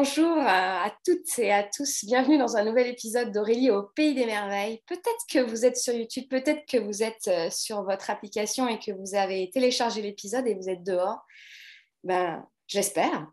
bonjour 0.00 0.38
à 0.38 0.90
toutes 1.04 1.38
et 1.40 1.52
à 1.52 1.62
tous. 1.62 2.06
Bienvenue 2.06 2.38
dans 2.38 2.56
un 2.56 2.64
nouvel 2.64 2.86
épisode 2.86 3.32
d'Aurélie 3.32 3.70
au 3.70 3.82
Pays 3.82 4.14
des 4.14 4.24
Merveilles. 4.24 4.80
Peut-être 4.86 5.26
que 5.30 5.40
vous 5.40 5.66
êtes 5.66 5.76
sur 5.76 5.92
YouTube, 5.92 6.24
peut-être 6.30 6.64
que 6.64 6.78
vous 6.78 7.02
êtes 7.02 7.28
euh, 7.28 7.50
sur 7.50 7.82
votre 7.82 8.08
application 8.08 8.66
et 8.66 8.78
que 8.78 8.92
vous 8.92 9.14
avez 9.14 9.50
téléchargé 9.50 10.00
l'épisode 10.00 10.46
et 10.46 10.54
vous 10.54 10.70
êtes 10.70 10.82
dehors. 10.82 11.18
Ben, 12.02 12.42
j'espère. 12.66 13.26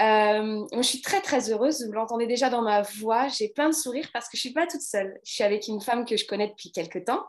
Euh, 0.00 0.64
je 0.76 0.82
suis 0.82 1.02
très 1.02 1.20
très 1.20 1.50
heureuse. 1.50 1.84
Vous 1.84 1.92
l'entendez 1.92 2.28
déjà 2.28 2.48
dans 2.48 2.62
ma 2.62 2.82
voix. 2.82 3.26
J'ai 3.26 3.48
plein 3.48 3.68
de 3.68 3.74
sourires 3.74 4.10
parce 4.12 4.28
que 4.28 4.36
je 4.36 4.42
suis 4.42 4.52
pas 4.52 4.68
toute 4.68 4.82
seule. 4.82 5.18
Je 5.24 5.32
suis 5.32 5.42
avec 5.42 5.66
une 5.66 5.80
femme 5.80 6.04
que 6.04 6.16
je 6.16 6.26
connais 6.26 6.46
depuis 6.46 6.70
quelques 6.70 7.06
temps. 7.06 7.26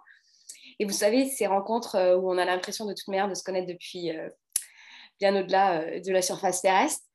Et 0.77 0.85
vous 0.85 0.93
savez, 0.93 1.27
ces 1.27 1.47
rencontres 1.47 1.95
euh, 1.95 2.17
où 2.17 2.31
on 2.31 2.37
a 2.37 2.45
l'impression 2.45 2.85
de 2.85 2.93
toute 2.93 3.07
manière 3.07 3.29
de 3.29 3.33
se 3.33 3.41
connaître 3.41 3.67
depuis 3.67 4.11
bien 5.19 5.35
au-delà 5.35 5.99
de 5.99 6.11
la 6.11 6.21
surface 6.21 6.61
terrestre. 6.61 7.05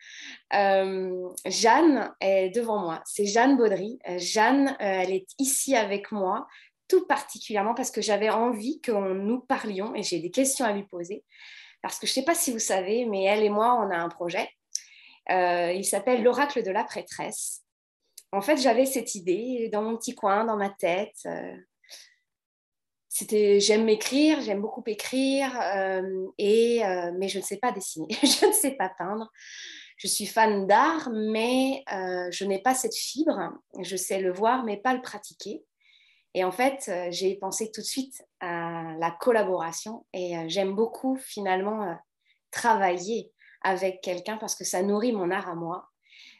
Euh, 0.52 1.28
Jeanne 1.46 2.12
est 2.20 2.50
devant 2.50 2.78
moi. 2.78 3.02
C'est 3.04 3.26
Jeanne 3.26 3.56
Baudry. 3.56 3.98
Euh, 4.08 4.18
Jeanne, 4.18 4.68
euh, 4.68 4.74
elle 4.80 5.12
est 5.12 5.26
ici 5.38 5.76
avec 5.76 6.10
moi, 6.10 6.46
tout 6.88 7.06
particulièrement 7.06 7.74
parce 7.74 7.90
que 7.90 8.02
j'avais 8.02 8.30
envie 8.30 8.80
que 8.80 8.92
nous 8.92 9.40
parlions 9.40 9.94
et 9.94 10.02
j'ai 10.02 10.18
des 10.18 10.30
questions 10.30 10.64
à 10.64 10.72
lui 10.72 10.84
poser. 10.84 11.24
Parce 11.82 11.98
que 11.98 12.06
je 12.06 12.12
ne 12.12 12.14
sais 12.14 12.24
pas 12.24 12.34
si 12.34 12.52
vous 12.52 12.58
savez, 12.58 13.06
mais 13.06 13.24
elle 13.24 13.42
et 13.42 13.48
moi, 13.50 13.74
on 13.74 13.90
a 13.90 13.96
un 13.96 14.08
projet. 14.08 14.48
il 15.28 15.84
s'appelle 15.84 16.22
l'oracle 16.22 16.62
de 16.62 16.70
la 16.70 16.84
prêtresse. 16.84 17.62
En 18.32 18.42
fait, 18.42 18.58
j'avais 18.58 18.86
cette 18.86 19.14
idée 19.14 19.70
dans 19.72 19.82
mon 19.82 19.96
petit 19.96 20.14
coin, 20.14 20.44
dans 20.44 20.56
ma 20.56 20.68
tête. 20.68 21.26
C'était 23.12 23.60
j'aime 23.60 23.84
m'écrire, 23.84 24.40
j'aime 24.40 24.62
beaucoup 24.62 24.84
écrire, 24.86 25.52
et, 26.38 26.82
mais 27.18 27.28
je 27.28 27.38
ne 27.38 27.44
sais 27.44 27.58
pas 27.58 27.72
dessiner, 27.72 28.06
je 28.22 28.46
ne 28.46 28.52
sais 28.52 28.70
pas 28.70 28.88
peindre 28.96 29.30
je 30.00 30.06
suis 30.06 30.24
fan 30.24 30.66
d'art, 30.66 31.10
mais 31.12 31.84
euh, 31.92 32.30
je 32.30 32.46
n'ai 32.46 32.58
pas 32.58 32.74
cette 32.74 32.96
fibre. 32.96 33.52
Je 33.82 33.96
sais 33.96 34.18
le 34.18 34.32
voir, 34.32 34.64
mais 34.64 34.78
pas 34.78 34.94
le 34.94 35.02
pratiquer. 35.02 35.62
Et 36.32 36.42
en 36.42 36.50
fait, 36.50 36.86
euh, 36.88 37.08
j'ai 37.10 37.36
pensé 37.36 37.70
tout 37.70 37.82
de 37.82 37.86
suite 37.86 38.22
à 38.40 38.94
la 38.98 39.10
collaboration 39.10 40.06
et 40.14 40.38
euh, 40.38 40.44
j'aime 40.46 40.74
beaucoup 40.74 41.16
finalement 41.16 41.98
travailler 42.50 43.30
avec 43.60 44.00
quelqu'un 44.00 44.38
parce 44.38 44.54
que 44.54 44.64
ça 44.64 44.82
nourrit 44.82 45.12
mon 45.12 45.30
art 45.30 45.50
à 45.50 45.54
moi. 45.54 45.90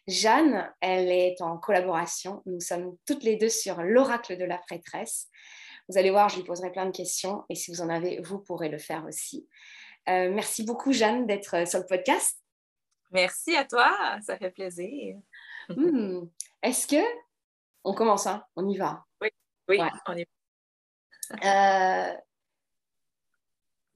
Jeanne, 0.07 0.73
elle 0.81 1.11
est 1.11 1.43
en 1.43 1.59
collaboration. 1.59 2.43
Nous 2.47 2.61
sommes 2.61 2.97
toutes 3.07 3.25
les 3.25 3.37
deux 3.37 3.51
sur 3.51 3.83
l'oracle 3.83 4.39
de 4.39 4.45
la 4.45 4.57
prêtresse. 4.57 5.29
Vous 5.91 5.99
allez 5.99 6.11
voir, 6.13 6.29
je 6.29 6.37
lui 6.37 6.45
poserai 6.45 6.71
plein 6.71 6.87
de 6.87 6.97
questions 6.97 7.45
et 7.49 7.57
si 7.57 7.73
vous 7.73 7.81
en 7.81 7.89
avez, 7.89 8.21
vous 8.21 8.39
pourrez 8.39 8.69
le 8.69 8.79
faire 8.79 9.05
aussi. 9.07 9.49
merci 10.07 10.63
beaucoup, 10.63 10.93
Jeanne, 10.93 11.27
d'être 11.27 11.67
sur 11.69 11.81
le 11.81 11.87
podcast. 11.87 12.41
Merci 13.11 13.57
à 13.57 13.65
toi, 13.65 14.19
ça 14.25 14.39
fait 14.39 14.53
plaisir. 14.53 15.17
Hmm. 15.69 16.27
Est-ce 16.63 16.87
que 16.87 17.03
on 17.83 17.93
commence, 17.93 18.29
hein? 18.29 18.45
on 18.55 18.69
y 18.69 18.77
va? 18.77 19.05
Oui, 19.21 19.31
oui, 19.69 19.81
on 20.07 20.17
y 20.17 20.25
va. 20.25 22.11
Euh, 22.13 22.17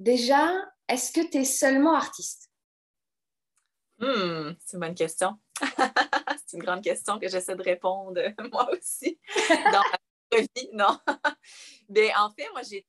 déjà, 0.00 0.52
est-ce 0.88 1.12
que 1.12 1.28
tu 1.30 1.38
es 1.38 1.44
seulement 1.44 1.94
artiste? 1.94 2.50
Hmm, 3.98 4.52
c'est 4.64 4.74
une 4.74 4.80
bonne 4.80 4.94
question. 4.94 5.38
c'est 6.46 6.56
une 6.56 6.62
grande 6.62 6.82
question 6.82 7.20
que 7.20 7.28
j'essaie 7.28 7.54
de 7.54 7.62
répondre 7.62 8.20
moi 8.50 8.68
aussi 8.72 9.20
dans 9.72 9.84
vie, 10.38 10.68
non. 10.72 10.98
Mais 11.88 12.14
en 12.16 12.30
fait, 12.30 12.48
moi, 12.52 12.62
j'ai 12.62 12.86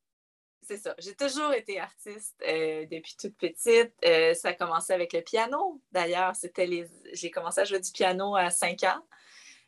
c'est 0.65 0.77
ça. 0.77 0.95
J'ai 0.97 1.15
toujours 1.15 1.53
été 1.53 1.79
artiste 1.79 2.35
euh, 2.47 2.85
depuis 2.91 3.15
toute 3.19 3.37
petite. 3.37 3.93
Euh, 4.03 4.33
ça 4.33 4.49
a 4.49 4.53
commencé 4.53 4.93
avec 4.93 5.13
le 5.13 5.21
piano. 5.21 5.79
D'ailleurs, 5.91 6.35
c'était 6.35 6.65
les... 6.65 6.87
j'ai 7.13 7.29
commencé 7.29 7.61
à 7.61 7.65
jouer 7.65 7.79
du 7.79 7.91
piano 7.91 8.35
à 8.35 8.49
5 8.49 8.83
ans. 8.83 9.05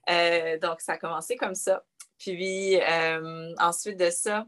Euh, 0.09 0.57
donc, 0.57 0.81
ça 0.81 0.93
a 0.93 0.97
commencé 0.97 1.35
comme 1.35 1.55
ça. 1.55 1.85
Puis, 2.17 2.79
ensuite 3.59 3.97
de 3.97 4.09
ça, 4.09 4.47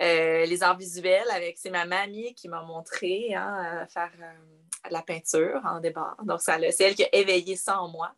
les 0.00 0.62
arts 0.62 0.76
visuels 0.76 1.30
avec 1.30 1.56
c'est 1.56 1.70
ma 1.70 1.84
mamie 1.84 2.34
qui 2.34 2.48
m'a 2.48 2.62
montré 2.62 3.32
hein, 3.34 3.82
à 3.82 3.86
faire 3.86 4.10
la 4.90 5.02
peinture 5.02 5.60
en 5.64 5.78
débat. 5.78 6.16
Donc, 6.24 6.40
c'est 6.40 6.80
elle 6.80 6.96
qui 6.96 7.04
a 7.04 7.14
éveillé 7.14 7.54
ça 7.54 7.80
en 7.80 7.88
moi. 7.88 8.12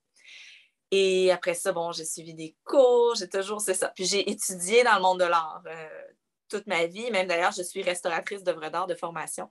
Et 0.93 1.33
après 1.33 1.55
ça, 1.55 1.73
bon, 1.73 1.91
j'ai 1.91 2.05
suivi 2.05 2.35
des 2.35 2.55
cours, 2.65 3.17
j'ai 3.17 3.29
toujours, 3.29 3.61
c'est 3.61 3.75
ça. 3.75 3.89
Puis 3.89 4.05
j'ai 4.05 4.31
étudié 4.31 4.85
dans 4.85 4.95
le 4.95 5.03
monde 5.03 5.21
de 5.21 5.25
l'art 5.25 5.65
toute 6.53 6.67
ma 6.67 6.87
vie. 6.87 7.11
Même 7.11 7.27
d'ailleurs, 7.27 7.53
je 7.53 7.63
suis 7.63 7.83
restauratrice 7.83 8.45
d'œuvres 8.45 8.69
d'art 8.69 8.87
de 8.87 8.95
formation. 8.95 9.51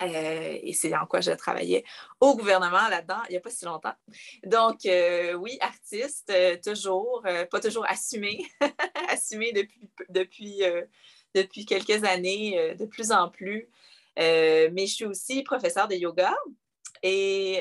Euh, 0.00 0.58
et 0.62 0.72
c'est 0.74 0.94
en 0.96 1.06
quoi 1.06 1.20
je 1.20 1.32
travaillais 1.32 1.84
au 2.20 2.36
gouvernement 2.36 2.88
là-dedans 2.88 3.20
il 3.28 3.32
n'y 3.32 3.36
a 3.36 3.40
pas 3.40 3.50
si 3.50 3.64
longtemps. 3.64 3.94
Donc, 4.44 4.86
euh, 4.86 5.34
oui, 5.34 5.58
artiste, 5.60 6.30
euh, 6.30 6.56
toujours, 6.62 7.24
pas 7.50 7.60
toujours 7.60 7.84
assumé, 7.88 8.46
assumé 9.08 9.52
depuis, 9.52 9.90
depuis, 10.08 10.62
depuis 11.34 11.66
quelques 11.66 12.04
années, 12.04 12.74
de 12.78 12.86
plus 12.86 13.10
en 13.10 13.28
plus. 13.28 13.68
mais 14.16 14.86
je 14.86 14.94
suis 14.94 15.04
aussi 15.04 15.42
professeure 15.42 15.88
de 15.88 15.96
yoga 15.96 16.34
et 17.02 17.60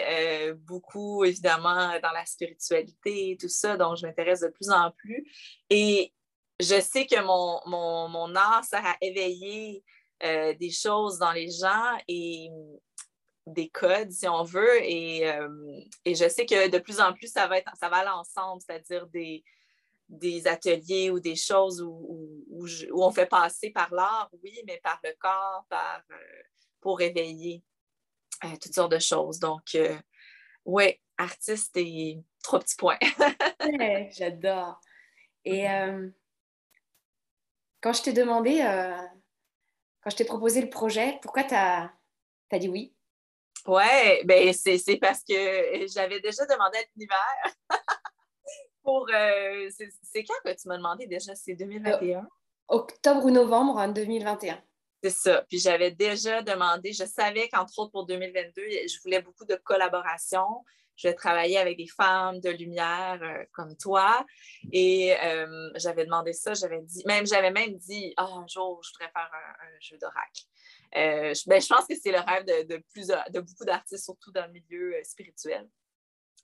beaucoup, 0.68 1.24
évidemment, 1.24 2.00
dans 2.02 2.12
la 2.12 2.26
spiritualité 2.26 3.32
et 3.32 3.38
tout 3.38 3.50
ça, 3.50 3.78
donc 3.78 3.98
je 3.98 4.06
m'intéresse 4.06 4.42
de 4.42 4.50
plus 4.50 4.70
en 4.70 4.92
plus. 4.92 5.26
Et 5.70 6.14
je 6.62 6.80
sais 6.80 7.06
que 7.06 7.22
mon, 7.22 7.60
mon, 8.10 8.36
art 8.36 8.64
sert 8.64 8.86
à 8.86 8.96
éveiller 9.02 9.84
euh, 10.24 10.54
des 10.54 10.70
choses 10.70 11.18
dans 11.18 11.32
les 11.32 11.50
gens 11.50 11.98
et 12.08 12.50
des 13.48 13.70
codes, 13.70 14.12
si 14.12 14.28
on 14.28 14.44
veut. 14.44 14.82
Euh, 14.82 15.82
et, 16.06 16.16
je 16.16 16.30
sais 16.30 16.46
que 16.46 16.70
de 16.70 16.78
plus 16.78 17.00
en 17.02 17.14
plus, 17.14 17.32
ça 17.32 17.48
va, 17.48 17.58
être, 17.58 17.72
ça 17.80 17.90
va 17.90 17.98
aller 17.98 18.10
ensemble, 18.10 18.62
c'est-à-dire 18.62 19.08
des, 19.08 19.44
des 20.08 20.48
ateliers 20.48 21.10
ou 21.10 21.20
des 21.20 21.36
choses 21.36 21.82
où, 21.82 22.46
où, 22.48 22.68
on 22.94 23.12
fait 23.12 23.26
passer 23.26 23.72
par 23.72 23.94
l'art, 23.94 24.30
oui, 24.44 24.62
mais 24.68 24.80
par 24.84 25.00
le 25.04 25.14
corps, 25.20 25.66
euh, 25.74 26.16
pour 26.80 27.02
éveiller 27.02 27.64
toutes 28.62 28.74
sortes 28.74 28.92
de 28.92 29.00
choses. 29.00 29.40
Donc, 29.40 29.78
oui, 30.66 31.00
artiste 31.18 31.76
et 31.78 32.20
trois 32.44 32.60
petits 32.60 32.76
points. 32.76 33.00
J'adore. 34.12 34.80
Et 35.46 35.68
quand 37.82 37.94
je 37.94 38.04
t'ai 38.04 38.14
demandé, 38.14 38.62
euh, 38.62 38.96
quand 40.02 40.12
je 40.12 40.16
t'ai 40.16 40.26
proposé 40.26 40.62
le 40.62 40.70
projet, 40.70 41.20
pourquoi 41.22 41.44
tu 41.44 41.56
as, 41.56 41.92
dit 42.54 42.70
oui? 42.70 42.96
Oui, 43.68 44.24
ben 44.26 44.54
c'est 44.54 44.98
parce 44.98 45.24
que 45.24 45.88
j'avais 45.88 46.20
déjà 46.20 46.46
demandé 46.46 46.78
à 46.78 46.82
l'univers. 46.96 47.56
pour. 48.84 49.08
Euh, 49.14 49.70
c'est 50.02 50.24
quand 50.24 50.34
que 50.44 50.60
tu 50.60 50.68
m'as 50.68 50.78
demandé 50.78 51.06
déjà? 51.08 51.36
C'est 51.36 51.54
2021? 51.54 52.20
Euh, 52.20 52.22
octobre 52.70 53.26
ou 53.26 53.30
novembre 53.30 53.78
2021. 53.88 54.62
C'est 55.04 55.10
ça. 55.10 55.44
Puis 55.50 55.60
j'avais 55.60 55.92
déjà 55.92 56.42
demandé, 56.42 56.94
je 56.94 57.06
savais 57.06 57.50
qu'entre 57.50 57.80
autres 57.80 57.92
pour 57.92 58.06
2022, 58.06 58.62
je 58.62 59.02
voulais 59.02 59.22
beaucoup 59.22 59.46
de 59.46 59.56
collaboration 59.56 60.46
je 61.02 61.08
vais 61.08 61.14
travailler 61.16 61.58
avec 61.58 61.78
des 61.78 61.88
femmes 61.88 62.40
de 62.40 62.50
lumière 62.50 63.20
euh, 63.22 63.44
comme 63.54 63.76
toi. 63.76 64.26
Et 64.72 65.16
euh, 65.24 65.70
j'avais 65.76 66.06
demandé 66.06 66.34
ça, 66.34 66.54
j'avais 66.54 66.82
dit, 66.82 67.04
même 67.06 67.26
j'avais 67.26 67.52
même 67.52 67.76
dit, 67.78 68.14
oh, 68.20 68.24
un 68.24 68.48
jour, 68.48 68.82
je 68.84 68.90
voudrais 68.92 69.12
faire 69.12 69.30
un, 69.34 69.80
jeu 69.80 69.98
d'oracle. 69.98 70.44
Euh, 70.96 71.34
je, 71.34 71.50
ben, 71.50 71.60
je, 71.60 71.68
pense 71.68 71.88
que 71.88 71.96
c'est 71.96 72.12
le 72.12 72.20
rêve 72.20 72.46
de, 72.46 72.76
de, 72.76 73.32
de 73.32 73.40
beaucoup 73.40 73.66
d'artistes, 73.66 74.04
surtout 74.04 74.32
dans 74.32 74.46
le 74.46 74.52
milieu 74.52 74.96
spirituel. 75.04 75.68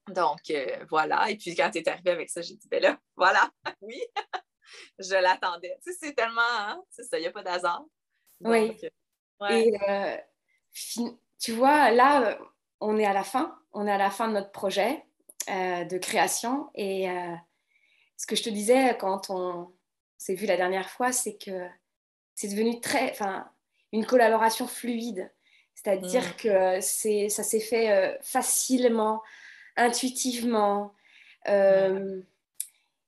Donc, 0.08 0.52
voilà. 0.90 1.30
Et 1.30 1.38
puis, 1.38 1.54
quand 1.54 1.70
tu 1.70 1.80
es 1.80 1.90
arrivé 1.90 2.12
avec 2.12 2.30
ça, 2.30 2.42
j'ai 2.42 2.56
dit, 2.56 2.68
ben 2.70 2.82
là, 2.82 2.98
voilà, 3.16 3.52
oui, 3.82 4.02
je 5.00 5.16
l'attendais. 5.16 5.78
Tu 5.84 5.92
sais, 5.92 5.98
c'est 6.02 6.14
tellement, 6.14 6.42
hein, 6.42 6.82
c'est 6.90 7.04
ça, 7.04 7.20
il 7.20 7.22
n'y 7.22 7.28
a 7.28 7.32
pas 7.32 7.44
d'hasard. 7.44 7.84
Oui. 8.42 8.78
Et 9.50 9.74
tu 11.40 11.52
vois, 11.52 11.92
là, 11.92 12.38
on 12.80 12.98
est 12.98 13.06
à 13.06 13.14
la 13.14 13.24
fin, 13.24 13.58
on 13.74 13.88
est 13.88 13.92
à 13.92 13.98
la 13.98 14.10
fin 14.10 14.28
de 14.28 14.34
notre 14.34 14.52
projet 14.52 15.04
euh, 15.50 15.86
de 15.86 15.98
création. 15.98 16.70
Et 16.76 17.10
euh, 17.10 17.34
ce 18.18 18.28
que 18.28 18.36
je 18.36 18.44
te 18.44 18.50
disais 18.50 18.98
quand 19.00 19.30
on 19.30 19.74
s'est 20.18 20.36
vu 20.36 20.46
la 20.46 20.58
dernière 20.58 20.90
fois, 20.90 21.12
c'est 21.12 21.38
que 21.38 21.68
c'est 22.36 22.50
devenu 22.50 22.80
très, 22.82 23.12
enfin, 23.12 23.50
une 23.92 24.06
collaboration 24.06 24.68
fluide. 24.68 25.32
C'est-à-dire 25.74 26.28
mm. 26.28 26.42
que 26.42 26.82
c'est, 26.82 27.30
ça 27.30 27.44
s'est 27.44 27.60
fait 27.60 27.92
euh, 27.92 28.18
facilement, 28.22 29.22
intuitivement. 29.76 30.94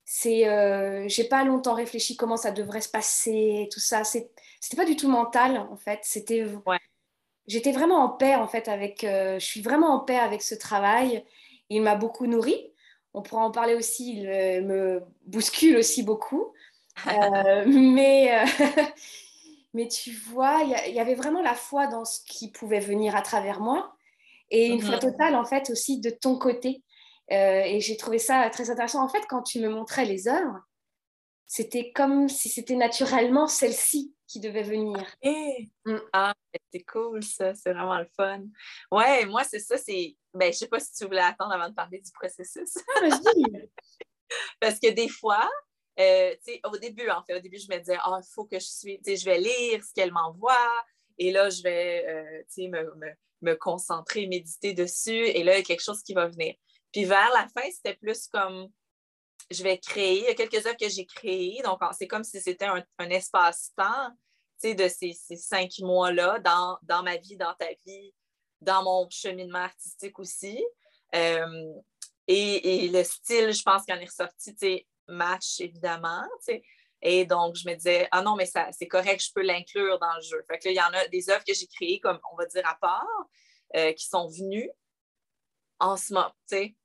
C'est, 0.06 1.08
j'ai 1.08 1.24
pas 1.26 1.44
longtemps 1.44 1.76
réfléchi 1.76 2.16
comment 2.16 2.38
ça 2.38 2.52
devrait 2.52 2.82
se 2.82 2.90
passer, 2.90 3.68
tout 3.72 3.80
ça. 3.80 4.04
C'est, 4.04 4.32
c'était 4.60 4.78
pas 4.78 4.86
du 4.86 4.96
tout 4.96 5.10
mental 5.10 5.58
en 5.58 5.78
fait. 5.78 6.00
C'était 6.04 6.46
j'étais 7.50 7.72
vraiment 7.72 8.04
en 8.04 8.10
paix 8.10 8.36
en 8.36 8.48
fait 8.48 8.68
avec, 8.70 9.04
euh, 9.04 9.40
je 9.40 9.46
suis 9.46 9.62
vraiment 9.62 9.90
en 9.90 10.00
paix 10.00 10.18
avec 10.18 10.42
ce 10.42 10.56
travail. 10.56 11.26
Il 11.70 11.82
m'a 11.82 11.96
beaucoup 11.96 12.28
nourri. 12.28 12.72
On 13.14 13.22
pourra 13.22 13.44
en 13.44 13.52
parler 13.52 13.76
aussi. 13.76 14.20
Il 14.20 14.30
euh, 14.30 14.62
me 14.62 15.04
bouscule 15.26 15.76
aussi 15.76 16.04
beaucoup. 16.04 16.54
Euh, 17.08 17.64
mais, 17.66 18.44
mais 19.74 19.88
tu 19.88 20.12
vois, 20.12 20.64
il 20.66 20.94
y, 20.94 21.00
avait 21.00 21.16
vraiment 21.16 21.42
la 21.42 21.56
foi 21.56 21.88
dans 21.88 22.04
ce 22.04 22.20
qui 22.26 22.52
pouvait 22.52 22.82
venir 22.82 23.16
à 23.16 23.22
travers 23.22 23.62
moi 23.62 23.96
et 24.52 24.68
une 24.68 24.82
foi 24.82 24.96
mhm. 24.96 25.00
totale 25.00 25.36
en 25.36 25.46
fait 25.46 25.70
aussi 25.70 26.02
de 26.02 26.10
ton 26.10 26.38
côté. 26.38 26.84
et 27.30 27.80
j'ai 27.80 27.96
trouvé 27.96 28.20
ça 28.20 28.50
très 28.50 28.70
intéressant. 28.70 29.02
En 29.02 29.08
fait, 29.08 29.24
quand 29.30 29.44
tu 29.44 29.62
me 29.62 29.70
montrais 29.70 30.04
les 30.04 30.28
œuvres, 30.28 30.60
c'était 31.48 31.94
comme 31.94 32.28
si 32.28 32.50
c'était 32.50 32.76
naturellement 32.76 33.48
celle-ci 33.48 34.14
qui 34.30 34.40
devait 34.40 34.64
venir. 34.64 35.04
Mm. 35.86 35.98
Ah, 36.14 36.34
c'est 36.72 36.84
cool 36.84 37.24
ça, 37.24 37.54
c'est 37.56 37.74
vraiment 37.74 37.98
le 37.98 38.08
fun. 38.16 38.44
Ouais, 38.92 39.26
moi 39.26 39.44
c'est 39.44 39.60
ça, 39.60 39.78
c'est. 39.78 40.16
Ben, 40.34 40.54
je 40.54 40.60
sais 40.60 40.68
pas 40.68 40.80
si 40.80 40.94
tu 40.94 41.06
voulais 41.06 41.20
attendre 41.20 41.52
avant 41.52 41.70
de 41.70 41.74
parler 41.74 42.00
du 42.00 42.12
processus. 42.12 42.78
Ah, 42.96 43.02
Parce 44.60 44.80
que 44.80 44.92
des 44.92 45.10
fois, 45.10 45.50
euh, 46.00 46.36
au 46.66 46.78
début, 46.78 47.10
en 47.10 47.24
fait, 47.24 47.36
au 47.36 47.40
début, 47.40 47.58
je 47.58 47.74
me 47.74 47.80
disais, 47.80 47.98
ah, 48.04 48.20
il 48.22 48.34
faut 48.34 48.46
que 48.46 48.60
je 48.60 48.68
suis, 48.68 49.00
je 49.04 49.26
vais 49.26 49.40
lire 49.40 49.84
ce 49.84 49.92
qu'elle 49.94 50.12
m'envoie, 50.12 50.54
et 51.18 51.32
là, 51.32 51.50
je 51.50 51.64
vais, 51.64 52.06
euh, 52.08 52.68
me, 52.70 52.96
me, 52.96 53.12
me, 53.42 53.56
concentrer, 53.56 54.28
méditer 54.28 54.74
dessus, 54.74 55.26
et 55.26 55.44
là, 55.44 55.56
il 55.56 55.58
y 55.58 55.62
a 55.62 55.64
quelque 55.64 55.84
chose 55.84 56.04
qui 56.04 56.14
va 56.14 56.28
venir. 56.28 56.54
Puis 56.94 57.06
vers 57.06 57.30
la 57.34 57.48
fin, 57.48 57.68
c'était 57.72 57.96
plus 57.96 58.28
comme, 58.28 58.70
je 59.52 59.64
vais 59.64 59.78
créer. 59.78 60.20
Il 60.20 60.24
y 60.26 60.28
a 60.28 60.36
quelques 60.36 60.66
œuvres 60.66 60.78
que 60.78 60.90
j'ai 60.90 61.06
créées. 61.06 61.62
Donc, 61.64 61.80
c'est 61.98 62.08
comme 62.08 62.24
si 62.24 62.40
c'était 62.40 62.66
un, 62.66 63.10
espace-temps 63.10 64.12
de 64.64 64.88
ces, 64.88 65.14
cinq 65.36 65.80
mois-là 65.80 66.40
dans, 66.40 67.04
ma 67.04 67.18
vie, 67.18 67.38
dans 67.38 67.54
ta 67.54 67.70
vie, 67.86 68.14
dans 68.62 68.84
mon 68.84 69.10
cheminement 69.10 69.60
artistique 69.60 70.20
aussi. 70.20 70.64
Euh, 71.16 71.74
et, 72.28 72.88
le 72.90 73.04
style, 73.04 73.52
je 73.52 73.64
pense 73.64 73.86
qu'il 73.86 73.96
en 73.96 74.00
est 74.00 74.06
ressorti, 74.06 74.86
match 75.08 75.60
évidemment. 75.60 76.28
Et 77.02 77.26
donc, 77.26 77.56
je 77.56 77.68
me 77.68 77.74
disais, 77.76 78.08
ah 78.12 78.22
non, 78.22 78.36
mais 78.36 78.46
c'est 78.46 78.88
correct, 78.88 79.24
je 79.24 79.32
peux 79.34 79.42
l'inclure 79.42 79.98
dans 80.00 80.14
le 80.16 80.22
jeu. 80.22 80.44
Fait 80.48 80.60
que 80.60 80.70
il 80.70 80.76
y 80.76 80.82
en 80.82 80.94
a 80.94 81.08
des 81.08 81.30
œuvres 81.30 81.44
que 81.46 81.54
j'ai 81.54 81.68
créées, 81.68 82.00
comme 82.00 82.20
on 82.32 82.36
va 82.36 82.46
dire 82.46 82.68
à 82.68 82.76
part, 82.76 83.08
euh, 83.76 83.94
qui 83.94 84.06
sont 84.06 84.28
venues 84.28 84.70
en 85.80 85.96
ce 85.96 86.14
moment, 86.14 86.32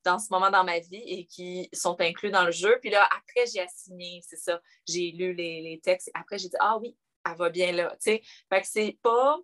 dans 0.05 0.19
ce 0.19 0.29
moment 0.31 0.51
dans 0.51 0.65
ma 0.65 0.79
vie 0.79 1.03
et 1.05 1.27
qui 1.27 1.69
sont 1.73 2.01
inclus 2.01 2.31
dans 2.31 2.45
le 2.45 2.53
jeu. 2.53 2.79
Puis 2.81 2.91
là, 2.91 3.07
après, 3.07 3.47
j'ai 3.53 3.61
assigné, 3.61 4.21
c'est 4.27 4.37
ça, 4.37 4.61
j'ai 4.87 5.11
lu 5.11 5.35
les, 5.35 5.81
textes. 5.83 6.11
Après, 6.15 6.39
j'ai 6.39 6.49
dit, 6.49 6.57
ah 6.61 6.79
oui, 6.79 6.97
elle 7.27 7.37
va 7.37 7.51
bien 7.51 7.73
là. 7.73 7.97
Fait 8.01 8.21
que 8.21 8.67
c'est 8.67 8.99
pas. 9.03 9.39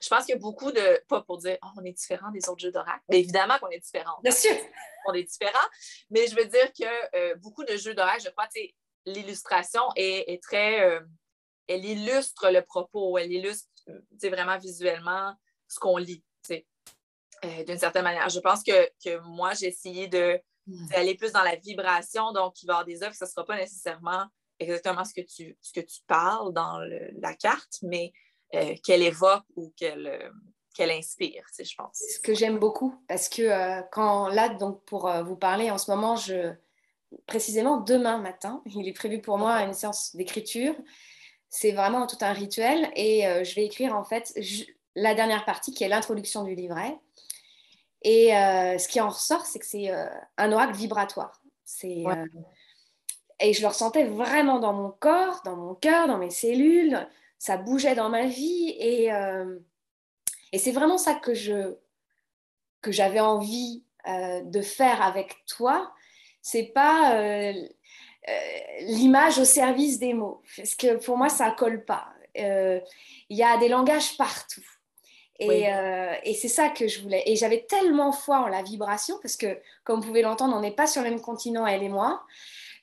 Je 0.00 0.08
pense 0.08 0.24
qu'il 0.24 0.34
y 0.34 0.38
a 0.38 0.40
beaucoup 0.40 0.72
de. 0.72 1.02
Pas 1.08 1.22
pour 1.22 1.38
dire, 1.38 1.58
oh, 1.62 1.68
on 1.78 1.84
est 1.84 1.92
différent 1.92 2.30
des 2.30 2.48
autres 2.48 2.60
jeux 2.60 2.72
d'oracle. 2.72 3.04
Mais 3.08 3.20
évidemment 3.20 3.58
qu'on 3.58 3.70
est 3.70 3.78
différent. 3.78 4.18
Bien 4.22 4.32
sûr. 4.32 4.56
On 5.06 5.12
est 5.12 5.24
différent. 5.24 5.66
Mais 6.10 6.26
je 6.26 6.34
veux 6.34 6.46
dire 6.46 6.72
que 6.72 7.16
euh, 7.16 7.34
beaucoup 7.36 7.64
de 7.64 7.76
jeux 7.76 7.94
d'oracle, 7.94 8.22
je 8.24 8.30
crois, 8.30 8.48
l'illustration 9.04 9.82
est, 9.96 10.42
très. 10.42 10.80
Euh, 10.82 11.00
elle 11.68 11.84
illustre 11.84 12.50
le 12.50 12.62
propos, 12.62 13.18
elle 13.18 13.32
illustre 13.32 13.68
vraiment 14.22 14.58
visuellement 14.58 15.34
ce 15.68 15.78
qu'on 15.78 15.96
lit. 15.96 16.24
Euh, 17.44 17.64
d'une 17.64 17.78
certaine 17.78 18.04
manière. 18.04 18.28
Je 18.28 18.40
pense 18.40 18.62
que, 18.62 19.18
moi, 19.26 19.52
j'ai 19.54 19.66
essayé 19.66 20.06
hmm. 20.06 20.86
d'aller 20.88 21.14
plus 21.14 21.32
dans 21.32 21.42
la 21.42 21.56
vibration. 21.56 22.32
Donc, 22.32 22.62
il 22.62 22.66
va 22.66 22.72
y 22.72 22.74
avoir 22.74 22.86
des 22.86 23.02
œuvres, 23.02 23.14
ce 23.14 23.24
ne 23.24 23.28
sera 23.28 23.44
pas 23.44 23.56
nécessairement 23.56 24.24
exactement 24.58 25.04
ce 25.04 25.12
que 25.12 25.20
tu, 25.20 25.56
ce 25.60 25.72
que 25.72 25.84
tu 25.84 26.00
parles 26.06 26.52
dans 26.54 26.78
la 27.20 27.34
carte, 27.34 27.78
mais 27.82 28.12
euh, 28.54 28.74
qu'elle 28.82 29.02
évoque 29.02 29.44
ou 29.54 29.72
qu'elle 29.76 30.06
euh, 30.06 30.30
qu'elle 30.74 30.90
inspire, 30.90 31.42
je 31.58 31.74
pense. 31.74 31.92
C'est 31.94 32.12
ce 32.16 32.20
que 32.20 32.34
j'aime 32.34 32.58
beaucoup, 32.58 33.02
parce 33.08 33.30
que 33.30 33.80
quand 33.92 34.28
là, 34.28 34.50
donc 34.50 34.84
pour 34.84 35.10
vous 35.24 35.36
parler, 35.36 35.70
en 35.70 35.78
ce 35.78 35.90
moment, 35.90 36.16
je 36.16 36.52
précisément 37.26 37.78
demain 37.78 38.18
matin, 38.18 38.62
il 38.66 38.86
est 38.86 38.92
prévu 38.92 39.22
pour 39.22 39.38
moi 39.38 39.62
une 39.62 39.72
séance 39.72 40.14
d'écriture. 40.14 40.74
C'est 41.48 41.72
vraiment 41.72 42.06
tout 42.06 42.18
un 42.20 42.34
rituel 42.34 42.90
et 42.94 43.22
je 43.42 43.54
vais 43.54 43.64
écrire 43.64 43.96
en 43.96 44.04
fait 44.04 44.38
la 44.94 45.14
dernière 45.14 45.46
partie 45.46 45.72
qui 45.72 45.82
est 45.82 45.88
l'introduction 45.88 46.44
du 46.44 46.54
livret. 46.54 46.98
Et 48.02 48.36
euh, 48.36 48.78
ce 48.78 48.88
qui 48.88 49.00
en 49.00 49.08
ressort, 49.08 49.46
c'est 49.46 49.58
que 49.58 49.66
c'est 49.66 49.90
euh, 49.90 50.06
un 50.36 50.52
oracle 50.52 50.74
vibratoire. 50.74 51.42
C'est, 51.64 52.04
euh, 52.06 52.26
et 53.40 53.52
je 53.52 53.62
le 53.62 53.68
ressentais 53.68 54.04
vraiment 54.04 54.58
dans 54.60 54.72
mon 54.72 54.90
corps, 54.90 55.42
dans 55.44 55.56
mon 55.56 55.74
cœur, 55.74 56.06
dans 56.06 56.18
mes 56.18 56.30
cellules. 56.30 57.08
Ça 57.38 57.56
bougeait 57.56 57.94
dans 57.94 58.08
ma 58.08 58.26
vie. 58.26 58.74
Et, 58.78 59.10
et 60.52 60.58
c'est 60.58 60.72
vraiment 60.72 60.96
ça 60.96 61.14
que, 61.14 61.34
je, 61.34 61.76
que 62.80 62.92
j'avais 62.92 63.20
envie 63.20 63.84
de 64.06 64.62
faire 64.62 65.02
avec 65.02 65.44
toi. 65.46 65.92
C'est 66.40 66.72
pas 66.74 67.52
l'image 68.80 69.38
au 69.38 69.44
service 69.44 69.98
des 69.98 70.14
mots. 70.14 70.42
Parce 70.56 70.74
que 70.74 70.96
pour 70.96 71.18
moi, 71.18 71.28
ça 71.28 71.50
colle 71.50 71.84
pas. 71.84 72.08
Il 72.34 72.80
y 73.36 73.42
a 73.42 73.58
des 73.58 73.68
langages 73.68 74.16
partout. 74.16 74.64
Euh, 75.42 76.14
et, 76.24 76.34
c'est 76.34 76.48
ça 76.48 76.68
que 76.68 76.88
je 76.88 77.00
voulais. 77.02 77.22
Et 77.26 77.36
j'avais 77.36 77.62
tellement 77.68 78.12
foi 78.12 78.38
en 78.38 78.48
la 78.48 78.62
vibration, 78.62 79.16
parce 79.20 79.36
que, 79.36 79.58
comme 79.84 80.00
vous 80.00 80.06
pouvez 80.08 80.22
l'entendre, 80.22 80.56
on 80.56 80.60
n'est 80.60 80.70
pas 80.70 80.86
sur 80.86 81.02
le 81.02 81.10
même 81.10 81.20
continent, 81.20 81.66
elle 81.66 81.82
et 81.82 81.88
moi. 81.88 82.22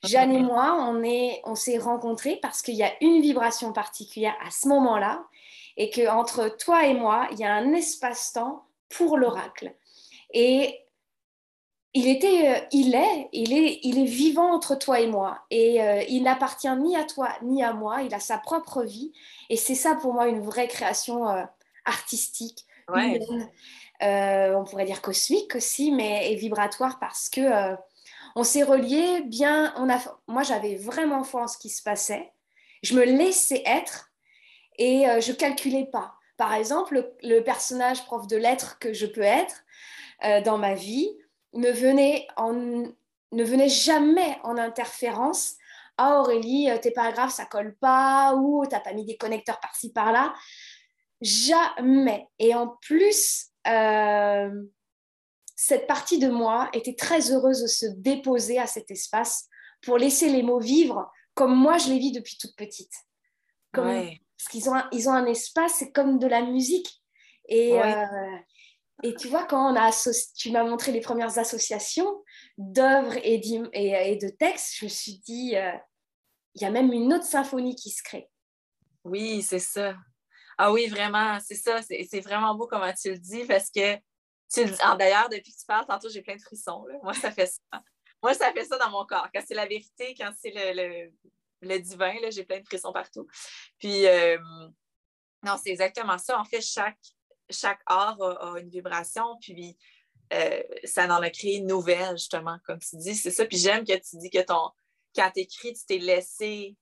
Jeanne 0.04 0.32
et 0.32 0.40
moi, 0.40 0.76
on, 0.78 1.02
est, 1.02 1.40
on 1.44 1.54
s'est 1.54 1.78
rencontrés 1.78 2.38
parce 2.42 2.60
qu'il 2.60 2.74
y 2.74 2.82
a 2.82 2.92
une 3.00 3.22
vibration 3.22 3.72
particulière 3.72 4.36
à 4.46 4.50
ce 4.50 4.68
moment-là, 4.68 5.24
et 5.76 5.90
qu'entre 5.90 6.54
toi 6.56 6.86
et 6.86 6.94
moi, 6.94 7.26
il 7.32 7.38
y 7.38 7.44
a 7.44 7.52
un 7.52 7.72
espace-temps 7.72 8.64
pour 8.88 9.18
l'oracle. 9.18 9.74
Et 10.32 10.80
il 11.94 12.08
était, 12.08 12.54
euh, 12.54 12.66
il 12.72 12.94
est, 12.94 13.28
il 13.32 13.52
est, 13.52 13.80
il 13.82 13.98
est 13.98 14.04
vivant 14.04 14.52
entre 14.52 14.76
toi 14.76 15.00
et 15.00 15.06
moi. 15.06 15.40
Et 15.50 15.82
euh, 15.82 16.02
il 16.08 16.24
n'appartient 16.24 16.76
ni 16.76 16.96
à 16.96 17.04
toi 17.04 17.30
ni 17.42 17.62
à 17.62 17.72
moi. 17.72 18.02
Il 18.02 18.14
a 18.14 18.20
sa 18.20 18.38
propre 18.38 18.82
vie. 18.82 19.12
Et 19.48 19.56
c'est 19.56 19.76
ça 19.76 19.94
pour 19.94 20.12
moi 20.12 20.28
une 20.28 20.40
vraie 20.40 20.68
création 20.68 21.26
artistique, 21.84 22.66
euh, 24.02 24.54
on 24.54 24.64
pourrait 24.64 24.84
dire 24.84 25.00
cosmique 25.00 25.54
aussi, 25.54 25.92
mais 25.92 26.32
et 26.32 26.36
vibratoire 26.36 26.98
parce 26.98 27.28
que 27.28 27.40
euh, 27.40 27.76
on 28.36 28.44
s'est 28.44 28.62
relié 28.62 29.22
bien. 29.22 29.72
On 29.76 29.88
a, 29.88 29.98
moi, 30.26 30.42
j'avais 30.42 30.76
vraiment 30.76 31.24
foi 31.24 31.42
en 31.42 31.48
ce 31.48 31.58
qui 31.58 31.70
se 31.70 31.82
passait. 31.82 32.32
Je 32.82 32.94
me 32.94 33.04
laissais 33.04 33.62
être 33.64 34.10
et 34.76 35.08
euh, 35.08 35.20
je 35.20 35.32
calculais 35.32 35.88
pas. 35.90 36.14
Par 36.36 36.52
exemple, 36.52 37.12
le, 37.22 37.40
personnage 37.40 38.04
prof 38.04 38.26
de 38.26 38.36
lettres 38.36 38.78
que 38.78 38.92
je 38.92 39.06
peux 39.06 39.22
être 39.22 39.62
dans 40.44 40.56
ma 40.56 40.74
vie 40.74 41.08
ne 41.52 41.70
venait, 41.70 42.26
en, 42.36 42.52
ne 42.54 43.44
venait 43.44 43.68
jamais 43.68 44.38
en 44.42 44.56
interférence 44.56 45.56
ah 45.96 46.20
Aurélie, 46.20 46.68
tes 46.82 46.90
paragraphes 46.90 47.34
ça 47.34 47.44
colle 47.44 47.76
pas 47.76 48.34
ou 48.34 48.64
t'as 48.66 48.80
pas 48.80 48.92
mis 48.94 49.04
des 49.04 49.16
connecteurs 49.16 49.60
par-ci 49.60 49.92
par-là. 49.92 50.34
Jamais. 51.24 52.28
Et 52.38 52.54
en 52.54 52.76
plus, 52.82 53.46
euh, 53.66 54.50
cette 55.56 55.86
partie 55.86 56.18
de 56.18 56.28
moi 56.28 56.68
était 56.74 56.94
très 56.94 57.32
heureuse 57.32 57.62
de 57.62 57.66
se 57.66 57.86
déposer 57.86 58.58
à 58.58 58.66
cet 58.66 58.90
espace 58.90 59.48
pour 59.80 59.96
laisser 59.96 60.28
les 60.28 60.42
mots 60.42 60.60
vivre 60.60 61.10
comme 61.34 61.54
moi 61.54 61.78
je 61.78 61.88
les 61.88 61.98
vis 61.98 62.12
depuis 62.12 62.36
toute 62.36 62.54
petite. 62.56 62.92
Parce 64.36 64.48
qu'ils 64.50 64.68
ont, 64.68 64.74
un, 64.74 64.88
ils 64.92 65.08
ont 65.08 65.12
un 65.12 65.26
espace, 65.26 65.76
c'est 65.78 65.90
comme 65.90 66.18
de 66.18 66.26
la 66.26 66.42
musique. 66.42 67.02
Et, 67.48 67.80
euh, 67.80 68.36
et 69.02 69.14
tu 69.14 69.28
vois, 69.28 69.44
quand 69.44 69.72
on 69.72 69.76
a 69.76 69.90
tu 70.36 70.52
m'as 70.52 70.62
montré 70.62 70.92
les 70.92 71.00
premières 71.00 71.38
associations 71.38 72.22
d'œuvres 72.58 73.16
et, 73.16 73.40
et, 73.72 74.16
de 74.16 74.28
textes, 74.28 74.76
je 74.78 74.84
me 74.84 74.90
suis 74.90 75.18
dit, 75.26 75.56
euh, 75.56 75.72
il 76.54 76.62
y 76.62 76.64
a 76.64 76.70
même 76.70 76.92
une 76.92 77.12
autre 77.12 77.24
symphonie 77.24 77.74
qui 77.74 77.90
se 77.90 78.02
crée. 78.02 78.30
Oui, 79.02 79.42
c'est 79.42 79.58
ça. 79.58 79.94
Ah 80.58 80.72
oui, 80.72 80.86
vraiment, 80.86 81.38
c'est 81.40 81.54
ça. 81.54 81.80
C'est 81.82 82.20
vraiment 82.20 82.54
beau 82.54 82.66
comment 82.66 82.92
tu 82.92 83.10
le 83.10 83.18
dis 83.18 83.44
parce 83.44 83.70
que 83.70 83.96
tu 84.52 84.64
ah, 84.80 84.96
D'ailleurs, 84.96 85.28
depuis 85.28 85.52
que 85.52 85.58
tu 85.58 85.66
parles, 85.66 85.86
tantôt, 85.86 86.08
j'ai 86.08 86.22
plein 86.22 86.36
de 86.36 86.42
frissons. 86.42 86.86
Moi, 87.02 87.14
ça 87.14 87.30
fait 87.30 87.46
ça. 87.46 87.82
Moi, 88.22 88.34
ça 88.34 88.52
fait 88.52 88.64
ça 88.64 88.78
dans 88.78 88.90
mon 88.90 89.04
corps. 89.04 89.28
Quand 89.34 89.42
c'est 89.46 89.54
la 89.54 89.66
vérité, 89.66 90.14
quand 90.18 90.32
c'est 90.40 90.52
le, 90.54 91.10
le, 91.60 91.78
divin, 91.78 92.14
j'ai 92.30 92.44
plein 92.44 92.60
de 92.60 92.64
frissons 92.64 92.92
partout. 92.92 93.26
Puis, 93.78 94.06
euh, 94.06 94.38
non, 95.42 95.56
c'est 95.62 95.70
exactement 95.70 96.16
ça. 96.18 96.38
En 96.38 96.44
fait, 96.44 96.62
chaque, 96.62 96.98
chaque 97.50 97.80
art 97.86 98.20
a, 98.22 98.58
une 98.60 98.70
vibration, 98.70 99.36
puis 99.40 99.76
euh, 100.32 100.62
ça 100.84 101.04
en 101.06 101.22
a 101.22 101.30
créé 101.30 101.56
une 101.56 101.66
nouvelle, 101.66 102.16
justement, 102.16 102.58
comme 102.64 102.78
tu 102.78 102.96
dis. 102.96 103.14
C'est 103.14 103.30
ça. 103.30 103.44
Puis 103.44 103.58
j'aime 103.58 103.84
que 103.84 103.92
tu 103.92 104.16
dis 104.16 104.30
que 104.30 104.40
ton, 104.40 104.70
quand 105.14 105.30
tu 105.34 105.40
écris, 105.40 105.74
tu 105.74 105.84
t'es 105.86 105.98
laissé 105.98 106.76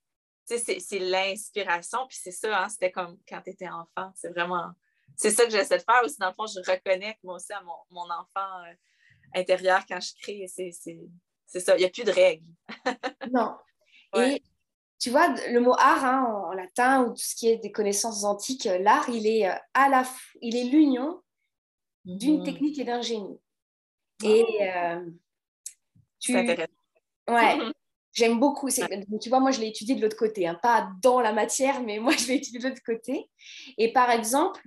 c'est 0.45 0.99
l'inspiration. 0.99 2.07
Puis 2.09 2.19
c'est 2.21 2.33
ça, 2.33 2.65
hein, 2.65 2.69
c'était 2.69 2.91
comme 2.91 3.19
quand 3.29 3.41
tu 3.43 3.51
étais 3.51 3.69
enfant. 3.69 4.13
C'est 4.15 4.31
vraiment. 4.31 4.71
C'est 5.17 5.31
ça 5.31 5.45
que 5.45 5.51
j'essaie 5.51 5.79
de 5.79 5.83
faire 5.83 6.03
aussi. 6.05 6.17
Dans 6.19 6.29
le 6.29 6.35
fond, 6.35 6.47
je 6.47 6.59
reconnais 6.71 7.19
moi 7.23 7.35
aussi 7.35 7.53
à 7.53 7.63
mon, 7.63 8.01
enfant 8.11 8.65
euh, 8.65 8.75
intérieur 9.35 9.85
quand 9.87 10.01
je 10.01 10.13
crée. 10.21 10.47
C'est 10.49 11.61
ça. 11.61 11.77
Il 11.77 11.81
n'y 11.81 11.85
a 11.85 11.91
plus 11.91 12.05
de 12.05 12.13
règles. 12.13 12.47
non. 13.31 13.57
Et 14.17 14.43
tu 14.99 15.11
vois, 15.11 15.29
le 15.29 15.61
mot 15.61 15.75
art 15.79 16.05
hein, 16.05 16.49
en, 16.49 16.53
latin 16.53 17.05
ou 17.05 17.11
tout 17.11 17.23
ce 17.23 17.35
qui 17.35 17.49
est 17.49 17.59
des 17.59 17.73
connaissances 17.73 18.25
antiques, 18.25 18.67
euh, 18.67 18.79
l'art, 18.79 19.09
il 19.09 19.27
est 19.27 19.49
euh, 19.49 19.55
à 19.75 19.89
la 19.89 20.05
il 20.41 20.57
est 20.57 20.65
l'union 20.65 21.23
d'une 22.05 22.39
mhm. 22.39 22.45
technique 22.45 22.79
et 22.79 22.85
d'un 22.85 23.03
génie. 23.03 23.39
Et 24.25 24.45
tu... 26.21 26.33
C'est 26.33 26.39
intéressant. 26.39 26.73
Ouais. 27.29 27.59
J'aime 28.12 28.38
beaucoup. 28.38 28.69
Tu 28.71 29.28
vois, 29.28 29.40
moi, 29.40 29.50
je 29.50 29.61
l'ai 29.61 29.69
étudié 29.69 29.95
de 29.95 30.02
l'autre 30.02 30.16
côté, 30.16 30.47
hein. 30.47 30.59
pas 30.62 30.88
dans 31.02 31.21
la 31.21 31.33
matière, 31.33 31.83
mais 31.83 31.99
moi, 31.99 32.12
je 32.19 32.28
l'ai 32.28 32.35
étudié 32.35 32.61
de 32.61 32.69
l'autre 32.69 32.83
côté. 32.85 33.31
Et 33.78 33.92
par 33.92 34.11
exemple, 34.11 34.62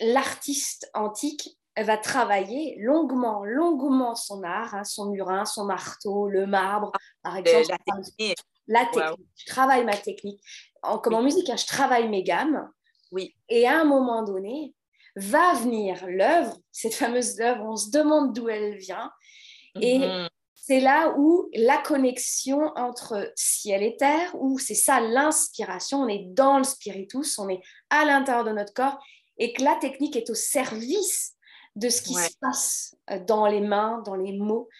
l'artiste 0.00 0.90
antique 0.94 1.58
va 1.76 1.98
travailler 1.98 2.76
longuement, 2.78 3.44
longuement 3.44 4.14
son 4.14 4.42
art, 4.44 4.74
hein, 4.74 4.84
son 4.84 5.10
murin, 5.10 5.44
son 5.44 5.64
marteau, 5.64 6.28
le 6.28 6.46
marbre, 6.46 6.92
par 7.22 7.36
exemple. 7.36 7.66
La 7.68 7.78
technique. 7.78 8.38
La 8.66 8.86
technique. 8.86 9.28
Je 9.36 9.46
travaille 9.46 9.84
ma 9.84 9.96
technique. 9.96 10.40
En, 10.82 10.98
comme 10.98 11.14
en 11.14 11.22
musique, 11.22 11.50
hein, 11.50 11.56
je 11.56 11.66
travaille 11.66 12.08
mes 12.08 12.22
gammes. 12.22 12.70
Oui. 13.10 13.34
Et 13.48 13.66
à 13.66 13.80
un 13.80 13.84
moment 13.84 14.22
donné, 14.22 14.74
va 15.16 15.54
venir 15.54 16.06
l'œuvre, 16.06 16.56
cette 16.72 16.94
fameuse 16.94 17.40
œuvre, 17.40 17.64
on 17.64 17.76
se 17.76 17.90
demande 17.90 18.34
d'où 18.34 18.48
elle 18.48 18.76
vient. 18.76 19.12
Et 19.80 19.98
mhm. 19.98 20.28
C'est 20.66 20.80
là 20.80 21.14
où 21.18 21.50
la 21.52 21.76
connexion 21.76 22.72
entre 22.74 23.30
ciel 23.36 23.82
et 23.82 23.96
terre, 23.98 24.34
où 24.34 24.58
c'est 24.58 24.74
ça 24.74 24.98
l'inspiration, 24.98 25.98
on 25.98 26.08
est 26.08 26.24
dans 26.28 26.56
le 26.56 26.64
spiritus, 26.64 27.38
on 27.38 27.50
est 27.50 27.60
à 27.90 28.06
l'intérieur 28.06 28.44
de 28.44 28.52
notre 28.52 28.72
corps, 28.72 28.98
et 29.36 29.52
que 29.52 29.62
la 29.62 29.74
technique 29.76 30.16
est 30.16 30.30
au 30.30 30.34
service 30.34 31.34
de 31.76 31.90
ce 31.90 32.00
qui 32.00 32.14
se 32.14 32.30
passe 32.40 32.96
euh, 33.10 33.18
dans 33.18 33.46
les 33.46 33.60
mains, 33.60 34.00
dans 34.06 34.14
les 34.14 34.32
mots. 34.32 34.70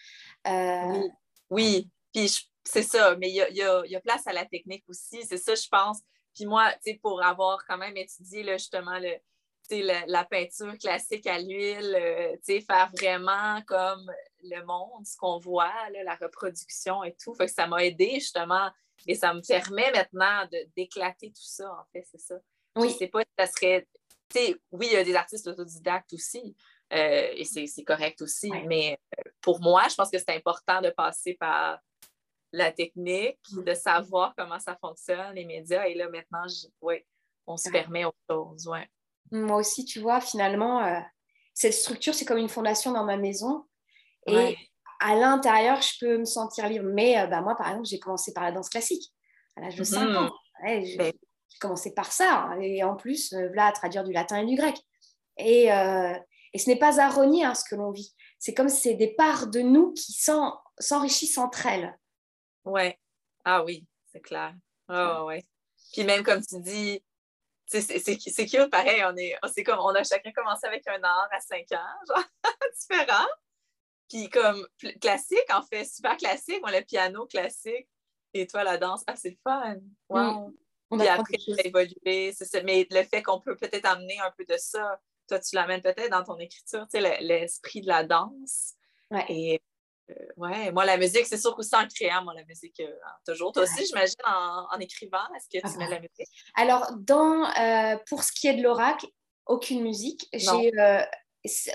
Euh, 0.46 1.02
oui. 1.50 1.90
puis 2.14 2.34
c'est 2.64 2.82
ça, 2.82 3.14
mais 3.16 3.28
il 3.28 3.34
y 3.36 3.62
a, 3.62 4.00
place 4.00 4.26
à 4.26 4.32
la 4.32 4.46
technique 4.46 4.84
aussi, 4.88 5.22
c'est 5.24 5.36
ça, 5.36 5.54
je 5.54 5.68
pense. 5.68 6.00
Puis 6.34 6.46
moi, 6.46 6.72
pour 7.02 7.22
avoir 7.22 7.62
quand 7.68 7.76
même 7.76 7.96
étudié 7.98 8.42
là, 8.42 8.56
justement 8.56 8.98
le, 8.98 10.06
la, 10.06 10.24
peinture 10.24 10.78
classique 10.78 11.26
à 11.26 11.38
l'huile, 11.38 11.94
euh, 11.94 12.60
faire 12.66 12.90
vraiment 12.96 13.60
comme 13.66 14.10
le 14.44 14.64
monde, 14.64 15.06
ce 15.06 15.16
qu'on 15.16 15.38
voit, 15.38 15.72
la 15.90 16.14
reproduction 16.16 17.04
et 17.04 17.14
tout. 17.14 17.34
Fait 17.34 17.46
que 17.46 17.52
ça 17.52 17.66
m'a 17.66 17.84
aidé 17.84 18.14
justement 18.14 18.70
et 19.06 19.14
ça 19.14 19.34
me 19.34 19.40
permet 19.40 19.90
maintenant 19.92 20.46
d'éclater 20.76 21.28
tout 21.28 21.46
ça, 21.46 21.70
en 21.70 21.84
fait, 21.92 22.06
c'est 22.10 22.20
ça. 22.20 22.36
Oui. 22.76 22.90
Je 22.90 22.96
sais 22.96 23.08
pas 23.08 23.20
si 23.20 23.30
ça 23.38 23.46
serait. 23.46 23.88
oui, 24.72 24.88
il 24.90 24.92
y 24.92 24.96
a 24.96 25.04
des 25.04 25.14
artistes 25.14 25.46
autodidactes 25.46 26.12
aussi, 26.12 26.56
euh, 26.92 27.28
et 27.34 27.44
c'est 27.44 27.84
correct 27.84 28.20
aussi, 28.22 28.50
mais 28.66 28.98
euh, 29.18 29.30
pour 29.40 29.60
moi, 29.60 29.86
je 29.88 29.94
pense 29.94 30.10
que 30.10 30.18
c'est 30.18 30.34
important 30.34 30.80
de 30.80 30.90
passer 30.90 31.34
par 31.34 31.78
la 32.52 32.72
technique, 32.72 33.38
mm. 33.52 33.64
de 33.64 33.74
savoir 33.74 34.34
comment 34.36 34.60
ça 34.60 34.76
fonctionne, 34.80 35.34
les 35.34 35.44
médias, 35.44 35.86
et 35.86 35.94
là 35.94 36.08
maintenant, 36.08 36.46
ouais, 36.80 37.06
on 37.46 37.56
se 37.56 37.70
permet 37.70 38.04
autre 38.04 38.16
chose. 38.30 38.66
Ouais. 38.68 38.88
Moi 39.30 39.56
aussi, 39.58 39.84
tu 39.84 40.00
vois, 40.00 40.20
finalement, 40.20 40.84
euh, 40.84 41.00
cette 41.52 41.74
structure, 41.74 42.14
c'est 42.14 42.24
comme 42.24 42.38
une 42.38 42.48
fondation 42.48 42.92
dans 42.92 43.04
ma 43.04 43.16
maison. 43.16 43.66
Et 44.26 44.56
à 45.00 45.14
l'intérieur, 45.14 45.80
je 45.82 45.98
peux 46.00 46.18
me 46.18 46.24
sentir 46.24 46.68
libre. 46.68 46.88
Mais 46.92 47.18
euh, 47.18 47.26
bah, 47.26 47.40
moi, 47.40 47.54
par 47.56 47.68
exemple, 47.68 47.86
j'ai 47.86 47.98
commencé 47.98 48.32
par 48.32 48.44
la 48.44 48.52
danse 48.52 48.68
classique 48.68 49.12
à 49.56 49.60
l'âge 49.60 49.76
de 49.76 49.84
5 49.84 50.06
mhm. 50.06 50.16
ans. 50.16 50.32
Ben 50.62 50.84
j'ai 50.84 51.12
commencé 51.60 51.92
par 51.92 52.12
ça. 52.12 52.50
Et 52.60 52.82
en 52.82 52.96
plus, 52.96 53.32
euh, 53.32 53.50
là, 53.54 53.66
à 53.66 53.72
traduire 53.72 54.04
du 54.04 54.12
latin 54.12 54.38
et 54.38 54.46
du 54.46 54.56
grec. 54.56 54.76
Et, 55.36 55.64
et 55.66 56.58
ce 56.58 56.70
n'est 56.70 56.78
pas 56.78 57.00
à 57.00 57.10
renier 57.10 57.44
hein, 57.44 57.54
ce 57.54 57.64
que 57.68 57.74
l'on 57.74 57.90
vit. 57.90 58.14
C'est 58.38 58.54
comme 58.54 58.68
si 58.68 58.82
c'est 58.82 58.94
des 58.94 59.14
parts 59.14 59.48
de 59.48 59.60
nous 59.60 59.92
qui 59.92 60.12
s'enrichissent 60.78 61.38
entre 61.38 61.66
elles. 61.66 61.98
Ouais. 62.64 62.98
Ah 63.44 63.64
oui, 63.64 63.84
c'est 64.12 64.20
clair. 64.20 64.54
Oh, 64.88 65.24
ouais. 65.26 65.42
Puis 65.92 66.04
même 66.04 66.22
comme 66.22 66.40
tu 66.40 66.60
dis, 66.60 67.02
c'est 67.66 68.46
cute, 68.46 68.70
pareil, 68.70 69.02
on 69.04 69.16
est, 69.16 69.36
c'est 69.52 69.64
comme, 69.64 69.78
on 69.80 69.94
a 69.94 70.04
chacun 70.04 70.32
commencé 70.32 70.66
avec 70.66 70.86
un 70.88 71.02
art 71.02 71.28
à 71.32 71.40
5 71.40 71.64
ans, 71.72 72.14
genre, 72.14 72.24
différent. 72.78 73.26
Puis 74.08 74.28
comme 74.28 74.66
classique, 75.00 75.50
en 75.52 75.62
fait, 75.62 75.84
super 75.84 76.16
classique, 76.16 76.61
moi, 76.61 76.73
le 76.73 76.84
piano 76.84 77.26
classique, 77.26 77.88
et 78.34 78.46
toi, 78.46 78.64
la 78.64 78.78
danse, 78.78 79.02
ah, 79.06 79.16
c'est 79.16 79.38
fun, 79.42 79.76
wow. 80.08 80.49
Mm. 80.90 80.99
Puis 80.99 81.08
après, 81.08 81.38
ça 81.38 81.62
a 81.62 81.66
évolué, 81.66 82.32
c'est 82.32 82.62
Mais 82.64 82.87
le 82.90 83.02
fait 83.04 83.23
qu'on 83.23 83.40
peut 83.40 83.56
peut-être 83.56 83.87
amener 83.87 84.18
un 84.20 84.32
peu 84.37 84.44
de 84.44 84.56
ça, 84.58 85.00
toi, 85.28 85.38
tu 85.38 85.54
l'amènes 85.54 85.80
peut-être 85.80 86.11
dans 86.11 86.23
ton 86.23 86.38
écriture, 86.38 86.87
tu 86.92 87.00
sais, 87.00 87.20
l'esprit 87.20 87.80
de 87.80 87.88
la 87.88 88.04
danse. 88.04 88.75
Ouais. 89.11 89.25
Et 89.28 89.62
euh, 90.11 90.14
ouais, 90.37 90.70
moi, 90.73 90.84
la 90.84 90.96
musique, 90.99 91.26
c'est 91.26 91.38
sûr 91.38 91.54
qu'aussi 91.54 91.75
en 91.75 91.87
créant, 91.87 92.23
moi, 92.23 92.34
la 92.34 92.44
musique, 92.44 92.78
euh, 92.80 92.92
toujours. 93.26 93.52
Toi 93.52 93.62
aussi, 93.62 93.87
j'imagine, 93.87 94.16
en, 94.26 94.78
écrivant, 94.78 95.25
est-ce 95.34 95.46
que 95.46 95.66
tu 95.66 95.75
ah 95.75 95.78
mets 95.78 95.88
la 95.88 96.00
musique? 96.00 96.28
Alors, 96.54 96.92
dans, 96.99 97.44
euh, 97.44 97.96
pour 98.08 98.23
ce 98.23 98.32
qui 98.32 98.49
est 98.49 98.54
de 98.54 98.62
l'oracle, 98.62 99.06
aucune 99.46 99.82
musique. 99.82 100.28
J'ai, 100.32 100.73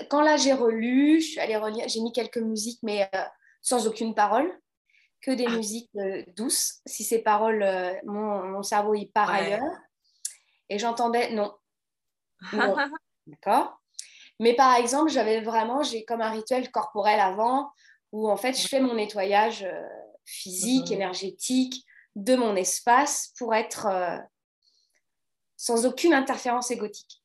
quand 0.08 0.22
là, 0.22 0.36
j'ai 0.36 0.52
relu, 0.52 1.20
je 1.20 1.26
suis 1.30 1.40
allée 1.40 1.56
relire, 1.56 1.88
j'ai 1.88 2.00
mis 2.00 2.12
quelques 2.12 2.38
musiques, 2.38 2.80
mais 2.82 3.08
sans 3.62 3.86
aucune 3.86 4.14
parole, 4.14 4.50
que 5.20 5.30
des 5.30 5.46
ah. 5.46 5.56
musiques 5.56 5.90
douces. 6.36 6.80
Si 6.86 7.04
ces 7.04 7.20
paroles, 7.20 7.64
mon, 8.04 8.42
mon, 8.44 8.62
cerveau 8.62 8.94
y 8.94 9.06
part 9.06 9.30
ailleurs. 9.30 9.62
Et 10.68 10.78
j'entendais 10.78 11.32
non. 11.32 11.54
non. 12.52 12.76
D'accord 13.26 13.80
mais 14.40 14.54
par 14.54 14.74
exemple, 14.74 15.10
j'avais 15.10 15.42
vraiment, 15.42 15.82
j'ai 15.82 16.04
comme 16.04 16.22
un 16.22 16.30
rituel 16.30 16.70
corporel 16.72 17.20
avant 17.20 17.70
où 18.10 18.28
en 18.28 18.38
fait 18.38 18.58
je 18.58 18.66
fais 18.66 18.80
mon 18.80 18.94
nettoyage 18.94 19.62
euh, 19.62 19.86
physique, 20.24 20.86
mhm. 20.86 20.94
énergétique 20.94 21.84
de 22.16 22.34
mon 22.34 22.56
espace 22.56 23.32
pour 23.38 23.54
être 23.54 23.86
euh, 23.86 24.18
sans 25.56 25.84
aucune 25.84 26.14
interférence 26.14 26.70
égotique. 26.70 27.19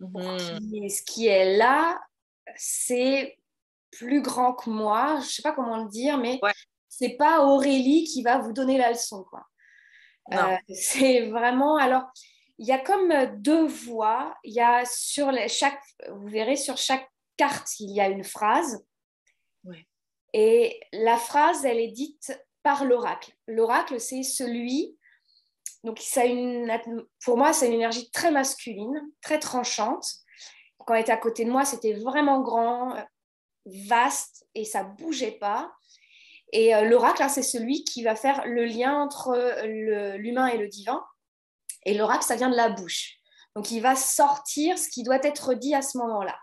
Mhm. 0.00 0.88
ce 0.88 1.02
qui 1.02 1.26
est 1.26 1.56
là, 1.56 2.00
c'est 2.56 3.38
plus 3.90 4.22
grand 4.22 4.54
que 4.54 4.70
moi, 4.70 5.16
je 5.16 5.26
ne 5.26 5.30
sais 5.30 5.42
pas 5.42 5.52
comment 5.52 5.82
le 5.82 5.88
dire, 5.88 6.18
mais 6.18 6.40
ce 6.88 7.04
n'est 7.04 7.16
pas 7.16 7.44
Aurélie 7.44 8.04
qui 8.04 8.22
va 8.22 8.38
vous 8.38 8.52
donner 8.52 8.78
la 8.78 8.90
leçon. 8.90 9.24
Quoi. 9.24 9.46
Euh, 10.32 10.56
c'est 10.74 11.28
vraiment. 11.28 11.76
Alors, 11.76 12.04
il 12.58 12.66
y 12.66 12.72
a 12.72 12.78
comme 12.78 13.12
deux 13.40 13.66
voix. 13.66 14.36
Il 14.44 14.52
y 14.52 14.60
a 14.60 14.84
sur 14.84 15.32
chaque, 15.48 15.80
vous 16.10 16.28
verrez 16.28 16.56
sur 16.56 16.76
chaque 16.76 17.08
carte, 17.36 17.80
il 17.80 17.90
y 17.90 18.00
a 18.00 18.08
une 18.08 18.24
phrase. 18.24 18.84
Et 20.34 20.78
la 20.92 21.16
phrase, 21.16 21.64
elle 21.64 21.78
est 21.78 21.92
dite 21.92 22.38
par 22.62 22.84
l'oracle. 22.84 23.32
L'oracle, 23.46 23.98
c'est 23.98 24.22
celui, 24.22 24.97
donc 25.84 26.00
ça 26.00 26.22
pour 27.24 27.36
moi, 27.36 27.52
c'est 27.52 27.66
une 27.66 27.74
énergie 27.74 28.10
très 28.10 28.30
masculine, 28.30 29.00
très 29.22 29.38
tranchante. 29.38 30.06
Quand 30.84 30.94
elle 30.94 31.02
était 31.02 31.12
à 31.12 31.16
côté 31.16 31.44
de 31.44 31.50
moi, 31.50 31.64
c'était 31.64 31.94
vraiment 31.94 32.40
grand, 32.40 32.94
vaste, 33.66 34.46
et 34.54 34.64
ça 34.64 34.84
bougeait 34.84 35.38
pas. 35.38 35.72
Et 36.52 36.74
euh, 36.74 36.82
l'oracle, 36.82 37.22
hein, 37.22 37.28
c'est 37.28 37.42
celui 37.42 37.84
qui 37.84 38.02
va 38.02 38.16
faire 38.16 38.46
le 38.46 38.64
lien 38.64 38.94
entre 38.94 39.36
l'humain 40.16 40.46
et 40.46 40.56
le 40.56 40.68
divin. 40.68 41.04
Et 41.84 41.94
l'oracle, 41.94 42.24
ça 42.24 42.36
vient 42.36 42.50
de 42.50 42.56
la 42.56 42.70
bouche. 42.70 43.16
Donc, 43.54 43.70
il 43.70 43.80
va 43.80 43.96
sortir 43.96 44.78
ce 44.78 44.88
qui 44.88 45.02
doit 45.02 45.22
être 45.22 45.54
dit 45.54 45.74
à 45.74 45.82
ce 45.82 45.98
moment-là. 45.98 46.38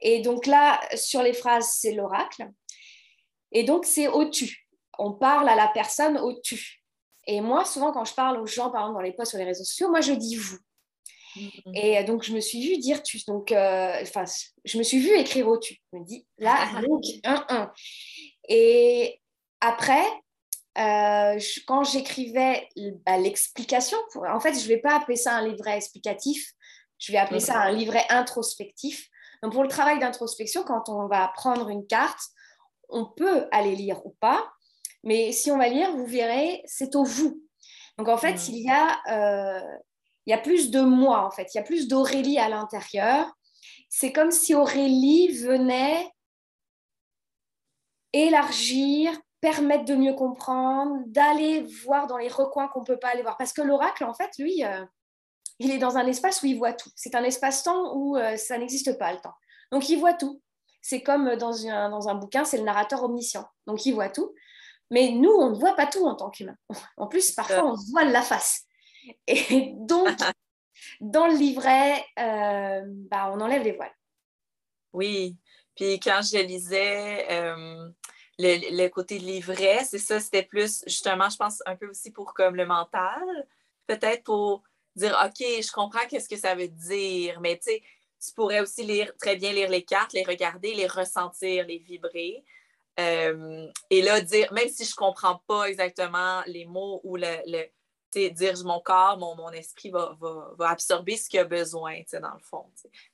Et 0.00 0.20
donc 0.20 0.46
là, 0.46 0.80
sur 0.94 1.22
les 1.22 1.32
phrases, 1.32 1.70
c'est 1.80 1.92
l'oracle. 1.92 2.50
Et 3.52 3.64
donc, 3.64 3.86
c'est 3.86 4.08
au 4.08 4.28
tu. 4.28 4.68
On 4.98 5.12
parle 5.12 5.48
à 5.48 5.56
la 5.56 5.68
personne 5.68 6.18
au 6.18 6.38
tu. 6.40 6.75
Et 7.26 7.40
moi, 7.40 7.64
souvent, 7.64 7.92
quand 7.92 8.04
je 8.04 8.14
parle 8.14 8.40
aux 8.40 8.46
gens, 8.46 8.70
par 8.70 8.82
exemple, 8.82 8.98
dans 8.98 9.02
les 9.02 9.12
posts 9.12 9.30
sur 9.30 9.38
les 9.38 9.44
réseaux 9.44 9.64
sociaux, 9.64 9.90
moi, 9.90 10.00
je 10.00 10.12
dis 10.12 10.36
vous. 10.36 10.58
Mm-hmm. 11.36 11.76
Et 11.76 12.04
donc, 12.04 12.22
je 12.22 12.32
me 12.32 12.40
suis 12.40 12.66
vue 12.66 12.78
dire 12.78 13.02
tu. 13.02 13.18
Donc, 13.26 13.52
euh, 13.52 13.98
enfin, 14.02 14.24
je 14.64 14.78
me 14.78 14.82
suis 14.82 14.98
vue 14.98 15.16
écrire 15.18 15.48
au 15.48 15.58
tu. 15.58 15.76
Je 15.92 15.98
me 15.98 16.04
dis 16.04 16.26
là, 16.38 16.56
donc, 16.88 17.02
un, 17.24 17.44
un. 17.48 17.72
Et 18.48 19.20
après, 19.60 20.04
euh, 20.78 21.38
quand 21.66 21.84
j'écrivais 21.84 22.68
bah, 23.04 23.18
l'explication, 23.18 23.98
en 24.28 24.40
fait, 24.40 24.54
je 24.54 24.62
ne 24.62 24.68
vais 24.68 24.78
pas 24.78 24.96
appeler 24.96 25.16
ça 25.16 25.36
un 25.36 25.48
livret 25.48 25.76
explicatif, 25.76 26.52
je 26.98 27.12
vais 27.12 27.18
appeler 27.18 27.40
ça 27.40 27.60
un 27.60 27.72
livret 27.72 28.04
introspectif. 28.08 29.08
Donc, 29.42 29.52
pour 29.52 29.62
le 29.62 29.68
travail 29.68 29.98
d'introspection, 29.98 30.62
quand 30.64 30.88
on 30.88 31.06
va 31.08 31.28
prendre 31.34 31.68
une 31.68 31.86
carte, 31.86 32.20
on 32.88 33.04
peut 33.04 33.46
aller 33.52 33.74
lire 33.74 34.04
ou 34.06 34.10
pas, 34.20 34.50
mais 35.06 35.30
si 35.30 35.52
on 35.52 35.56
va 35.56 35.68
lire, 35.68 35.96
vous 35.96 36.04
verrez, 36.04 36.62
c'est 36.66 36.96
au 36.96 37.04
vous. 37.04 37.40
Donc, 37.96 38.08
en 38.08 38.18
fait, 38.18 38.34
mm. 38.34 38.48
il, 38.48 38.58
y 38.58 38.70
a, 38.70 38.98
euh, 39.08 39.78
il 40.26 40.32
y 40.32 40.34
a 40.34 40.38
plus 40.38 40.72
de 40.72 40.80
moi, 40.80 41.24
en 41.24 41.30
fait. 41.30 41.54
Il 41.54 41.58
y 41.58 41.60
a 41.60 41.62
plus 41.64 41.86
d'Aurélie 41.86 42.38
à 42.38 42.48
l'intérieur. 42.48 43.32
C'est 43.88 44.12
comme 44.12 44.32
si 44.32 44.52
Aurélie 44.56 45.28
venait 45.28 46.10
élargir, 48.12 49.12
permettre 49.40 49.84
de 49.84 49.94
mieux 49.94 50.14
comprendre, 50.14 51.04
d'aller 51.06 51.62
voir 51.84 52.08
dans 52.08 52.18
les 52.18 52.28
recoins 52.28 52.66
qu'on 52.66 52.80
ne 52.80 52.86
peut 52.86 52.98
pas 52.98 53.10
aller 53.10 53.22
voir. 53.22 53.36
Parce 53.36 53.52
que 53.52 53.62
l'oracle, 53.62 54.02
en 54.02 54.12
fait, 54.12 54.30
lui, 54.40 54.64
euh, 54.64 54.84
il 55.60 55.70
est 55.70 55.78
dans 55.78 55.96
un 55.96 56.06
espace 56.08 56.42
où 56.42 56.46
il 56.46 56.58
voit 56.58 56.72
tout. 56.72 56.90
C'est 56.96 57.14
un 57.14 57.22
espace-temps 57.22 57.94
où 57.94 58.16
euh, 58.16 58.36
ça 58.36 58.58
n'existe 58.58 58.98
pas, 58.98 59.12
le 59.12 59.20
temps. 59.20 59.34
Donc, 59.70 59.88
il 59.88 60.00
voit 60.00 60.14
tout. 60.14 60.42
C'est 60.82 61.04
comme 61.04 61.36
dans 61.36 61.64
un, 61.68 61.90
dans 61.90 62.08
un 62.08 62.16
bouquin, 62.16 62.44
c'est 62.44 62.58
le 62.58 62.64
narrateur 62.64 63.04
omniscient. 63.04 63.46
Donc, 63.68 63.86
il 63.86 63.92
voit 63.92 64.08
tout. 64.08 64.34
Mais 64.90 65.10
nous, 65.10 65.30
on 65.30 65.50
ne 65.50 65.56
voit 65.56 65.74
pas 65.74 65.86
tout 65.86 66.06
en 66.06 66.14
tant 66.14 66.30
qu'humain. 66.30 66.56
En 66.96 67.06
plus, 67.06 67.32
parfois, 67.32 67.64
on 67.64 67.76
se 67.76 67.90
voile 67.90 68.12
la 68.12 68.22
face. 68.22 68.64
Et 69.26 69.72
donc, 69.74 70.08
dans 71.00 71.26
le 71.26 71.36
livret, 71.36 72.04
euh, 72.18 72.82
bah, 72.86 73.30
on 73.32 73.40
enlève 73.40 73.62
les 73.62 73.72
voiles. 73.72 73.94
Oui. 74.92 75.36
Puis 75.74 76.00
quand 76.00 76.20
je 76.22 76.38
lisais, 76.38 77.26
euh, 77.30 77.88
le, 78.38 78.76
le, 78.82 78.88
côté 78.88 79.18
livret, 79.18 79.84
c'est 79.84 79.98
ça, 79.98 80.20
c'était 80.20 80.42
plus 80.42 80.82
justement, 80.86 81.28
je 81.28 81.36
pense, 81.36 81.62
un 81.66 81.76
peu 81.76 81.88
aussi 81.88 82.10
pour 82.10 82.32
comme 82.32 82.56
le 82.56 82.64
mental, 82.64 83.46
peut-être 83.86 84.24
pour 84.24 84.62
dire, 84.94 85.16
OK, 85.22 85.38
je 85.38 85.70
comprends 85.70 86.06
qu'est-ce 86.08 86.28
que 86.28 86.38
ça 86.38 86.54
veut 86.54 86.68
dire, 86.68 87.40
mais 87.40 87.58
tu 87.58 87.70
sais, 87.70 87.82
tu 88.24 88.32
pourrais 88.32 88.60
aussi 88.60 88.84
lire, 88.84 89.12
très 89.18 89.36
bien 89.36 89.52
lire 89.52 89.68
les 89.68 89.84
cartes, 89.84 90.12
les 90.12 90.24
regarder, 90.24 90.74
les 90.74 90.86
ressentir, 90.86 91.66
les 91.66 91.78
vibrer. 91.78 92.44
Euh, 92.98 93.66
et 93.90 94.02
là, 94.02 94.20
dire, 94.20 94.52
même 94.52 94.68
si 94.68 94.84
je 94.84 94.92
ne 94.92 94.96
comprends 94.96 95.42
pas 95.46 95.68
exactement 95.68 96.42
les 96.46 96.64
mots 96.64 97.00
ou 97.04 97.16
le, 97.16 97.42
le 97.46 97.66
dire 98.30 98.54
mon 98.64 98.80
corps, 98.80 99.18
mon, 99.18 99.36
mon 99.36 99.50
esprit 99.50 99.90
va, 99.90 100.16
va, 100.20 100.70
absorber 100.70 101.16
ce 101.16 101.28
qu'il 101.28 101.40
a 101.40 101.44
besoin, 101.44 102.00
dans 102.12 102.34
le 102.34 102.42
fond. 102.42 102.64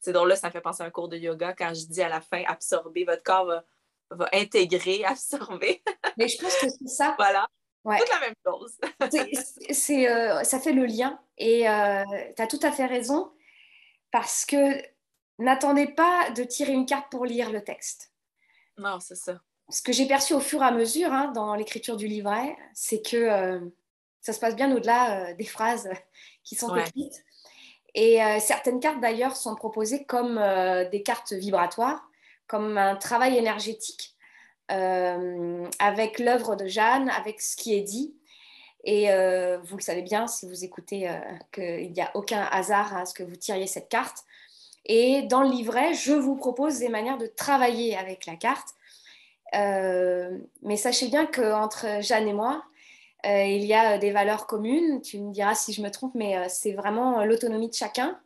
C'est 0.00 0.12
donc 0.12 0.28
là, 0.28 0.36
ça 0.36 0.48
me 0.48 0.52
fait 0.52 0.60
penser 0.60 0.82
à 0.82 0.86
un 0.86 0.90
cours 0.90 1.08
de 1.08 1.16
yoga 1.16 1.54
quand 1.54 1.74
je 1.74 1.86
dis 1.86 2.02
à 2.02 2.08
la 2.08 2.20
fin 2.20 2.42
absorber, 2.46 3.04
votre 3.04 3.22
corps 3.22 3.46
va, 3.46 3.64
va 4.10 4.28
intégrer, 4.32 5.04
absorber. 5.04 5.82
Mais 6.16 6.28
je 6.28 6.38
pense 6.38 6.54
que 6.56 6.68
c'est 6.68 6.88
ça. 6.88 7.14
voilà. 7.18 7.48
Toute 7.84 8.08
la 8.10 8.20
même 8.20 8.34
chose. 8.46 8.78
c'est, 9.72 10.08
euh, 10.08 10.44
ça 10.44 10.60
fait 10.60 10.72
le 10.72 10.86
lien. 10.86 11.18
Et 11.36 11.68
euh, 11.68 12.04
tu 12.36 12.42
as 12.42 12.46
tout 12.46 12.60
à 12.62 12.70
fait 12.70 12.86
raison, 12.86 13.32
parce 14.12 14.44
que 14.44 14.80
n'attendez 15.38 15.88
pas 15.88 16.30
de 16.30 16.44
tirer 16.44 16.72
une 16.72 16.86
carte 16.86 17.10
pour 17.10 17.26
lire 17.26 17.50
le 17.50 17.64
texte. 17.64 18.12
Non, 18.78 19.00
c'est 19.00 19.16
ça. 19.16 19.40
Ce 19.68 19.82
que 19.82 19.92
j'ai 19.92 20.06
perçu 20.06 20.34
au 20.34 20.40
fur 20.40 20.62
et 20.62 20.66
à 20.66 20.70
mesure 20.70 21.12
hein, 21.12 21.32
dans 21.34 21.54
l'écriture 21.54 21.96
du 21.96 22.06
livret, 22.06 22.56
c'est 22.74 23.00
que 23.00 23.16
euh, 23.16 23.60
ça 24.20 24.32
se 24.32 24.40
passe 24.40 24.54
bien 24.54 24.74
au-delà 24.74 25.32
des 25.34 25.46
phrases 25.46 25.88
qui 26.44 26.54
sont 26.54 26.74
écrites. 26.76 27.24
Et 27.94 28.20
certaines 28.40 28.80
cartes, 28.80 29.00
d'ailleurs, 29.00 29.36
sont 29.36 29.54
proposées 29.54 30.04
comme 30.04 30.40
des 30.90 31.02
cartes 31.02 31.34
vibratoires, 31.34 32.08
comme 32.46 32.78
un 32.78 32.96
travail 32.96 33.36
énergétique 33.36 34.16
euh, 34.70 35.68
avec 35.78 36.18
l'œuvre 36.18 36.56
de 36.56 36.66
Jeanne, 36.66 37.10
avec 37.10 37.40
ce 37.40 37.56
qui 37.56 37.74
est 37.74 37.82
dit. 37.82 38.14
Et 38.84 39.12
euh, 39.12 39.58
vous 39.64 39.76
le 39.76 39.82
savez 39.82 40.02
bien 40.02 40.26
si 40.26 40.46
vous 40.46 40.64
écoutez 40.64 41.08
euh, 41.08 41.18
qu'il 41.52 41.92
n'y 41.92 42.00
a 42.00 42.10
aucun 42.14 42.42
hasard 42.50 42.96
à 42.96 43.04
ce 43.04 43.12
que 43.12 43.22
vous 43.22 43.36
tiriez 43.36 43.66
cette 43.66 43.88
carte. 43.88 44.24
Et 44.84 45.22
dans 45.22 45.42
le 45.42 45.50
livret, 45.50 45.94
je 45.94 46.12
vous 46.12 46.36
propose 46.36 46.78
des 46.78 46.88
manières 46.88 47.18
de 47.18 47.26
travailler 47.26 47.96
avec 47.96 48.26
la 48.26 48.36
carte. 48.36 48.70
Mais 49.52 50.76
sachez 50.76 51.08
bien 51.08 51.26
qu'entre 51.26 52.02
Jeanne 52.02 52.28
et 52.28 52.32
moi, 52.32 52.64
il 53.24 53.64
y 53.64 53.74
a 53.74 53.98
des 53.98 54.10
valeurs 54.10 54.46
communes. 54.46 55.00
Tu 55.02 55.20
me 55.20 55.32
diras 55.32 55.54
si 55.54 55.72
je 55.72 55.82
me 55.82 55.90
trompe, 55.90 56.14
mais 56.14 56.48
c'est 56.48 56.72
vraiment 56.72 57.24
l'autonomie 57.24 57.68
de 57.68 57.74
chacun 57.74 58.18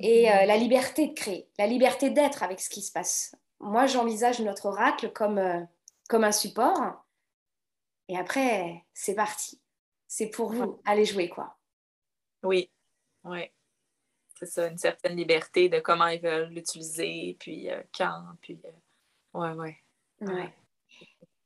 et 0.00 0.28
mhm. 0.28 0.46
la 0.46 0.56
liberté 0.56 1.08
de 1.08 1.14
créer, 1.14 1.48
la 1.58 1.66
liberté 1.66 2.10
d'être 2.10 2.42
avec 2.42 2.60
ce 2.60 2.70
qui 2.70 2.82
se 2.82 2.92
passe 2.92 3.32
moi, 3.60 3.86
j'envisage 3.86 4.40
notre 4.40 4.66
oracle 4.66 5.12
comme, 5.12 5.38
euh, 5.38 5.62
comme 6.08 6.24
un 6.24 6.32
support. 6.32 7.04
Et 8.08 8.16
après, 8.16 8.84
c'est 8.94 9.14
parti. 9.14 9.60
C'est 10.06 10.28
pour 10.28 10.52
vous. 10.52 10.80
Allez 10.84 11.04
jouer, 11.04 11.28
quoi. 11.28 11.56
Oui, 12.42 12.70
oui. 13.24 13.50
C'est 14.38 14.46
ça, 14.46 14.68
une 14.68 14.78
certaine 14.78 15.16
liberté 15.16 15.68
de 15.68 15.80
comment 15.80 16.06
ils 16.06 16.20
veulent 16.20 16.50
l'utiliser, 16.50 17.36
puis 17.40 17.68
euh, 17.70 17.82
quand, 17.96 18.22
puis... 18.40 18.60
Euh, 18.64 19.38
ouais, 19.38 19.52
ouais. 19.52 19.76
Ouais. 20.20 20.54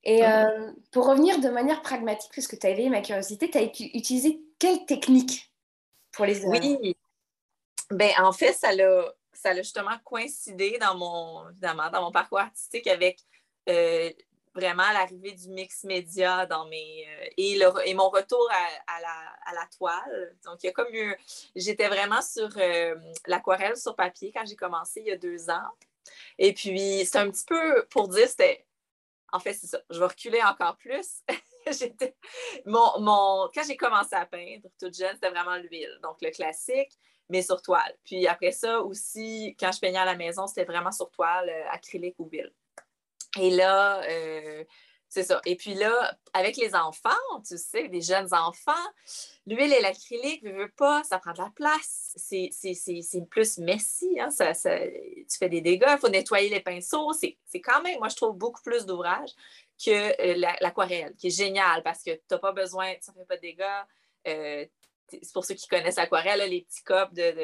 Et 0.04 0.22
pour 0.90 1.06
revenir 1.06 1.38
de 1.40 1.48
manière 1.48 1.80
pragmatique, 1.82 2.32
puisque 2.32 2.58
tu 2.58 2.66
as 2.66 2.70
éveillé 2.70 2.90
ma 2.90 3.02
curiosité, 3.02 3.48
tu 3.48 3.58
as 3.58 3.62
utilisé 3.62 4.40
quelle 4.58 4.84
technique 4.84 5.52
pour 6.10 6.24
les 6.24 6.44
œuvres? 6.44 6.50
Oui. 6.50 6.96
Ben, 7.90 8.10
en 8.18 8.32
fait, 8.32 8.52
ça 8.52 8.72
l'a 8.74 9.12
ça 9.42 9.50
a 9.50 9.54
justement 9.56 9.98
coïncidé 10.04 10.78
dans 10.78 10.94
mon, 10.94 11.48
évidemment, 11.50 11.90
dans 11.90 12.02
mon 12.02 12.12
parcours 12.12 12.38
artistique 12.38 12.86
avec 12.86 13.18
euh, 13.68 14.10
vraiment 14.54 14.90
l'arrivée 14.92 15.32
du 15.32 15.48
mix 15.48 15.84
média 15.84 16.46
dans 16.46 16.66
mes 16.66 17.06
euh, 17.08 17.26
et, 17.36 17.58
et, 17.86 17.94
mon 17.94 18.08
retour 18.08 18.48
à, 18.86 19.00
la, 19.00 19.66
toile. 19.76 20.36
Donc, 20.44 20.62
il 20.62 20.66
y 20.66 20.68
a 20.68 20.72
comme 20.72 20.94
eu. 20.94 21.16
J'étais 21.56 21.88
vraiment 21.88 22.22
sur 22.22 22.50
euh, 22.56 22.94
l'aquarelle 23.26 23.76
sur 23.76 23.96
papier 23.96 24.32
quand 24.34 24.44
j'ai 24.46 24.56
commencé 24.56 25.00
il 25.00 25.06
y 25.06 25.12
a 25.12 25.16
deux 25.16 25.50
ans. 25.50 25.70
Et 26.38 26.52
puis, 26.52 27.04
c'est 27.04 27.18
un 27.18 27.30
petit 27.30 27.44
peu 27.44 27.86
pour 27.90 28.08
dire, 28.08 28.28
c'était. 28.28 28.64
En 29.32 29.38
fait, 29.38 29.54
c'est 29.54 29.66
ça. 29.66 29.80
Je 29.90 29.98
vais 29.98 30.06
reculer 30.06 30.42
encore 30.42 30.76
plus. 30.76 31.22
mon, 32.66 33.00
mon... 33.00 33.48
Quand 33.54 33.62
j'ai 33.66 33.76
commencé 33.76 34.14
à 34.14 34.26
peindre, 34.26 34.68
toute 34.78 34.96
jeune, 34.96 35.14
c'était 35.14 35.30
vraiment 35.30 35.56
l'huile. 35.56 35.98
Donc, 36.02 36.16
le 36.20 36.30
classique 36.30 36.92
mais 37.32 37.42
sur 37.42 37.62
toile. 37.62 37.94
Puis 38.04 38.26
après 38.26 38.52
ça 38.52 38.80
aussi, 38.80 39.56
quand 39.58 39.72
je 39.72 39.80
peignais 39.80 39.98
à 39.98 40.04
la 40.04 40.16
maison, 40.16 40.46
c'était 40.46 40.64
vraiment 40.64 40.92
sur 40.92 41.10
toile, 41.10 41.48
euh, 41.48 41.70
acrylique 41.70 42.14
ou 42.18 42.28
huile. 42.30 42.52
Et 43.40 43.50
là, 43.50 44.02
euh, 44.02 44.64
c'est 45.12 45.24
ça. 45.24 45.42
Et 45.44 45.56
puis 45.56 45.74
là, 45.74 46.16
avec 46.32 46.56
les 46.56 46.74
enfants, 46.74 47.10
tu 47.46 47.58
sais, 47.58 47.88
des 47.88 48.00
jeunes 48.00 48.32
enfants, 48.32 48.72
l'huile 49.46 49.74
et 49.74 49.82
l'acrylique, 49.82 50.42
ne 50.42 50.52
veux 50.52 50.70
pas, 50.70 51.04
ça 51.04 51.18
prend 51.18 51.32
de 51.32 51.38
la 51.38 51.52
place. 51.54 52.14
C'est 52.16 52.48
plus 53.28 53.58
messy. 53.58 54.18
Hein? 54.18 54.30
Ça, 54.30 54.54
tu 54.54 55.38
fais 55.38 55.50
des 55.50 55.60
dégâts, 55.60 55.84
il 55.86 55.98
faut 55.98 56.08
nettoyer 56.08 56.48
les 56.48 56.60
pinceaux. 56.60 57.12
C'est 57.12 57.36
quand 57.60 57.82
même, 57.82 57.98
moi, 57.98 58.08
je 58.08 58.16
trouve 58.16 58.38
beaucoup 58.38 58.62
plus 58.62 58.86
d'ouvrage 58.86 59.28
que 59.84 59.90
euh, 59.90 60.54
l'aquarelle, 60.62 61.14
qui 61.16 61.26
est 61.26 61.36
génial 61.36 61.82
parce 61.82 62.02
que 62.02 62.12
tu 62.12 62.22
n'as 62.30 62.38
pas 62.38 62.52
besoin, 62.52 62.94
ça 63.02 63.12
ne 63.12 63.18
fait 63.18 63.26
pas 63.26 63.36
de 63.36 63.42
dégâts 63.42 64.66
c'est 65.22 65.32
pour 65.34 65.44
ceux 65.44 65.54
qui 65.54 65.68
connaissent 65.68 65.96
l'aquarelle, 65.96 66.48
les 66.48 66.62
petits 66.62 66.82
copes, 66.84 67.12
de, 67.12 67.34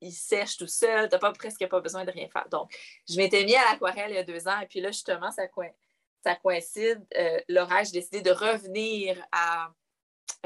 ils, 0.00 0.12
sèchent 0.12 0.58
tout 0.58 0.68
seuls, 0.68 1.08
tu 1.08 1.14
n'as 1.16 1.18
pas, 1.18 1.32
presque 1.32 1.66
pas 1.66 1.80
besoin 1.80 2.04
de 2.04 2.12
rien 2.12 2.28
faire. 2.28 2.48
Donc, 2.50 2.72
je 3.08 3.16
m'étais 3.16 3.44
mis 3.44 3.56
à 3.56 3.72
l'aquarelle 3.72 4.12
il 4.12 4.14
y 4.14 4.18
a 4.18 4.22
deux 4.22 4.46
ans, 4.46 4.60
et 4.60 4.66
puis 4.66 4.80
là, 4.80 4.92
justement, 4.92 5.32
ça, 5.32 5.42
ça 6.24 6.34
coïncide. 6.36 7.04
Euh, 7.16 7.40
Laura, 7.48 7.82
j'ai 7.82 7.92
décidé 7.92 8.22
de 8.22 8.30
revenir 8.30 9.22
à 9.32 9.72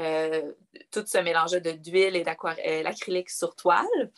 euh, 0.01 0.53
tout 0.91 1.05
ce 1.05 1.17
mélange 1.19 1.51
de 1.51 1.71
d'huile 1.71 2.15
et 2.15 2.23
d'acrylique 2.23 3.29
euh, 3.29 3.33
sur 3.33 3.55
toile 3.55 4.11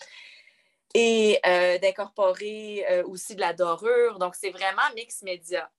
et 0.94 1.40
d'incorporer 1.82 3.04
aussi 3.04 3.36
de 3.36 3.42
la 3.42 3.54
dorure. 3.54 4.18
Donc, 4.18 4.36
c'est 4.36 4.50
vraiment 4.50 4.82
mix 4.96 5.22
média. 5.22 5.70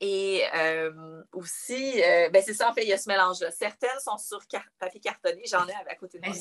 Et 0.00 0.42
euh, 0.54 1.22
aussi, 1.32 2.02
euh, 2.02 2.28
ben 2.30 2.42
c'est 2.44 2.54
ça, 2.54 2.70
en 2.70 2.74
fait, 2.74 2.82
il 2.82 2.88
y 2.88 2.92
a 2.92 2.98
ce 2.98 3.08
mélange-là. 3.08 3.50
Certaines 3.50 3.98
sont 4.00 4.18
sur 4.18 4.40
papier 4.78 5.00
cartonné, 5.00 5.42
j'en 5.46 5.66
ai 5.66 5.72
à 5.72 5.94
côté 5.94 6.18
de 6.18 6.26
moi. 6.26 6.36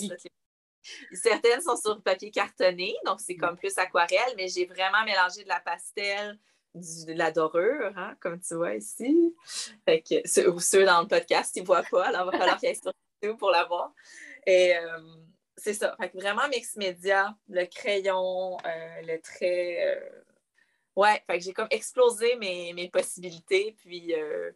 Certaines 1.13 1.61
sont 1.61 1.77
sur 1.77 2.01
papier 2.01 2.31
cartonné, 2.31 2.95
donc 3.05 3.19
c'est 3.19 3.35
comme 3.35 3.55
plus 3.55 3.77
aquarelle, 3.77 4.33
mais 4.35 4.47
j'ai 4.49 4.65
vraiment 4.65 5.03
mélangé 5.05 5.43
de 5.43 5.49
la 5.49 5.59
pastel, 5.59 6.37
de 6.75 7.13
la 7.13 7.31
dorure, 7.31 7.91
hein, 7.95 8.15
comme 8.19 8.39
tu 8.39 8.55
vois 8.55 8.75
ici. 8.75 9.35
Fait 9.85 10.01
que 10.01 10.15
ceux, 10.27 10.57
ceux 10.59 10.85
dans 10.85 11.01
le 11.01 11.07
podcast, 11.07 11.55
ils 11.55 11.61
ne 11.61 11.65
voient 11.65 11.83
pas, 11.89 12.07
alors 12.07 12.27
il 12.27 12.31
va 12.31 12.37
falloir 12.37 12.57
qu'ils 12.59 12.69
aillent 12.69 12.75
sur 12.75 12.91
YouTube 13.21 13.37
pour 13.39 13.51
la 13.51 13.63
voir. 13.65 13.93
Et 14.45 14.75
euh, 14.75 14.99
c'est 15.57 15.73
ça. 15.73 15.95
Fait 15.99 16.09
que 16.09 16.17
vraiment 16.17 16.47
mix 16.49 16.75
média, 16.75 17.35
le 17.49 17.65
crayon, 17.65 18.57
le 19.03 19.17
trait 19.17 19.99
Ouais, 20.95 21.21
fait 21.27 21.39
que 21.39 21.43
j'ai 21.43 21.53
comme 21.53 21.67
explosé 21.71 22.35
mes, 22.37 22.89
possibilités. 22.89 23.75
Puis 23.79 24.13
euh, 24.13 24.51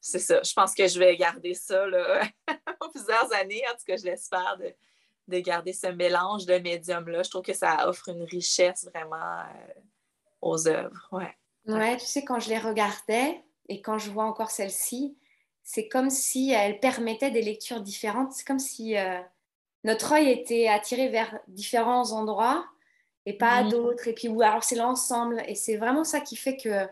c'est 0.00 0.18
ça. 0.18 0.42
Je 0.42 0.52
pense 0.52 0.74
que 0.74 0.86
je 0.86 0.98
vais 0.98 1.16
garder 1.16 1.54
ça 1.54 1.86
là, 1.86 2.22
plusieurs 2.92 3.32
années. 3.32 3.62
En 3.68 3.72
tout 3.72 3.84
cas, 3.86 3.96
je 3.96 4.04
l'espère 4.04 4.58
de, 4.58 5.38
garder 5.40 5.72
ce 5.72 5.86
mélange 5.88 6.46
de 6.46 6.58
médiums-là. 6.58 7.22
Je 7.22 7.30
trouve 7.30 7.42
que 7.42 7.54
ça 7.54 7.88
offre 7.88 8.08
une 8.08 8.22
richesse 8.22 8.88
vraiment 8.92 9.40
euh, 9.40 9.80
aux 10.42 10.68
œuvres. 10.68 11.08
Ouais. 11.12 11.36
Ouais, 11.68 11.96
tu 11.96 12.06
sais, 12.06 12.24
quand 12.24 12.40
je 12.40 12.48
les 12.48 12.58
regardais 12.58 13.42
et 13.68 13.80
quand 13.82 13.98
je 13.98 14.10
vois 14.10 14.24
encore 14.24 14.50
celle-ci, 14.50 15.16
c'est 15.62 15.88
comme 15.88 16.10
si 16.10 16.50
elle 16.50 16.80
permettait 16.80 17.30
des 17.30 17.42
lectures 17.42 17.80
différentes. 17.80 18.32
C'est 18.32 18.46
comme 18.46 18.58
si 18.58 18.96
euh, 18.96 19.20
notre 19.84 20.12
œil 20.12 20.30
était 20.30 20.68
attiré 20.68 21.08
vers 21.08 21.38
différents 21.46 22.12
endroits 22.12 22.64
et 23.26 23.34
pas 23.34 23.62
mmh. 23.62 23.68
d'autres. 23.68 24.08
Et 24.08 24.14
puis, 24.14 24.28
alors 24.42 24.64
c'est 24.64 24.76
l'ensemble. 24.76 25.42
Et 25.46 25.54
c'est 25.54 25.76
vraiment 25.76 26.04
ça 26.04 26.20
qui 26.20 26.36
fait 26.36 26.56
que 26.56 26.86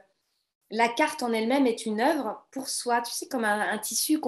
la 0.71 0.89
carte 0.89 1.23
en 1.23 1.33
elle-même 1.33 1.67
est 1.67 1.87
une 1.87 2.01
œuvre 2.01 2.47
pour 2.51 2.69
soi, 2.69 3.01
tu 3.01 3.13
sais, 3.13 3.29
comme 3.29 3.45
un, 3.45 3.79
tissu 3.79 4.21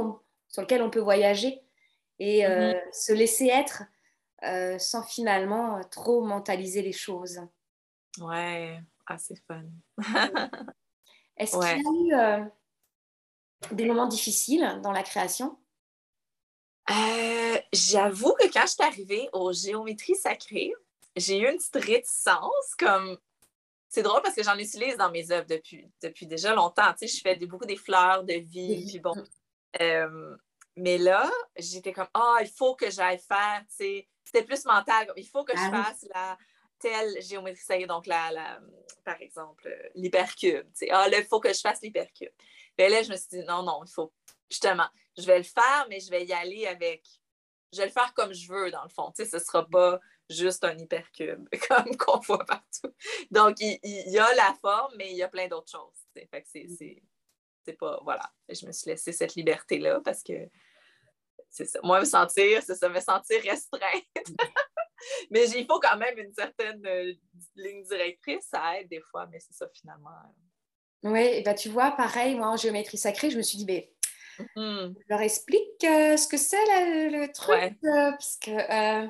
sur 0.48 0.62
lequel 0.62 0.82
on 0.82 0.90
peut 0.90 1.00
voyager 1.00 1.60
et 2.18 2.46
euh, 2.46 2.72
mmh. 2.72 2.92
se 2.92 3.12
laisser 3.12 3.48
être 3.48 3.82
euh, 4.44 4.78
sans 4.78 5.02
finalement 5.02 5.80
trop 5.90 6.22
mentaliser 6.22 6.80
les 6.80 6.92
choses. 6.92 7.40
Ouais, 8.20 8.80
assez 9.10 9.36
fun. 9.46 9.64
Est-ce 11.36 11.58
qu'il 11.58 12.08
y 12.08 12.12
a 12.12 12.38
eu 12.38 12.42
euh, 12.42 12.44
des 13.72 13.86
moments 13.86 14.08
difficiles 14.08 14.80
dans 14.82 14.92
la 14.92 15.02
création? 15.02 15.58
J'avoue 17.72 18.34
que 18.34 18.50
quand 18.52 18.62
je 18.62 18.72
suis 18.72 18.82
arrivée 18.82 19.28
aux 19.32 19.52
géométries 19.52 20.14
sacrées, 20.14 20.72
j'ai 21.16 21.38
eu 21.38 21.48
une 21.48 21.58
petite 21.58 21.84
réticence, 21.84 22.74
comme 22.78 23.18
c'est 23.88 24.02
drôle 24.02 24.22
parce 24.22 24.34
que 24.34 24.42
j'en 24.42 24.56
utilise 24.58 24.96
dans 24.96 25.10
mes 25.10 25.30
œuvres 25.30 25.46
depuis, 25.46 25.90
depuis 26.02 26.26
déjà 26.26 26.54
longtemps. 26.54 26.92
Tu 26.92 27.06
sais, 27.06 27.16
je 27.16 27.20
fais 27.20 27.36
beaucoup 27.46 27.66
des 27.66 27.76
fleurs 27.76 28.24
de 28.24 28.34
vie, 28.34 28.86
puis 28.88 29.00
bon. 29.00 29.14
Euh, 29.80 30.36
mais 30.76 30.98
là, 30.98 31.30
j'étais 31.56 31.92
comme, 31.92 32.08
ah, 32.14 32.36
il 32.40 32.48
faut 32.48 32.74
que 32.74 32.90
j'aille 32.90 33.18
faire, 33.18 33.62
tu 33.68 33.76
sais, 33.76 34.08
c'était 34.24 34.44
plus 34.44 34.64
mental, 34.64 35.10
il 35.16 35.26
faut 35.26 35.44
que 35.44 35.56
je 35.56 35.62
ah 35.62 35.84
fasse 35.84 36.06
la 36.14 36.38
telle 36.78 37.20
géométrie 37.22 37.62
ça 37.62 37.78
donc 37.86 38.06
la, 38.06 38.30
la, 38.30 38.60
par 39.04 39.20
exemple, 39.20 39.74
l'hypercube. 39.94 40.66
Ah, 40.90 41.08
là, 41.08 41.18
il 41.18 41.24
faut 41.24 41.40
que 41.40 41.52
je 41.52 41.60
fasse 41.60 41.80
l'hypercube. 41.82 42.32
Mais 42.76 42.88
là, 42.88 43.02
je 43.02 43.10
me 43.10 43.16
suis 43.16 43.28
dit, 43.30 43.44
non, 43.44 43.62
non, 43.62 43.82
il 43.84 43.90
faut, 43.90 44.12
justement, 44.50 44.88
je 45.16 45.24
vais 45.24 45.38
le 45.38 45.44
faire, 45.44 45.86
mais 45.88 46.00
je 46.00 46.10
vais 46.10 46.24
y 46.24 46.32
aller 46.32 46.66
avec, 46.66 47.06
je 47.72 47.78
vais 47.78 47.86
le 47.86 47.92
faire 47.92 48.12
comme 48.14 48.32
je 48.32 48.52
veux, 48.52 48.70
dans 48.70 48.82
le 48.82 48.88
fond. 48.88 49.12
Tu 49.16 49.24
sais, 49.24 49.30
ce 49.30 49.44
sera 49.44 49.66
pas 49.66 49.98
juste 50.30 50.64
un 50.64 50.76
hypercube, 50.76 51.48
comme 51.68 51.96
qu'on 51.96 52.18
voit 52.18 52.44
partout. 52.44 52.94
Donc, 53.30 53.56
il, 53.60 53.78
y 53.82 54.18
a 54.18 54.34
la 54.34 54.54
forme, 54.60 54.94
mais 54.96 55.10
il 55.10 55.16
y 55.16 55.22
a 55.22 55.28
plein 55.28 55.48
d'autres 55.48 55.70
choses. 55.70 56.04
Fait 56.14 56.42
que 56.42 56.48
c'est 56.48 57.72
pas. 57.74 58.00
Voilà. 58.02 58.30
Je 58.48 58.66
me 58.66 58.72
suis 58.72 58.90
laissé 58.90 59.12
cette 59.12 59.34
liberté-là 59.34 60.00
parce 60.04 60.22
que 60.22 60.48
c'est 61.50 61.66
ça. 61.66 61.80
Moi, 61.82 62.00
me 62.00 62.04
sentir, 62.04 62.62
c'est 62.62 62.74
ça, 62.74 62.88
me 62.88 63.00
sentir 63.00 63.42
restreinte. 63.42 64.04
mais 65.30 65.48
il 65.50 65.66
faut 65.66 65.80
quand 65.80 65.96
même 65.96 66.18
une 66.18 66.32
certaine 66.32 66.84
euh, 66.86 67.12
ligne 67.56 67.82
directrice. 67.84 68.46
Ça 68.50 68.78
aide 68.78 68.88
des 68.88 69.00
fois, 69.00 69.26
mais 69.30 69.40
c'est 69.40 69.54
ça 69.54 69.66
finalement. 69.74 70.10
Oui, 71.02 71.42
bah, 71.42 71.54
tu 71.54 71.68
vois, 71.68 71.92
pareil, 71.92 72.34
moi 72.34 72.48
en 72.48 72.56
géométrie 72.56 72.98
sacrée, 72.98 73.30
je 73.30 73.36
me 73.36 73.42
suis 73.42 73.58
dit, 73.58 73.66
mais 73.66 73.92
mm-hmm. 74.38 74.94
je 74.98 75.04
leur 75.08 75.20
explique 75.20 75.84
euh, 75.84 76.16
ce 76.16 76.26
que 76.26 76.36
c'est 76.36 76.56
le, 77.10 77.32
truc. 77.32 77.76
Euh, 77.84 78.10
parce 78.10 78.38
que 78.38 79.08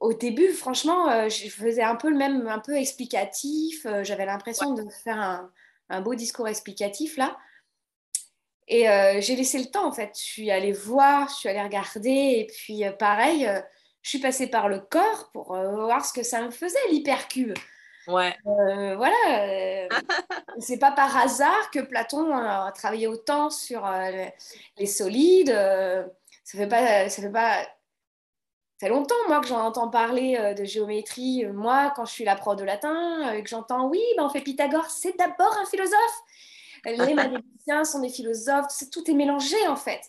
au 0.00 0.12
début, 0.14 0.48
franchement, 0.48 1.28
je 1.28 1.48
faisais 1.48 1.82
un 1.82 1.94
peu 1.94 2.10
le 2.10 2.16
même, 2.16 2.48
un 2.48 2.58
peu 2.58 2.76
explicatif. 2.76 3.86
J'avais 4.02 4.26
l'impression 4.26 4.74
de 4.74 4.82
faire 5.04 5.16
un, 5.16 5.52
un, 5.90 6.00
beau 6.00 6.16
discours 6.16 6.48
explicatif 6.48 7.16
là. 7.16 7.38
Et 8.68 8.88
euh, 8.88 9.20
j'ai 9.20 9.36
laissé 9.36 9.58
le 9.58 9.66
temps 9.66 9.86
en 9.86 9.92
fait. 9.92 10.12
Je 10.14 10.22
suis 10.22 10.50
allée 10.50 10.72
voir, 10.72 11.28
je 11.28 11.34
suis 11.34 11.48
allée 11.48 11.62
regarder. 11.62 12.10
Et 12.10 12.46
puis 12.46 12.84
euh, 12.84 12.92
pareil, 12.92 13.46
euh, 13.46 13.60
je 14.02 14.08
suis 14.08 14.18
passée 14.18 14.48
par 14.48 14.68
le 14.68 14.80
corps 14.80 15.30
pour 15.32 15.54
voir 15.54 16.04
ce 16.04 16.12
que 16.12 16.22
ça 16.22 16.42
me 16.42 16.50
faisait, 16.50 16.78
l'hypercube. 16.90 17.54
Ouais. 18.08 18.36
voilà. 18.44 19.88
c'est 20.58 20.78
pas 20.78 20.90
par 20.90 21.16
hasard 21.16 21.70
que 21.70 21.78
Platon 21.78 22.34
a 22.34 22.72
travaillé 22.72 23.06
autant 23.06 23.48
sur 23.48 23.88
les 24.76 24.86
solides. 24.86 25.52
ça 26.44 26.58
fait 26.58 26.66
pas. 26.66 27.08
Ça 27.08 27.22
fait 27.22 27.30
pas. 27.30 27.62
Ça 27.62 28.88
fait 28.88 28.94
longtemps, 28.94 29.14
moi, 29.28 29.40
que 29.40 29.46
j'en 29.46 29.60
entends 29.60 29.88
parler 29.88 30.54
de 30.58 30.64
géométrie. 30.64 31.46
Moi, 31.46 31.92
quand 31.94 32.04
je 32.04 32.12
suis 32.12 32.24
la 32.24 32.34
prof 32.34 32.56
de 32.56 32.64
latin, 32.64 33.40
que 33.40 33.48
j'entends, 33.48 33.86
oui, 33.86 34.02
ben, 34.16 34.24
on 34.24 34.28
fait 34.28 34.40
Pythagore, 34.40 34.90
c'est 34.90 35.16
d'abord 35.16 35.56
un 35.62 35.66
philosophe 35.66 36.22
les 36.90 36.96
mathématiciens 37.14 37.84
sont 37.84 38.00
des 38.00 38.08
philosophes, 38.08 38.66
tout 38.90 39.10
est 39.10 39.14
mélangé 39.14 39.66
en 39.68 39.76
fait. 39.76 40.00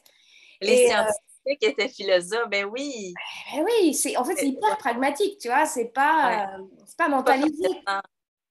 Les 0.62 0.92
euh, 0.92 1.04
scientifiques 1.44 1.64
étaient 1.64 1.90
philosophes, 1.90 2.50
ben 2.50 2.66
oui. 2.66 3.14
Ben 3.54 3.64
oui, 3.64 3.94
c'est, 3.94 4.18
en 4.18 4.24
fait, 4.24 4.36
c'est 4.36 4.48
hyper 4.48 4.78
pragmatique, 4.78 5.38
tu 5.40 5.48
vois, 5.48 5.66
c'est 5.66 5.90
pas, 5.90 6.46
euh, 6.58 6.64
c'est 6.86 6.98
pas 6.98 7.10
mentalisé. 7.10 7.68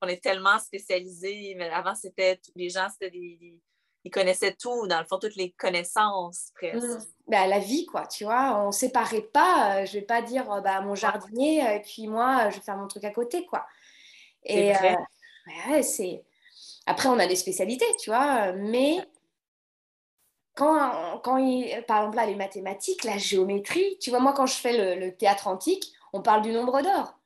On 0.00 0.08
est 0.08 0.22
tellement 0.22 0.58
spécialisés, 0.58 1.54
mais 1.56 1.70
avant, 1.70 1.94
c'était, 1.94 2.40
les 2.56 2.68
gens, 2.68 2.88
c'était 2.90 3.10
des, 3.10 3.56
ils 4.04 4.10
connaissaient 4.10 4.54
tout, 4.54 4.88
dans 4.88 4.98
le 4.98 5.06
fond, 5.06 5.18
toutes 5.18 5.36
les 5.36 5.52
connaissances 5.52 6.50
presque. 6.56 6.84
Mmh. 6.84 7.04
Ben, 7.28 7.46
la 7.46 7.60
vie, 7.60 7.86
quoi, 7.86 8.06
tu 8.06 8.24
vois, 8.24 8.58
on 8.66 8.72
séparait 8.72 9.22
pas, 9.22 9.76
euh, 9.76 9.86
je 9.86 9.92
vais 9.92 10.02
pas 10.02 10.20
dire, 10.22 10.44
bah, 10.62 10.80
mon 10.80 10.96
jardinier, 10.96 11.60
et 11.76 11.80
puis 11.80 12.08
moi, 12.08 12.50
je 12.50 12.56
vais 12.56 12.62
faire 12.62 12.76
mon 12.76 12.88
truc 12.88 13.04
à 13.04 13.10
côté, 13.10 13.46
quoi. 13.46 13.64
Et 14.44 14.72
ouais, 15.68 15.82
c'est 15.82 16.24
après, 16.86 17.08
on 17.08 17.18
a 17.18 17.26
des 17.26 17.36
spécialités, 17.36 17.86
tu 18.00 18.10
vois, 18.10 18.52
mais 18.52 18.98
quand, 20.54 21.20
quand 21.20 21.38
il, 21.38 21.84
par 21.86 21.98
exemple, 21.98 22.16
là, 22.16 22.26
les 22.26 22.34
mathématiques, 22.34 23.04
la 23.04 23.18
géométrie, 23.18 23.98
tu 24.00 24.10
vois, 24.10 24.20
moi, 24.20 24.32
quand 24.32 24.46
je 24.46 24.54
fais 24.54 24.96
le, 24.96 25.16
théâtre 25.16 25.48
antique, 25.48 25.92
on 26.12 26.22
parle 26.22 26.42
du 26.42 26.52
nombre 26.52 26.82
d'or. 26.82 27.18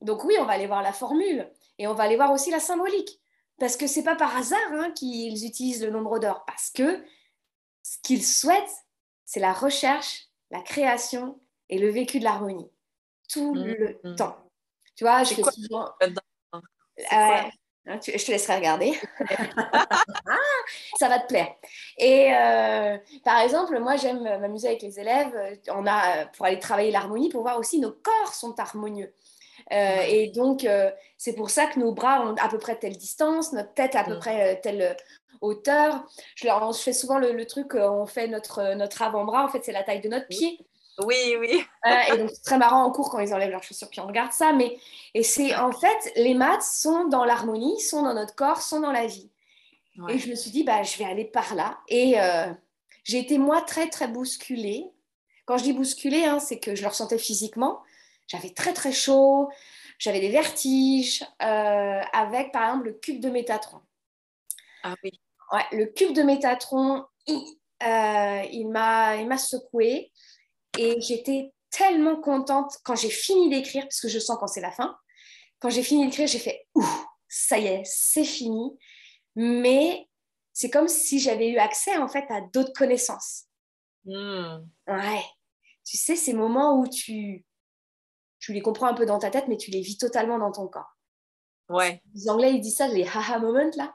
Donc 0.00 0.24
oui, 0.24 0.34
on 0.40 0.44
va 0.44 0.54
aller 0.54 0.66
voir 0.66 0.82
la 0.82 0.92
formule 0.92 1.48
et 1.78 1.86
on 1.86 1.94
va 1.94 2.04
aller 2.04 2.16
voir 2.16 2.32
aussi 2.32 2.50
la 2.50 2.58
symbolique. 2.58 3.20
Parce 3.58 3.76
que 3.76 3.86
c'est 3.86 4.02
pas 4.02 4.16
par 4.16 4.36
hasard 4.36 4.58
hein, 4.72 4.90
qu'ils 4.90 5.46
utilisent 5.46 5.84
le 5.84 5.90
nombre 5.90 6.18
d'or, 6.18 6.44
parce 6.44 6.70
que 6.70 7.04
ce 7.84 7.98
qu'ils 8.02 8.24
souhaitent, 8.24 8.84
c'est 9.24 9.40
la 9.40 9.52
recherche, 9.52 10.28
la 10.50 10.60
création 10.60 11.38
et 11.68 11.78
le 11.78 11.88
vécu 11.90 12.18
de 12.18 12.24
l'harmonie. 12.24 12.70
Tout 13.28 13.54
mmh, 13.54 13.64
le 13.64 14.00
mmh. 14.02 14.16
temps. 14.16 14.36
Tu 14.96 15.04
vois, 15.04 15.22
je 15.22 15.34
fais 15.34 15.42
souvent... 15.42 15.88
Hein, 17.86 17.98
je 18.06 18.24
te 18.24 18.30
laisserai 18.30 18.56
regarder. 18.56 18.92
ça 20.98 21.08
va 21.08 21.18
te 21.18 21.26
plaire. 21.26 21.48
Et 21.98 22.32
euh, 22.32 22.96
par 23.24 23.40
exemple, 23.40 23.78
moi, 23.80 23.96
j'aime 23.96 24.22
m'amuser 24.22 24.68
avec 24.68 24.82
les 24.82 25.00
élèves. 25.00 25.34
On 25.68 25.86
a, 25.86 26.26
pour 26.26 26.46
aller 26.46 26.60
travailler 26.60 26.92
l'harmonie, 26.92 27.28
pour 27.28 27.42
voir 27.42 27.58
aussi 27.58 27.80
nos 27.80 27.90
corps 27.90 28.34
sont 28.34 28.58
harmonieux. 28.58 29.12
Euh, 29.72 30.02
et 30.08 30.28
donc, 30.28 30.64
euh, 30.64 30.90
c'est 31.18 31.34
pour 31.34 31.50
ça 31.50 31.66
que 31.66 31.80
nos 31.80 31.92
bras 31.92 32.24
ont 32.24 32.34
à 32.36 32.48
peu 32.48 32.58
près 32.58 32.76
telle 32.76 32.96
distance, 32.96 33.52
notre 33.52 33.74
tête 33.74 33.96
à 33.96 34.04
peu 34.04 34.18
près 34.18 34.60
telle 34.60 34.96
hauteur. 35.40 36.04
Je, 36.36 36.46
je 36.46 36.78
fais 36.78 36.92
souvent 36.92 37.18
le, 37.18 37.32
le 37.32 37.46
truc, 37.46 37.74
on 37.74 38.06
fait 38.06 38.28
notre, 38.28 38.74
notre 38.74 39.02
avant-bras, 39.02 39.44
en 39.44 39.48
fait, 39.48 39.64
c'est 39.64 39.72
la 39.72 39.82
taille 39.82 40.00
de 40.00 40.08
notre 40.08 40.28
pied. 40.28 40.58
Oui, 40.98 41.36
oui. 41.40 41.64
et 41.86 42.16
donc, 42.18 42.30
c'est 42.32 42.42
très 42.42 42.58
marrant 42.58 42.84
en 42.84 42.92
cours 42.92 43.10
quand 43.10 43.18
ils 43.18 43.32
enlèvent 43.32 43.50
leurs 43.50 43.62
chaussures, 43.62 43.88
puis 43.88 44.00
on 44.00 44.06
regarde 44.06 44.32
ça. 44.32 44.52
Mais, 44.52 44.78
et 45.14 45.22
c'est 45.22 45.54
en 45.56 45.72
fait, 45.72 46.12
les 46.16 46.34
maths 46.34 46.62
sont 46.62 47.06
dans 47.06 47.24
l'harmonie, 47.24 47.80
sont 47.80 48.02
dans 48.02 48.14
notre 48.14 48.34
corps, 48.34 48.60
sont 48.60 48.80
dans 48.80 48.92
la 48.92 49.06
vie. 49.06 49.30
Et 50.08 50.18
je 50.18 50.30
me 50.30 50.34
suis 50.34 50.50
dit, 50.50 50.64
bah, 50.64 50.82
je 50.82 50.96
vais 50.98 51.04
aller 51.04 51.24
par 51.24 51.54
là. 51.54 51.78
Et 51.88 52.18
euh, 52.18 52.46
j'ai 53.04 53.18
été, 53.18 53.38
moi, 53.38 53.60
très, 53.62 53.88
très 53.88 54.08
bousculée. 54.08 54.90
Quand 55.44 55.58
je 55.58 55.64
dis 55.64 55.72
bousculée, 55.72 56.24
hein, 56.24 56.38
c'est 56.38 56.58
que 56.58 56.74
je 56.74 56.82
le 56.82 56.88
ressentais 56.88 57.18
physiquement. 57.18 57.82
J'avais 58.26 58.50
très, 58.50 58.72
très 58.72 58.92
chaud. 58.92 59.50
J'avais 59.98 60.20
des 60.20 60.30
vertiges 60.30 61.22
euh, 61.42 62.00
avec, 62.12 62.52
par 62.52 62.64
exemple, 62.64 62.86
le 62.86 62.92
cube 62.94 63.20
de 63.20 63.28
Métatron. 63.28 63.80
Ah 64.82 64.94
oui. 65.04 65.20
Ouais, 65.52 65.64
le 65.72 65.86
cube 65.86 66.14
de 66.14 66.22
Métatron, 66.22 67.04
il, 67.26 67.44
euh, 67.82 68.42
il 68.50 68.68
m'a 68.68 69.38
secoué. 69.38 70.11
Et 70.78 71.00
j'étais 71.00 71.52
tellement 71.70 72.20
contente 72.20 72.78
quand 72.84 72.94
j'ai 72.94 73.10
fini 73.10 73.50
d'écrire, 73.50 73.82
parce 73.84 74.00
que 74.00 74.08
je 74.08 74.18
sens 74.18 74.38
quand 74.38 74.46
c'est 74.46 74.60
la 74.60 74.72
fin. 74.72 74.96
Quand 75.58 75.70
j'ai 75.70 75.82
fini 75.82 76.06
d'écrire, 76.06 76.26
j'ai 76.26 76.38
fait 76.38 76.66
Ouh, 76.74 76.84
ça 77.28 77.58
y 77.58 77.66
est, 77.66 77.82
c'est 77.84 78.24
fini. 78.24 78.78
Mais 79.34 80.08
c'est 80.52 80.70
comme 80.70 80.88
si 80.88 81.18
j'avais 81.18 81.48
eu 81.48 81.58
accès 81.58 81.96
en 81.96 82.08
fait 82.08 82.24
à 82.30 82.40
d'autres 82.40 82.72
connaissances. 82.74 83.44
Hmm. 84.04 84.66
Ouais. 84.86 85.24
Tu 85.84 85.96
sais, 85.96 86.16
ces 86.16 86.32
moments 86.32 86.80
où 86.80 86.86
tu, 86.86 87.44
tu 88.38 88.52
les 88.52 88.60
comprends 88.60 88.86
un 88.86 88.94
peu 88.94 89.06
dans 89.06 89.18
ta 89.18 89.30
tête, 89.30 89.48
mais 89.48 89.56
tu 89.56 89.70
les 89.70 89.80
vis 89.80 89.96
totalement 89.96 90.38
dans 90.38 90.52
ton 90.52 90.68
corps. 90.68 90.96
Ouais. 91.68 92.02
Les 92.14 92.28
Anglais, 92.28 92.52
ils 92.52 92.60
disent 92.60 92.76
ça, 92.76 92.88
les 92.88 93.06
haha 93.06 93.38
moments 93.38 93.70
là. 93.76 93.94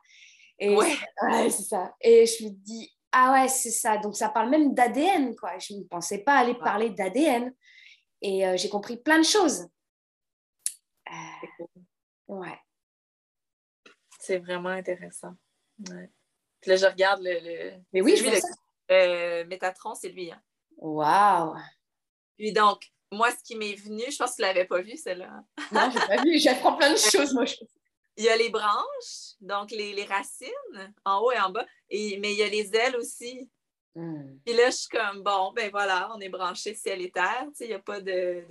Et 0.59 0.75
ouais. 0.75 0.95
ouais 1.23 1.49
c'est 1.49 1.63
ça. 1.63 1.93
Et 2.01 2.25
je 2.25 2.45
me 2.45 2.49
dis, 2.49 2.96
ah 3.11 3.33
ouais, 3.33 3.47
c'est 3.47 3.71
ça. 3.71 3.97
Donc 3.97 4.15
ça 4.15 4.29
parle 4.29 4.49
même 4.49 4.73
d'ADN, 4.73 5.35
quoi. 5.35 5.57
Je 5.59 5.73
ne 5.73 5.83
pensais 5.83 6.19
pas 6.19 6.35
aller 6.35 6.55
parler 6.55 6.89
d'ADN. 6.89 7.53
Et 8.21 8.45
euh, 8.47 8.57
j'ai 8.57 8.69
compris 8.69 8.97
plein 8.97 9.19
de 9.19 9.25
choses. 9.25 9.67
Euh, 11.09 11.65
ouais. 12.27 12.59
C'est 14.19 14.39
vraiment 14.39 14.69
intéressant. 14.69 15.33
Ouais. 15.89 16.09
là, 16.65 16.75
je 16.75 16.85
regarde 16.85 17.21
le. 17.23 17.77
Mais 17.93 18.01
oui, 18.01 18.17
je 18.17 18.23
lui, 18.23 18.31
le, 18.31 18.37
euh, 18.91 19.45
Métatron, 19.45 19.93
c'est 19.93 20.09
lui. 20.09 20.31
Hein. 20.31 20.41
Waouh! 20.77 21.55
Puis 22.37 22.51
donc, 22.51 22.81
moi, 23.11 23.31
ce 23.31 23.43
qui 23.43 23.55
m'est 23.55 23.75
venu, 23.75 24.03
je 24.09 24.17
pense 24.17 24.31
que 24.31 24.35
tu 24.37 24.41
ne 24.41 24.47
l'avais 24.47 24.65
pas 24.65 24.81
vu, 24.81 24.97
celle-là. 24.97 25.43
non, 25.71 25.91
je 25.91 25.99
n'ai 25.99 26.07
pas 26.07 26.23
vu. 26.23 26.39
J'apprends 26.39 26.75
plein 26.75 26.91
de 26.91 26.97
choses, 27.11 27.33
moi. 27.33 27.45
Je... 27.45 27.55
Il 28.17 28.23
y 28.23 28.29
a 28.29 28.35
les 28.35 28.49
branches, 28.49 29.35
donc 29.41 29.69
les, 29.69 30.03
racines, 30.05 30.95
en 31.05 31.19
haut 31.19 31.31
et 31.31 31.39
en 31.39 31.51
bas, 31.51 31.65
et, 31.89 32.17
mais 32.19 32.33
il 32.33 32.39
y 32.39 32.43
a 32.43 32.47
les 32.47 32.75
ailes 32.75 32.95
aussi. 32.95 33.47
Hmm. 33.93 34.37
Puis 34.43 34.55
là, 34.55 34.69
je 34.69 34.75
suis 34.75 34.89
comme, 34.89 35.21
bon, 35.21 35.53
ben 35.53 35.69
voilà, 35.69 36.11
on 36.15 36.19
est 36.19 36.29
branché 36.29 36.73
ciel 36.73 37.01
et 37.01 37.11
terre, 37.11 37.45
il 37.59 37.67
n'y 37.67 37.73
a 37.73 37.79
pas 37.79 38.01
de, 38.01 38.43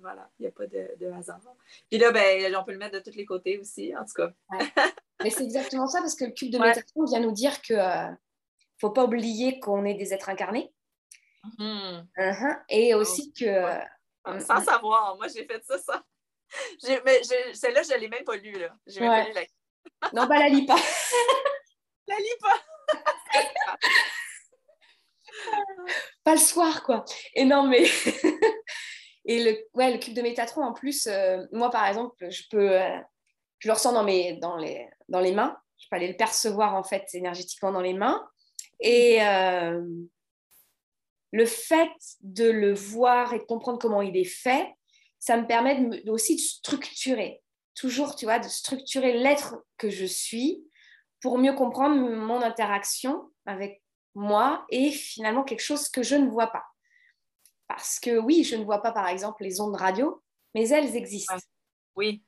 voilà, 0.00 0.28
il 0.38 0.46
a 0.46 0.50
pas 0.50 0.66
de, 0.66 1.12
hasard. 1.16 1.40
Puis 1.88 1.98
là, 1.98 2.10
ben, 2.10 2.54
on 2.56 2.64
peut 2.64 2.72
le 2.72 2.78
mettre 2.78 2.98
de 2.98 3.10
tous 3.10 3.16
les 3.16 3.24
côtés 3.24 3.58
aussi, 3.58 3.96
en 3.96 4.04
tout 4.04 4.14
cas. 4.14 4.32
Mais 5.22 5.30
c'est 5.30 5.44
exactement 5.44 5.86
ça, 5.86 6.00
parce 6.00 6.16
que 6.16 6.24
le 6.24 6.32
cube 6.32 6.50
de 6.50 6.58
ouais. 6.58 6.72
vient 7.06 7.20
nous 7.20 7.32
dire 7.32 7.62
que 7.62 7.74
ne 7.74 8.10
euh, 8.10 8.14
faut 8.80 8.90
pas 8.90 9.04
oublier 9.04 9.60
qu'on 9.60 9.84
est 9.84 9.94
des 9.94 10.12
êtres 10.12 10.28
incarnés. 10.28 10.72
Mm-hmm. 11.44 12.06
Uh-huh. 12.18 12.58
Et 12.68 12.94
aussi 12.94 13.32
que... 13.32 13.44
Euh, 13.44 14.40
Sans 14.40 14.60
savoir, 14.60 15.16
moi 15.16 15.26
j'ai 15.28 15.44
fait 15.44 15.64
ça 15.64 15.78
ça 15.78 16.04
mais 17.04 17.22
celle-là, 17.54 17.82
je 17.82 17.94
ne 17.94 17.98
l'ai 17.98 18.08
même 18.08 18.24
pas 18.24 18.36
lue. 18.36 18.58
Là. 18.58 18.74
J'ai 18.86 19.00
même 19.00 19.10
pas 19.10 19.28
lu 19.28 19.34
la... 19.34 20.12
non, 20.12 20.26
bah, 20.26 20.38
la 20.38 20.48
lis 20.48 20.66
pas. 20.66 20.76
la 22.06 22.16
lis 22.16 22.38
pas. 22.40 22.62
pas 26.24 26.32
le 26.32 26.40
soir, 26.40 26.82
quoi. 26.82 27.04
Et 27.34 27.44
non, 27.44 27.66
mais. 27.66 27.84
Et 29.24 29.44
le, 29.44 29.56
ouais, 29.74 29.92
le 29.92 29.98
cube 29.98 30.14
de 30.14 30.22
Métatron, 30.22 30.64
en 30.64 30.72
plus, 30.72 31.06
euh, 31.06 31.44
moi, 31.52 31.70
par 31.70 31.86
exemple, 31.86 32.28
je 32.28 32.42
peux. 32.50 32.80
Euh, 32.80 32.98
je 33.60 33.68
le 33.68 33.74
ressens 33.74 33.92
dans, 33.92 34.02
mes, 34.02 34.32
dans, 34.38 34.56
les, 34.56 34.88
dans 35.08 35.20
les 35.20 35.32
mains. 35.32 35.56
Je 35.78 35.86
peux 35.88 35.94
aller 35.94 36.08
le 36.08 36.16
percevoir, 36.16 36.74
en 36.74 36.82
fait, 36.82 37.06
énergétiquement 37.14 37.72
dans 37.72 37.80
les 37.80 37.94
mains. 37.94 38.28
Et. 38.80 39.22
Euh, 39.22 39.80
le 41.32 41.46
fait 41.46 41.90
de 42.20 42.48
le 42.48 42.74
voir 42.74 43.32
et 43.32 43.38
de 43.38 43.44
comprendre 43.44 43.78
comment 43.78 44.02
il 44.02 44.16
est 44.16 44.24
fait, 44.24 44.68
ça 45.22 45.36
me 45.36 45.46
permet 45.46 46.02
aussi 46.08 46.34
de 46.34 46.40
structurer, 46.40 47.44
toujours, 47.76 48.16
tu 48.16 48.24
vois, 48.24 48.40
de 48.40 48.48
structurer 48.48 49.12
l'être 49.12 49.54
que 49.78 49.88
je 49.88 50.04
suis 50.04 50.66
pour 51.20 51.38
mieux 51.38 51.52
comprendre 51.52 51.94
mon 51.94 52.42
interaction 52.42 53.30
avec 53.46 53.84
moi 54.16 54.66
et 54.68 54.90
finalement 54.90 55.44
quelque 55.44 55.62
chose 55.62 55.88
que 55.88 56.02
je 56.02 56.16
ne 56.16 56.28
vois 56.28 56.48
pas. 56.48 56.64
Parce 57.68 58.00
que 58.00 58.18
oui, 58.18 58.42
je 58.42 58.56
ne 58.56 58.64
vois 58.64 58.82
pas 58.82 58.90
par 58.90 59.06
exemple 59.06 59.44
les 59.44 59.60
ondes 59.60 59.76
radio, 59.76 60.20
mais 60.56 60.68
elles 60.70 60.96
existent. 60.96 61.36
Oui. 61.94 62.24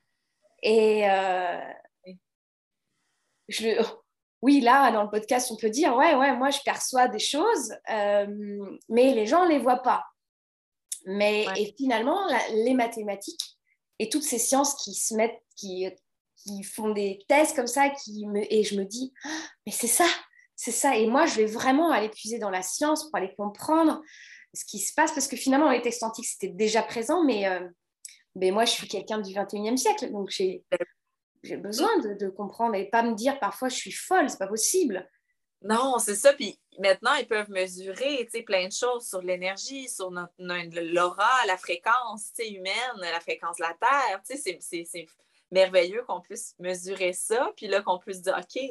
Et 0.63 1.11
euh, 1.11 1.61
je, 3.49 3.85
oui, 4.41 4.61
là, 4.61 4.93
dans 4.93 5.03
le 5.03 5.11
podcast, 5.11 5.51
on 5.51 5.57
peut 5.57 5.69
dire, 5.69 5.97
ouais, 5.97 6.15
ouais, 6.15 6.37
moi, 6.37 6.51
je 6.51 6.61
perçois 6.65 7.09
des 7.09 7.19
choses, 7.19 7.75
euh, 7.91 8.27
mais 8.89 9.15
les 9.15 9.27
gens 9.27 9.47
ne 9.47 9.49
les 9.49 9.59
voient 9.59 9.83
pas. 9.83 10.05
Mais 11.07 11.47
et 11.57 11.75
finalement, 11.77 12.19
les 12.53 12.75
mathématiques 12.75 13.59
et 13.99 14.09
toutes 14.09 14.23
ces 14.23 14.39
sciences 14.39 14.75
qui 14.75 14.95
se 14.95 15.15
mettent, 15.15 15.43
qui, 15.57 15.87
qui 16.37 16.63
font 16.63 16.91
des 16.91 17.21
tests 17.29 17.57
comme 17.57 17.67
ça, 17.67 17.91
qui 17.91 18.27
me, 18.27 18.41
et 18.53 18.65
je 18.65 18.79
me 18.79 18.85
dis, 18.85 19.13
ah, 19.25 19.29
mais 19.67 19.73
c'est 19.73 19.87
ça, 19.87 20.07
c'est 20.57 20.73
ça. 20.73 20.97
Et 20.97 21.07
moi, 21.07 21.27
je 21.27 21.37
vais 21.37 21.47
vraiment 21.47 21.91
aller 21.91 22.09
puiser 22.09 22.39
dans 22.39 22.51
la 22.51 22.63
science 22.63 23.05
pour 23.05 23.17
aller 23.17 23.35
comprendre 23.37 24.03
ce 24.53 24.65
qui 24.65 24.79
se 24.79 24.95
passe, 24.95 25.13
parce 25.13 25.29
que 25.29 25.37
finalement, 25.37 25.71
les 25.71 25.83
textes 25.83 26.03
antiques, 26.03 26.27
c'était 26.27 26.53
déjà 26.53 26.83
présent, 26.83 27.25
mais, 27.25 27.49
euh, 27.49 27.67
mais 28.37 28.51
moi, 28.51 28.65
je 28.65 28.73
suis 28.73 28.89
quelqu'un 28.89 29.19
du 29.19 29.33
21e 29.33 29.77
siècle, 29.77 30.11
donc 30.11 30.31
j'ai 30.31 30.63
besoin 31.57 31.99
de, 31.99 32.15
de, 32.15 32.29
comprendre 32.31 32.75
et 32.75 32.89
pas 32.89 33.03
me 33.03 33.15
dire 33.15 33.39
parfois 33.39 33.69
je 33.69 33.77
suis 33.77 33.93
folle, 33.93 34.31
c'est 34.31 34.39
pas 34.39 34.47
possible. 34.47 35.09
Non, 35.65 35.99
c'est 35.99 36.15
ça. 36.15 36.35
Puis 36.35 36.59
maintenant, 36.79 37.15
ils 37.15 37.27
peuvent 37.27 37.51
mesurer 37.51 38.29
plein 38.47 38.69
de 38.69 38.73
choses 38.73 39.09
sur 39.09 39.23
l'énergie, 39.23 39.89
sur 39.89 40.11
l'aura, 40.39 41.47
la 41.47 41.57
fréquence 41.57 42.31
humaine, 42.39 42.75
la 43.01 43.21
fréquence 43.21 43.57
de 43.57 43.63
la 43.63 43.75
Terre. 43.75 44.21
C'est 44.25 45.07
merveilleux 45.51 46.05
qu'on 46.07 46.21
puisse 46.21 46.55
mesurer 46.59 47.15
ça. 47.15 47.51
Puis 47.57 47.67
là, 47.67 47.81
qu'on 47.81 47.99
puisse 47.99 48.21
dire, 48.21 48.39
OK, 48.39 48.63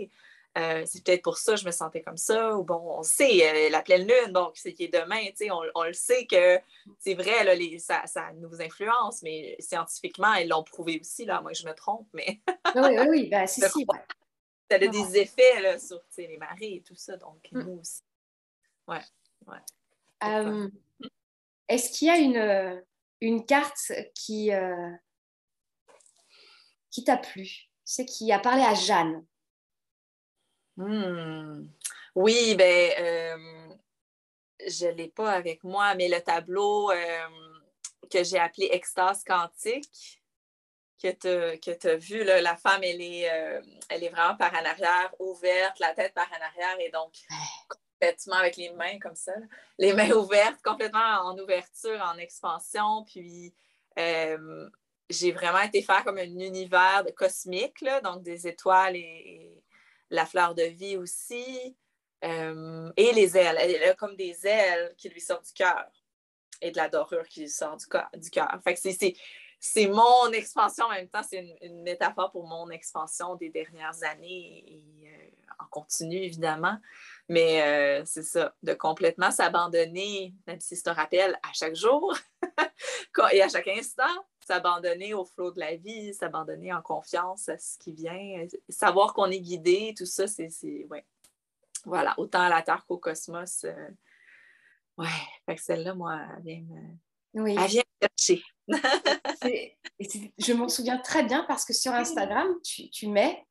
euh, 0.56 0.84
c'est 0.86 1.04
peut-être 1.04 1.24
pour 1.24 1.38
ça 1.40 1.54
que 1.54 1.62
je 1.62 1.66
me 1.66 1.72
sentais 1.72 2.02
comme 2.02 2.18
ça. 2.18 2.56
Ou 2.56 2.64
bon, 2.64 2.80
on 3.00 3.02
sait, 3.02 3.68
euh, 3.68 3.70
la 3.72 3.82
pleine 3.82 4.08
lune, 4.08 4.32
donc 4.32 4.52
c'est 4.54 4.74
qui 4.74 4.84
est 4.84 4.94
demain, 4.94 5.22
on, 5.50 5.64
on, 5.74 5.84
le 5.84 5.94
sait 5.94 6.28
que 6.28 6.60
c'est 7.00 7.16
vrai, 7.16 7.44
là, 7.44 7.56
les, 7.56 7.80
ça, 7.80 8.04
ça, 8.06 8.30
nous 8.36 8.62
influence, 8.62 9.24
mais 9.24 9.56
scientifiquement, 9.58 10.34
ils 10.36 10.48
l'ont 10.48 10.64
prouvé 10.64 11.00
aussi. 11.02 11.26
Là, 11.26 11.42
moi, 11.42 11.54
je 11.54 11.66
me 11.66 11.74
trompe, 11.74 12.08
mais. 12.14 12.40
oui, 12.76 12.82
oui, 12.84 13.06
oui, 13.10 13.30
ben, 13.30 13.48
si, 13.48 13.62
si 13.70 13.86
ça 14.70 14.78
a 14.78 14.80
des 14.80 15.18
effets 15.18 15.62
là, 15.62 15.78
sur 15.80 16.02
les 16.18 16.38
marées 16.38 16.76
et 16.76 16.82
tout 16.82 16.96
ça. 16.96 17.18
Donc, 17.18 17.48
mm. 17.52 17.62
nous 17.62 17.80
aussi. 17.80 18.02
Ouais, 18.88 19.02
ouais. 19.48 19.60
Euh, 20.24 20.70
est-ce 21.68 21.92
qu'il 21.92 22.08
y 22.08 22.12
a 22.12 22.18
une, 22.18 22.84
une 23.22 23.46
carte 23.46 23.92
qui, 24.16 24.52
euh, 24.52 24.92
qui 26.90 27.04
t'a 27.04 27.18
plu? 27.18 27.70
C'est 27.84 28.06
qui 28.06 28.32
a 28.32 28.40
parlé 28.40 28.64
à 28.64 28.74
Jeanne? 28.74 29.26
Hmm. 30.78 31.68
Oui, 32.16 32.56
ben, 32.56 32.92
euh, 32.98 33.76
je 34.68 34.88
ne 34.88 34.92
l'ai 34.94 35.10
pas 35.10 35.32
avec 35.32 35.64
moi, 35.64 35.94
mais 35.96 36.08
le 36.08 36.22
tableau 36.22 36.92
que 38.10 38.24
j'ai 38.24 38.40
appelé 38.40 38.70
Extase 38.72 39.24
quantique, 39.24 40.23
que 41.02 41.74
tu 41.74 41.88
as 41.88 41.96
vu, 41.96 42.24
la 42.24 42.56
femme, 42.56 42.84
elle 42.84 43.02
est, 43.02 43.30
euh, 43.32 43.62
elle 43.90 44.04
est 44.04 44.10
vraiment 44.10 44.36
par 44.36 44.54
en 44.54 44.66
arrière, 44.66 45.14
ouverte, 45.20 45.80
la 45.80 45.94
tête 45.94 46.14
par 46.14 46.28
en 46.28 46.44
arrière 46.44 46.80
et 46.80 46.90
donc 46.90 47.14
complètement 47.68 48.36
avec 48.36 48.58
les 48.58 48.72
mains 48.72 49.00
comme 49.00 49.16
ça, 49.16 49.34
les 49.78 49.94
mains 49.94 50.12
ouvertes, 50.12 50.62
complètement 50.64 51.00
en 51.00 51.38
ouverture, 51.38 52.02
en 52.02 52.18
expansion. 52.18 53.04
Puis 53.06 53.54
euh, 54.00 54.70
j'ai 55.10 55.32
vraiment 55.32 55.62
été 55.62 55.82
faire 55.82 56.04
comme 56.04 56.18
un 56.18 56.24
univers 56.24 57.04
cosmique, 57.16 57.82
là, 57.82 58.02
donc 58.02 58.24
des 58.24 58.48
étoiles 58.48 58.96
et, 58.96 59.50
la 60.10 60.28
fleur 60.28 60.54
de 60.54 60.64
vie 60.64 60.96
aussi. 60.96 61.76
Euh, 62.24 62.92
et 62.96 63.12
les 63.12 63.36
ailes. 63.36 63.58
Elle 63.60 63.84
a 63.84 63.96
comme 63.96 64.16
des 64.16 64.48
ailes 64.48 64.94
qui 64.98 65.10
lui 65.10 65.20
sortent 65.20 65.46
du 65.46 65.54
cœur 65.54 65.86
et 66.62 66.72
de 66.72 66.78
la 66.78 66.88
dorure 66.88 67.28
qui 67.28 67.42
lui 67.42 67.50
sort 67.50 67.76
du 67.76 68.30
cœur. 68.30 68.50
Fait 68.64 68.74
que 68.74 68.80
c'est 68.80 69.16
c'est 69.66 69.88
mon 69.88 70.30
expansion 70.34 70.84
en 70.88 70.90
même 70.90 71.08
temps, 71.08 71.24
c'est 71.24 71.58
une, 71.62 71.84
métaphore 71.84 72.32
pour 72.32 72.46
mon 72.46 72.70
expansion 72.70 73.36
des 73.36 73.50
dernières 73.50 74.04
années 74.04 74.62
et 74.68 75.08
euh, 75.08 75.54
en 75.58 75.66
continu, 75.70 76.18
évidemment. 76.18 76.78
Mais 77.30 77.62
euh, 77.64 78.04
c'est 78.06 78.24
ça, 78.24 78.54
de 78.62 78.74
complètement 78.74 79.32
s'abandonner, 79.32 80.36
même 80.48 80.60
si 80.60 80.76
ça 80.76 80.92
te 80.92 81.00
rappelle 81.00 81.40
à 81.44 81.54
chaque 81.54 81.78
jour 81.78 82.14
et 83.32 83.42
à 83.42 83.48
chaque 83.48 83.70
instant, 83.70 84.04
s'abandonner 84.46 85.14
au 85.14 85.24
flot 85.24 85.52
de 85.52 85.62
la 85.62 85.78
vie, 85.78 86.14
s'abandonner 86.14 86.74
en 86.74 86.82
confiance 86.82 87.48
à 87.48 87.58
ce 87.58 87.78
qui 87.78 87.94
vient, 87.94 88.46
savoir 88.68 89.14
qu'on 89.14 89.32
est 89.32 89.40
guidé, 89.40 89.96
tout 89.98 90.06
ça, 90.06 90.28
c'est, 90.28 90.50
ouais. 90.90 91.06
Voilà, 91.86 92.14
autant 92.18 92.42
à 92.42 92.50
la 92.50 92.62
Terre 92.64 92.86
qu'au 92.86 92.98
cosmos. 92.98 93.64
Euh, 93.64 93.90
ouais, 94.98 95.08
fait 95.46 95.56
que 95.56 95.62
celle-là, 95.62 95.96
moi, 95.96 96.20
elle 96.36 96.44
vient 96.44 96.62
me, 96.64 96.98
oui. 97.34 97.56
elle 97.60 97.68
vient 97.68 97.84
me 98.02 98.08
chercher 98.08 98.44
je 100.38 100.54
m'en 100.54 100.70
souviens 100.70 100.98
très 100.98 101.24
bien 101.24 101.44
parce 101.48 101.66
que 101.66 101.74
sur 101.74 101.92
Instagram, 101.94 102.48
tu, 102.64 103.08
mets, 103.08 103.46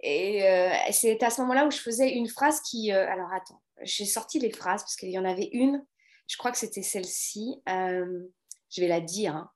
et 0.00 0.46
euh, 0.48 0.72
c'est 0.92 1.22
à 1.22 1.30
ce 1.30 1.40
moment-là 1.42 1.66
où 1.66 1.70
je 1.70 1.78
faisais 1.78 2.12
une 2.12 2.28
phrase 2.28 2.60
qui... 2.60 2.92
Euh, 2.92 3.10
alors 3.10 3.32
attends, 3.32 3.60
j'ai 3.82 4.04
sorti 4.04 4.38
les 4.38 4.52
phrases 4.52 4.82
parce 4.82 4.96
qu'il 4.96 5.10
y 5.10 5.18
en 5.18 5.24
avait 5.24 5.48
une, 5.52 5.84
je 6.28 6.36
crois 6.36 6.52
que 6.52 6.58
c'était 6.58 6.82
celle-ci, 6.82 7.60
euh, 7.68 8.22
je 8.70 8.80
vais 8.80 8.88
la 8.88 9.00
dire. 9.00 9.34
Hein. 9.34 9.50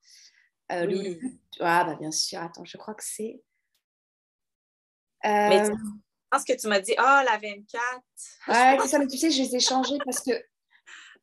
Ah 1.60 1.84
bah 1.84 1.96
bien 1.96 2.12
sûr, 2.12 2.40
attends, 2.40 2.64
je 2.64 2.76
crois 2.76 2.94
que 2.94 3.04
c'est... 3.04 3.42
Mais 5.24 5.62
tu... 5.64 5.72
Je 5.72 6.38
pense 6.38 6.44
que 6.44 6.52
tu 6.52 6.68
m'as 6.68 6.78
dit, 6.78 6.94
ah, 6.96 7.24
la 7.24 7.38
24. 7.38 7.74
Ouais, 8.48 8.78
c'est 8.82 8.88
ça, 8.88 8.98
mais 9.00 9.08
tu 9.08 9.18
sais, 9.18 9.32
je 9.32 9.42
les 9.42 9.56
ai 9.56 9.60
changés 9.60 9.98
parce 10.04 10.20
que. 10.20 10.30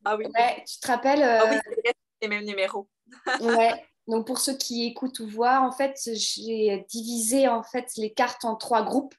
Ah 0.03 0.17
oui. 0.17 0.25
tu 0.65 0.79
te 0.81 0.87
rappelles. 0.87 1.23
Ah 1.23 1.45
oui, 1.49 1.91
les 2.21 2.27
mêmes 2.27 2.45
numéros 2.45 2.89
ouais. 3.41 3.85
Donc 4.07 4.25
pour 4.25 4.39
ceux 4.39 4.55
qui 4.55 4.85
écoutent 4.85 5.19
ou 5.19 5.27
voient, 5.27 5.59
en 5.59 5.71
fait, 5.71 5.99
j'ai 6.13 6.85
divisé 6.89 7.49
en 7.49 7.61
fait 7.61 7.91
les 7.97 8.13
cartes 8.13 8.45
en 8.45 8.55
trois 8.55 8.83
groupes. 8.83 9.13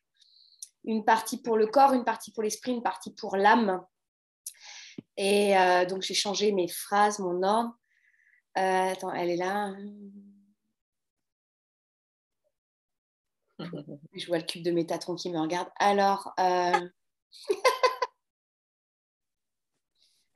Une 0.85 1.05
partie 1.05 1.43
pour 1.43 1.59
le 1.59 1.67
corps, 1.67 1.93
une 1.93 2.05
partie 2.05 2.33
pour 2.33 2.43
l'esprit, 2.43 2.73
une 2.73 2.83
partie 2.83 3.13
pour 3.13 3.37
l'âme. 3.37 3.85
Et 5.19 5.59
euh, 5.59 5.85
donc 5.85 6.03
j'ai 6.03 6.15
changé 6.15 6.53
mes 6.53 6.69
phrases, 6.69 7.19
mon 7.19 7.43
ordre. 7.43 7.77
Euh, 8.57 8.93
attends, 8.93 9.13
elle 9.13 9.29
est 9.29 9.37
là. 9.37 9.75
Je 14.15 14.27
vois 14.27 14.39
le 14.39 14.45
cube 14.45 14.63
de 14.63 14.71
Métatron 14.71 15.17
qui 15.17 15.31
me 15.31 15.39
regarde. 15.39 15.69
Alors, 15.79 16.33
euh, 16.41 16.89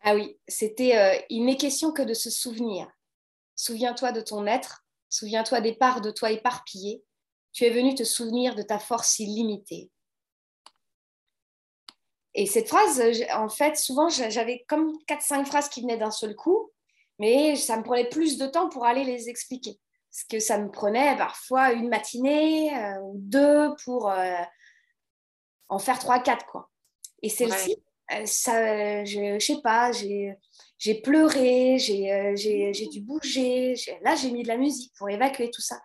ah 0.02 0.14
oui, 0.14 0.38
c'était 0.48 1.24
il 1.30 1.44
n'est 1.44 1.56
question 1.56 1.92
que 1.92 2.02
de 2.02 2.14
se 2.14 2.30
souvenir. 2.30 2.88
Souviens-toi 3.56 4.12
de 4.12 4.20
ton 4.20 4.46
être, 4.46 4.84
souviens-toi 5.08 5.60
des 5.60 5.74
parts 5.74 6.00
de 6.00 6.10
toi 6.10 6.30
éparpillées. 6.30 7.04
Tu 7.52 7.64
es 7.64 7.70
venu 7.70 7.94
te 7.94 8.02
souvenir 8.02 8.54
de 8.54 8.62
ta 8.62 8.78
force 8.78 9.18
illimitée. 9.18 9.90
Et 12.34 12.46
cette 12.46 12.68
phrase, 12.68 13.02
en 13.34 13.48
fait, 13.48 13.76
souvent, 13.76 14.08
j'avais 14.08 14.64
comme 14.68 14.96
4-5 15.06 15.44
phrases 15.44 15.68
qui 15.68 15.82
venaient 15.82 15.98
d'un 15.98 16.10
seul 16.10 16.34
coup, 16.34 16.70
mais 17.18 17.56
ça 17.56 17.76
me 17.76 17.82
prenait 17.82 18.08
plus 18.08 18.38
de 18.38 18.46
temps 18.46 18.68
pour 18.68 18.86
aller 18.86 19.04
les 19.04 19.28
expliquer. 19.28 19.78
Parce 20.10 20.24
que 20.24 20.40
ça 20.40 20.58
me 20.58 20.70
prenait 20.70 21.16
parfois 21.16 21.72
une 21.72 21.88
matinée 21.88 22.74
euh, 22.76 23.00
ou 23.00 23.14
deux 23.16 23.74
pour 23.84 24.10
euh, 24.10 24.42
en 25.68 25.78
faire 25.78 25.98
3-4, 25.98 26.46
quoi. 26.46 26.70
Et 27.22 27.28
celle-ci, 27.28 27.72
euh, 27.72 27.91
ça, 28.26 29.04
je, 29.04 29.38
je 29.38 29.44
sais 29.44 29.60
pas, 29.62 29.92
j'ai 29.92 30.34
j'ai 30.82 31.00
pleuré, 31.00 31.76
euh, 31.76 32.34
j'ai 32.34 32.88
dû 32.88 33.02
bouger. 33.02 33.76
Là, 34.00 34.16
j'ai 34.16 34.32
mis 34.32 34.42
de 34.42 34.48
la 34.48 34.56
musique 34.56 34.92
pour 34.98 35.08
évacuer 35.08 35.48
tout 35.48 35.60
ça. 35.60 35.80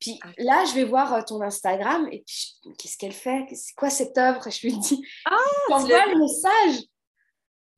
Puis 0.00 0.18
ah. 0.24 0.28
là, 0.38 0.64
je 0.64 0.74
vais 0.74 0.82
voir 0.82 1.14
euh, 1.14 1.22
ton 1.22 1.40
Instagram 1.40 2.08
et 2.10 2.24
puis 2.26 2.56
qu'est-ce 2.76 2.98
qu'elle 2.98 3.12
fait? 3.12 3.46
C'est 3.54 3.74
quoi 3.76 3.90
cette 3.90 4.18
œuvre? 4.18 4.50
Je 4.50 4.66
lui 4.66 4.76
dis, 4.78 5.06
ah, 5.24 5.36
t'envoies 5.68 6.06
le 6.06 6.18
message. 6.18 6.84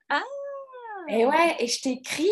Ah. 0.09 0.23
Et 1.11 1.27
ouais, 1.27 1.57
et 1.59 1.67
je 1.67 1.83
t'écris. 1.83 2.31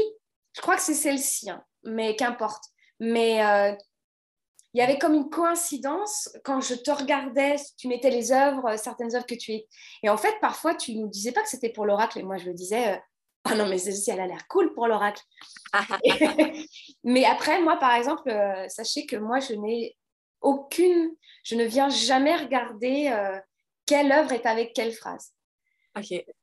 Je 0.56 0.62
crois 0.62 0.76
que 0.76 0.82
c'est 0.82 0.94
celle-ci, 0.94 1.50
hein, 1.50 1.62
mais 1.82 2.16
qu'importe. 2.16 2.64
Mais 3.00 3.44
euh, 3.44 3.74
il 4.74 4.80
y 4.80 4.82
avait 4.82 4.98
comme 4.98 5.14
une 5.14 5.30
coïncidence 5.30 6.28
quand 6.44 6.60
je 6.60 6.74
te 6.74 6.90
regardais, 6.90 7.56
tu 7.78 7.86
mettais 7.86 8.10
les 8.10 8.32
œuvres, 8.32 8.76
certaines 8.76 9.14
œuvres 9.14 9.26
que 9.26 9.36
tu 9.36 9.52
es. 9.52 9.68
Et 10.02 10.08
en 10.08 10.16
fait, 10.16 10.34
parfois, 10.40 10.74
tu 10.74 10.96
ne 10.96 11.06
disais 11.06 11.30
pas 11.30 11.42
que 11.42 11.48
c'était 11.48 11.70
pour 11.70 11.86
l'oracle. 11.86 12.18
Et 12.18 12.24
moi, 12.24 12.38
je 12.38 12.46
le 12.46 12.54
disais, 12.54 13.00
ah 13.44 13.54
non, 13.54 13.68
mais 13.68 13.78
celle-ci, 13.78 14.10
elle 14.10 14.20
a 14.20 14.26
l'air 14.26 14.48
cool 14.48 14.74
pour 14.74 14.88
l'oracle. 14.88 15.22
mais 17.04 17.24
après, 17.24 17.60
moi, 17.60 17.76
par 17.76 17.94
exemple, 17.94 18.28
euh, 18.28 18.68
sachez 18.68 19.06
que 19.06 19.16
moi, 19.16 19.38
je 19.38 19.54
n'ai 19.54 19.96
aucune, 20.40 21.14
je 21.44 21.54
ne 21.54 21.64
viens 21.64 21.88
jamais 21.88 22.36
regarder 22.36 23.08
euh, 23.12 23.38
quelle 23.86 24.10
œuvre 24.12 24.32
est 24.32 24.46
avec 24.46 24.72
quelle 24.72 24.92
phrase. 24.92 25.32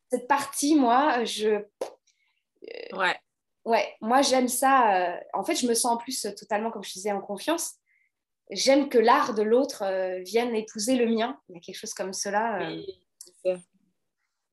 Cette 0.10 0.28
partie, 0.28 0.76
moi, 0.76 1.24
je. 1.26 1.50
Euh, 1.50 2.98
ouais. 2.98 3.20
Ouais, 3.64 3.96
moi, 4.02 4.24
j'aime 4.24 4.48
ça. 4.48 5.20
en 5.34 5.44
fait, 5.44 5.56
je 5.56 5.68
me 5.68 5.76
sens 5.76 5.94
en 5.94 5.98
plus 5.98 6.26
totalement, 6.36 6.72
comme 6.72 6.84
je 6.84 6.94
disais, 6.94 7.12
en 7.12 7.22
confiance. 7.22 7.81
J'aime 8.52 8.90
que 8.90 8.98
l'art 8.98 9.34
de 9.34 9.42
l'autre 9.42 9.84
vienne 10.24 10.56
épouser 10.56 10.96
le 10.96 11.08
mien. 11.08 11.40
Il 11.50 11.56
y 11.56 11.58
a 11.58 11.62
quelque 11.62 11.78
chose 11.78 11.94
comme 11.94 12.14
cela. 12.14 12.70
Oui, 12.70 12.86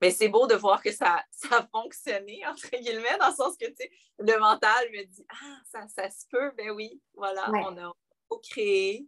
mais 0.01 0.11
c'est 0.11 0.29
beau 0.29 0.47
de 0.47 0.55
voir 0.55 0.81
que 0.81 0.91
ça, 0.91 1.23
ça 1.31 1.57
a 1.57 1.67
fonctionné, 1.67 2.45
entre 2.47 2.69
guillemets, 2.69 3.17
dans 3.19 3.29
le 3.29 3.35
sens 3.35 3.57
que, 3.57 3.67
tu 3.67 3.75
sais, 3.77 3.91
le 4.19 4.39
mental 4.39 4.89
me 4.91 5.03
dit, 5.05 5.25
ah, 5.29 5.61
ça, 5.71 5.87
ça 5.87 6.09
se 6.09 6.25
peut, 6.29 6.51
ben 6.57 6.71
oui, 6.71 7.01
voilà, 7.13 7.49
on 7.51 7.77
a 7.77 7.93
co-créé. 8.27 9.07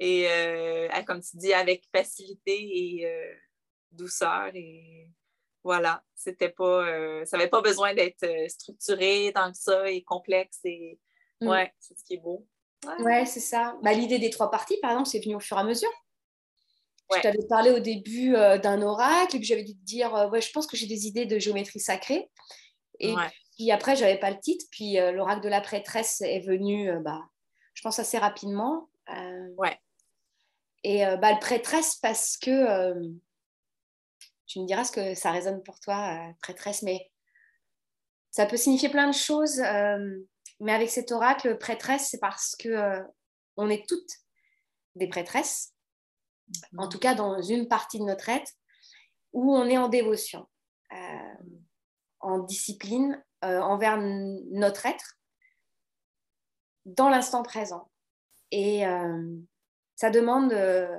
Et 0.00 0.28
euh, 0.28 0.88
comme 1.06 1.20
tu 1.20 1.36
dis, 1.36 1.52
avec 1.52 1.84
facilité 1.94 2.98
et 2.98 3.06
euh, 3.06 3.34
douceur. 3.92 4.50
Et 4.54 5.08
voilà, 5.62 6.02
c'était 6.14 6.48
pas, 6.48 6.86
euh, 6.88 7.24
ça 7.24 7.36
n'avait 7.36 7.50
pas 7.50 7.60
besoin 7.60 7.94
d'être 7.94 8.26
structuré 8.48 9.30
tant 9.34 9.52
que 9.52 9.58
ça 9.58 9.90
et 9.90 10.02
complexe. 10.02 10.60
Et 10.64 10.98
mm. 11.40 11.48
ouais, 11.48 11.72
c'est 11.78 11.96
ce 11.96 12.04
qui 12.04 12.14
est 12.14 12.20
beau. 12.20 12.46
Ouais, 13.00 13.26
c'est 13.26 13.40
ça. 13.40 13.76
Bah, 13.82 13.92
L'idée 13.92 14.18
des 14.18 14.30
trois 14.30 14.50
parties, 14.50 14.76
par 14.80 14.90
exemple, 14.92 15.08
c'est 15.08 15.20
venu 15.20 15.36
au 15.36 15.40
fur 15.40 15.56
et 15.56 15.60
à 15.60 15.64
mesure. 15.64 15.90
Je 17.14 17.20
t'avais 17.20 17.46
parlé 17.46 17.70
au 17.70 17.78
début 17.78 18.32
d'un 18.32 18.80
oracle 18.80 19.36
et 19.36 19.38
puis 19.38 19.46
j'avais 19.46 19.64
dû 19.64 19.74
te 19.74 19.84
dire, 19.84 20.30
ouais, 20.32 20.40
je 20.40 20.50
pense 20.50 20.66
que 20.66 20.78
j'ai 20.78 20.86
des 20.86 21.06
idées 21.06 21.26
de 21.26 21.38
géométrie 21.38 21.78
sacrée. 21.78 22.30
Et 23.00 23.14
puis 23.54 23.70
après, 23.70 23.96
j'avais 23.96 24.18
pas 24.18 24.30
le 24.30 24.40
titre. 24.40 24.64
Puis 24.70 24.96
l'oracle 25.12 25.42
de 25.42 25.50
la 25.50 25.60
prêtresse 25.60 26.22
est 26.22 26.40
venu, 26.40 26.90
bah, 27.04 27.20
je 27.74 27.82
pense, 27.82 27.98
assez 27.98 28.16
rapidement. 28.16 28.88
ouais. 29.58 29.78
Et 30.84 31.06
euh, 31.06 31.16
bah, 31.16 31.32
le 31.32 31.38
prêtresse, 31.38 31.96
parce 31.96 32.36
que 32.36 32.50
euh, 32.50 33.08
tu 34.46 34.60
me 34.60 34.66
diras 34.66 34.84
ce 34.84 34.92
que 34.92 35.14
ça 35.14 35.30
résonne 35.30 35.62
pour 35.62 35.78
toi, 35.80 36.16
euh, 36.16 36.32
prêtresse, 36.42 36.82
mais 36.82 37.10
ça 38.30 38.46
peut 38.46 38.56
signifier 38.56 38.88
plein 38.88 39.08
de 39.08 39.14
choses. 39.14 39.60
Mais 40.62 40.72
avec 40.72 40.90
cet 40.90 41.12
oracle, 41.12 41.58
prêtresse, 41.58 42.08
c'est 42.10 42.20
parce 42.20 42.56
que 42.56 43.00
on 43.56 43.68
est 43.68 43.86
toutes 43.86 44.12
des 44.94 45.08
prêtresses, 45.08 45.74
en 46.76 46.88
tout 46.88 46.98
cas 46.98 47.14
dans 47.14 47.40
une 47.42 47.68
partie 47.68 47.98
de 47.98 48.04
notre 48.04 48.28
être, 48.28 48.52
où 49.32 49.54
on 49.54 49.66
est 49.66 49.78
en 49.78 49.88
dévotion, 49.88 50.48
en 52.20 52.38
discipline 52.40 53.22
envers 53.42 53.98
notre 53.98 54.86
être, 54.86 55.18
dans 56.84 57.08
l'instant 57.08 57.42
présent. 57.42 57.90
Et 58.50 58.84
ça 60.02 60.10
demande 60.10 60.52
euh, 60.52 60.98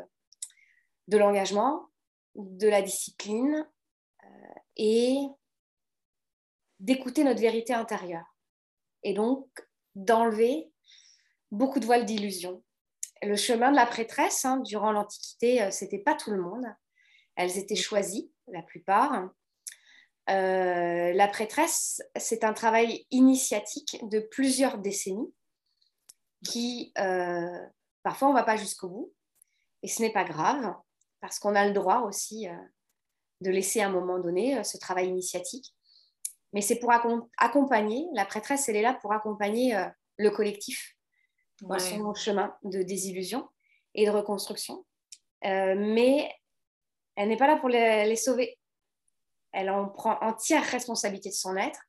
de 1.09 1.17
l'engagement, 1.17 1.89
de 2.35 2.69
la 2.69 2.81
discipline 2.81 3.67
euh, 4.23 4.53
et 4.77 5.17
d'écouter 6.79 7.25
notre 7.25 7.41
vérité 7.41 7.73
intérieure. 7.73 8.32
Et 9.03 9.13
donc 9.13 9.47
d'enlever 9.95 10.71
beaucoup 11.51 11.79
de 11.79 11.85
voiles 11.85 12.05
d'illusion. 12.05 12.63
Le 13.21 13.35
chemin 13.35 13.71
de 13.71 13.75
la 13.75 13.85
prêtresse, 13.85 14.43
hein, 14.45 14.57
durant 14.59 14.91
l'Antiquité, 14.91 15.61
euh, 15.61 15.71
c'était 15.71 15.99
pas 15.99 16.15
tout 16.15 16.31
le 16.31 16.41
monde. 16.41 16.65
Elles 17.35 17.57
étaient 17.57 17.75
choisies, 17.75 18.31
la 18.47 18.61
plupart. 18.61 19.29
la 20.27 21.27
prêtresse, 21.27 22.01
c'est 22.15 22.43
un 22.43 22.53
travail 22.53 23.07
initiatique 23.11 23.97
de 24.09 24.19
plusieurs 24.19 24.77
décennies 24.77 25.33
qui 26.45 26.93
Parfois, 28.03 28.27
on 28.27 28.33
ne 28.33 28.37
va 28.37 28.43
pas 28.43 28.57
jusqu'au 28.57 28.89
bout. 28.89 29.13
Et 29.81 29.87
ce 29.87 30.01
n'est 30.01 30.11
pas 30.11 30.25
grave, 30.25 30.75
parce 31.21 31.39
qu'on 31.39 31.55
a 31.55 31.65
le 31.65 31.73
droit 31.73 32.01
aussi 32.01 32.47
euh, 32.47 32.55
de 33.41 33.49
laisser 33.49 33.81
à 33.81 33.87
un 33.87 33.91
moment 33.91 34.19
donné 34.19 34.57
euh, 34.57 34.63
ce 34.63 34.77
travail 34.77 35.07
initiatique. 35.07 35.73
Mais 36.53 36.61
c'est 36.61 36.79
pour 36.79 36.91
accompagner, 37.37 38.07
la 38.13 38.25
prêtresse, 38.25 38.69
elle 38.69 38.75
est 38.75 38.81
là 38.81 38.93
pour 38.93 39.11
accompagner 39.11 39.75
euh, 39.75 39.85
le 40.17 40.29
collectif 40.29 40.95
dans 41.61 41.79
son 41.79 42.13
chemin 42.13 42.55
de 42.63 42.81
désillusion 42.83 43.47
et 43.95 44.05
de 44.05 44.11
reconstruction. 44.11 44.85
mais 45.43 46.29
elle 47.15 47.29
n'est 47.29 47.37
pas 47.37 47.47
là 47.47 47.57
pour 47.57 47.69
les, 47.69 48.05
les, 48.05 48.15
sauver. 48.15 48.57
Elle 49.51 49.69
en 49.69 49.87
prend 49.87 50.17
entière 50.21 50.63
responsabilité 50.63 51.29
de 51.29 51.35
son 51.35 51.55
être, 51.55 51.79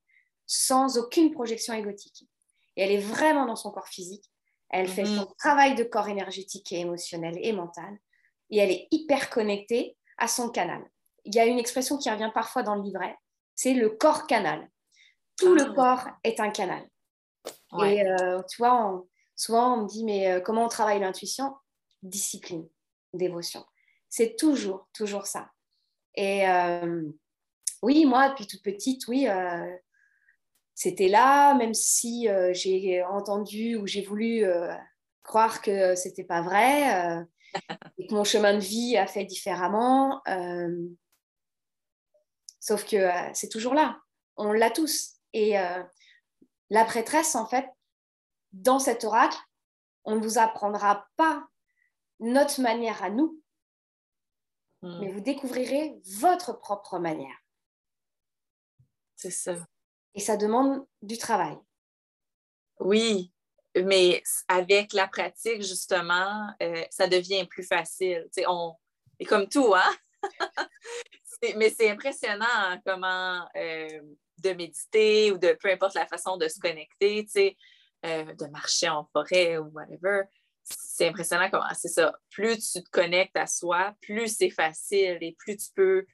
sans 0.46 0.98
aucune 0.98 1.33
projection 1.33 1.74
égotique. 1.74 2.29
Et 2.77 2.83
elle 2.83 2.92
est 2.92 2.98
vraiment 2.98 3.46
dans 3.46 3.57
son 3.57 3.70
corps 3.70 3.88
physique. 3.88 4.24
Elle 4.70 4.88
fait 4.88 5.05
son 5.05 5.22
mhm. 5.22 5.35
travail 5.38 5.74
de 5.74 5.85
corps 5.85 6.09
énergétique 6.09 6.72
et 6.72 6.81
émotionnel 6.81 7.38
et 7.40 7.53
mental. 7.53 7.98
Et 8.50 8.59
elle 8.59 8.70
est 8.70 8.88
hyper 8.90 9.31
connectée 9.31 9.96
à 10.18 10.29
son 10.29 10.50
canal. 10.50 10.83
Il 11.24 11.35
y 11.35 11.38
a 11.38 11.46
une 11.46 11.59
expression 11.59 11.96
qui 11.96 12.11
revient 12.11 12.31
parfois 12.35 12.62
dans 12.62 12.74
le 12.74 12.83
livret, 12.83 13.16
c'est 13.55 13.75
le 13.75 13.90
corps 13.90 14.27
canal. 14.27 14.69
Tout 15.37 15.55
le 15.55 15.67
ah. 15.69 15.75
corps 15.75 16.09
est 16.23 16.40
un 16.40 16.51
canal. 16.51 16.87
Et 17.83 18.07
euh, 18.07 18.40
tu 18.49 18.59
vois, 18.59 19.05
souvent 19.35 19.79
on 19.79 19.83
me 19.83 19.88
dit, 19.88 20.05
mais 20.05 20.31
euh, 20.31 20.40
comment 20.40 20.64
on 20.64 20.69
travaille 20.69 21.01
l'intuition? 21.01 21.55
Discipline, 22.03 22.69
dévotion. 23.12 23.64
C'est 24.09 24.37
toujours, 24.37 24.88
toujours 24.93 25.27
ça. 25.27 25.51
Et 26.14 26.49
euh, 26.49 27.03
oui, 27.83 28.05
moi, 28.05 28.29
depuis 28.29 28.47
toute 28.47 28.62
petite, 28.62 29.09
oui, 29.09 29.27
c'était 30.75 31.09
là, 31.09 31.55
même 31.55 31.75
si 31.75 32.29
j'ai 32.53 33.03
entendu 33.03 33.77
ou 33.77 33.87
j'ai 33.87 34.03
voulu 34.03 34.45
croire 35.25 35.61
que 35.61 35.97
c'était 35.97 36.25
pas 36.25 36.43
vrai 36.43 37.27
et 37.99 38.07
que 38.07 38.14
mon 38.14 38.25
chemin 38.25 38.55
de 38.55 38.61
vie 38.61 38.97
a 38.97 39.09
fait 39.09 39.25
différemment. 39.25 40.23
Sauf 42.64 42.87
que 42.88 43.11
c'est 43.35 43.50
toujours 43.50 43.74
là, 43.74 44.00
on 44.37 44.53
l'a 44.53 44.70
tous. 44.70 45.16
Et 45.35 45.55
la 46.70 46.85
prêtresse, 46.85 47.35
en 47.35 47.46
fait, 47.46 47.68
dans 48.53 48.79
cet 48.79 49.05
oracle, 49.05 49.37
on 50.05 50.16
ne 50.16 50.22
vous 50.22 50.38
apprendra 50.38 51.07
pas 51.16 51.46
notre 52.20 52.61
manière 52.62 53.03
à 53.03 53.11
nous, 53.11 53.42
hmm. 54.81 55.00
mais 55.00 55.12
vous 55.12 55.20
découvrirez 55.20 56.00
votre 56.20 56.55
propre 56.55 56.98
manière. 56.98 57.37
C'est 59.16 59.31
ça. 59.31 59.57
Et 60.14 60.20
ça 60.20 60.37
demande 60.37 60.87
du 61.03 61.18
travail. 61.18 61.59
Oui, 62.81 63.33
mais 63.77 64.22
avec 64.48 64.92
la 64.94 65.09
pratique, 65.09 65.62
justement, 65.62 66.48
euh, 66.62 66.85
ça 66.90 67.09
devient 67.09 67.46
plus 67.46 67.64
facile. 67.64 68.27
C'est 68.33 68.46
on... 68.48 68.74
comme 69.29 69.48
tout, 69.48 69.74
hein? 69.74 69.96
mais 71.57 71.70
c'est 71.70 71.90
impressionnant 71.90 72.46
hein, 72.48 72.80
comment 72.85 73.46
euh, 73.57 74.00
de 74.38 74.52
méditer 74.52 75.33
ou 75.33 75.38
de 75.38 75.57
peu 75.61 75.70
importe 75.70 75.94
la 75.94 76.07
façon 76.07 76.37
de 76.37 76.48
se 76.48 76.59
connecter, 76.59 77.26
euh, 78.04 78.24
de 78.24 78.46
marcher 78.46 78.88
en 78.88 79.04
forêt 79.12 79.59
ou 79.59 79.66
whatever. 79.72 80.22
C'est 80.64 81.09
impressionnant 81.09 81.50
comment 81.50 81.64
c'est 81.74 81.88
ça. 81.88 82.18
Plus 82.30 82.72
tu 82.72 82.83
te 82.83 82.90
connectes 82.90 83.37
à 83.37 83.46
soi, 83.46 83.94
plus 84.00 84.35
c'est 84.35 84.50
facile 84.50 85.18
et 85.20 85.37
plus 85.38 85.57
tu 85.57 85.70
peux 85.74 86.07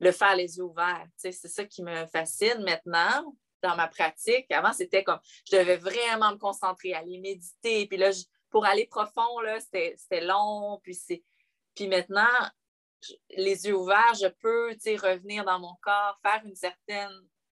le 0.00 0.12
faire 0.12 0.34
les 0.34 0.56
yeux 0.56 0.64
ouverts. 0.64 1.06
C'est 1.16 1.32
ça 1.32 1.64
qui 1.64 1.82
me 1.82 2.06
fascine 2.06 2.62
maintenant 2.64 3.36
dans 3.62 3.76
ma 3.76 3.88
pratique. 3.88 4.50
Avant, 4.50 4.72
c'était 4.72 5.04
comme, 5.04 5.20
je 5.50 5.56
devais 5.56 5.76
vraiment 5.76 6.32
me 6.32 6.38
concentrer, 6.38 6.94
aller 6.94 7.18
méditer. 7.18 7.86
Puis 7.86 7.98
là, 7.98 8.10
pour 8.48 8.64
aller 8.64 8.86
profond, 8.86 9.38
c'était 9.58 10.24
long. 10.24 10.80
Puis, 10.82 11.22
puis 11.74 11.88
maintenant, 11.88 12.24
les 13.30 13.66
yeux 13.66 13.76
ouverts, 13.76 14.14
je 14.14 14.28
peux 14.28 14.70
revenir 14.96 15.44
dans 15.44 15.58
mon 15.58 15.74
corps, 15.82 16.18
faire 16.22 16.42
une 16.44 16.54
certaine 16.54 17.12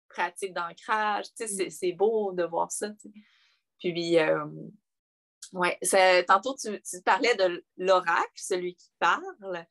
pratique 0.10 0.54
d'ancrage. 0.54 1.26
C'est 1.36 1.92
beau 1.94 2.32
de 2.34 2.44
voir 2.44 2.72
ça. 2.72 2.90
Puis, 3.80 4.18
euh, 4.18 4.46
ouais, 5.54 5.78
tantôt, 6.28 6.56
tu, 6.56 7.02
parlais 7.04 7.36
de 7.36 7.64
l'oracle, 7.78 8.32
celui 8.36 8.76
qui 8.76 8.92
parle. 9.00 9.66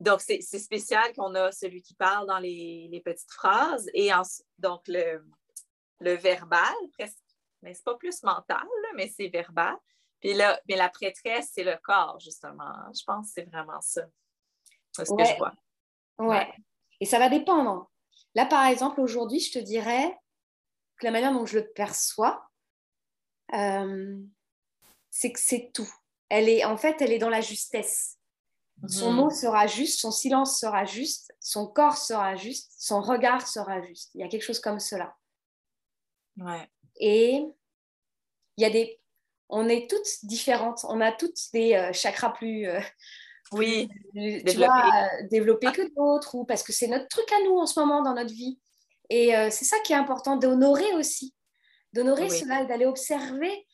Donc, 0.00 0.20
c'est 0.20 0.40
spécial 0.40 1.12
qu'on 1.14 1.34
a 1.34 1.50
celui 1.50 1.82
qui 1.82 1.94
parle 1.94 2.26
dans 2.26 2.38
les, 2.38 3.02
petites 3.04 3.32
phrases 3.32 3.88
et 3.94 4.10
donc 4.58 4.86
le, 4.86 5.24
verbal, 6.00 6.74
presque, 6.92 7.18
mais 7.62 7.74
c'est 7.74 7.84
pas 7.84 7.96
plus 7.96 8.22
mental, 8.22 8.66
mais 8.94 9.08
c'est 9.08 9.28
verbal. 9.28 9.76
Puis 10.20 10.34
là, 10.34 10.60
mais 10.68 10.76
la 10.76 10.88
prêtresse, 10.88 11.50
c'est 11.52 11.64
le 11.64 11.76
corps, 11.82 12.18
justement. 12.20 12.74
Je 12.92 13.04
pense 13.04 13.28
que 13.28 13.32
c'est 13.34 13.50
vraiment 13.50 13.80
ça. 13.80 14.02
C'est 14.98 15.04
ce 15.06 15.14
que 15.14 15.24
je 15.24 15.36
vois. 15.36 15.52
Ouais. 16.18 16.52
Et 17.00 17.06
ça 17.06 17.18
va 17.18 17.28
dépendre. 17.28 17.90
Là, 18.34 18.46
par 18.46 18.66
exemple, 18.66 19.00
aujourd'hui, 19.00 19.40
je 19.40 19.52
te 19.52 19.58
dirais 19.58 20.16
que 20.98 21.06
la 21.06 21.12
manière 21.12 21.32
dont 21.32 21.46
je 21.46 21.58
le 21.58 21.68
perçois, 21.72 22.44
euh, 23.54 24.16
c'est 25.10 25.32
que 25.32 25.40
c'est 25.40 25.70
tout. 25.72 25.88
Elle 26.28 26.48
est, 26.48 26.64
en 26.64 26.76
fait, 26.76 27.00
elle 27.00 27.12
est 27.12 27.18
dans 27.18 27.30
la 27.30 27.40
justesse. 27.40 28.18
Son 28.86 29.10
mhm. 29.10 29.16
mot 29.16 29.30
sera 29.30 29.66
juste, 29.66 30.00
son 30.00 30.12
silence 30.12 30.60
sera 30.60 30.84
juste, 30.84 31.32
son 31.40 31.66
corps 31.66 31.96
sera 31.96 32.36
juste, 32.36 32.72
son 32.78 33.00
regard 33.00 33.46
sera 33.46 33.82
juste. 33.82 34.10
Il 34.14 34.20
y 34.20 34.24
a 34.24 34.28
quelque 34.28 34.44
chose 34.44 34.60
comme 34.60 34.78
cela. 34.78 35.16
Et 37.00 37.44
il 38.56 38.62
y 38.62 38.64
a 38.64 38.70
des, 38.70 39.00
on 39.48 39.68
est 39.68 39.90
toutes 39.90 40.24
différentes. 40.24 40.84
On 40.88 41.00
a 41.00 41.10
toutes 41.10 41.52
des 41.52 41.74
euh, 41.74 41.92
chakras 41.92 42.30
plus, 42.30 42.68
euh, 42.68 42.80
oui, 43.52 43.88
tu 44.14 44.58
développés 45.30 45.72
que 45.72 45.94
d'autres, 45.94 46.34
ou 46.34 46.44
parce 46.44 46.62
que 46.62 46.72
c'est 46.72 46.88
notre 46.88 47.08
truc 47.08 47.30
à 47.32 47.44
nous 47.44 47.56
en 47.56 47.66
ce 47.66 47.78
moment 47.80 48.02
dans 48.02 48.14
notre 48.14 48.32
vie. 48.32 48.58
Et 49.10 49.34
euh, 49.34 49.48
c'est 49.50 49.64
ça 49.64 49.78
qui 49.80 49.92
est 49.92 49.96
important 49.96 50.36
d'honorer 50.36 50.92
aussi, 50.94 51.34
d'honorer 51.92 52.28
cela, 52.28 52.64
d'aller 52.64 52.86
observer. 52.86 53.66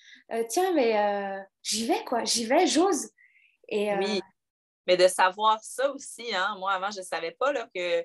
tiens, 0.49 0.73
mais 0.75 1.45
j'y 1.63 1.87
vais 1.87 2.05
quoi, 2.05 2.25
j'y 2.25 2.45
vais, 2.45 2.67
j'ose. 2.67 3.11
Et 3.69 3.95
oui 3.97 4.21
mais 4.87 4.97
de 4.97 5.09
savoir 5.09 5.63
ça 5.63 5.91
aussi, 5.93 6.35
hein. 6.35 6.57
moi 6.59 6.73
avant, 6.73 6.91
je 6.91 7.01
ne 7.01 7.05
savais 7.05 7.33
pas 7.33 7.53
là, 7.53 7.69
que 7.75 8.05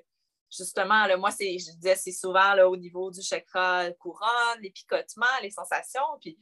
justement, 0.50 1.06
là, 1.06 1.16
moi, 1.16 1.30
c'est, 1.30 1.58
je 1.58 1.72
disais, 1.72 1.96
c'est 1.96 2.12
souvent 2.12 2.54
là, 2.54 2.68
au 2.68 2.76
niveau 2.76 3.10
du 3.10 3.22
chakra 3.22 3.90
couronne, 3.92 4.60
les 4.60 4.70
picotements, 4.70 5.26
les 5.42 5.50
sensations. 5.50 6.00
Puis 6.20 6.38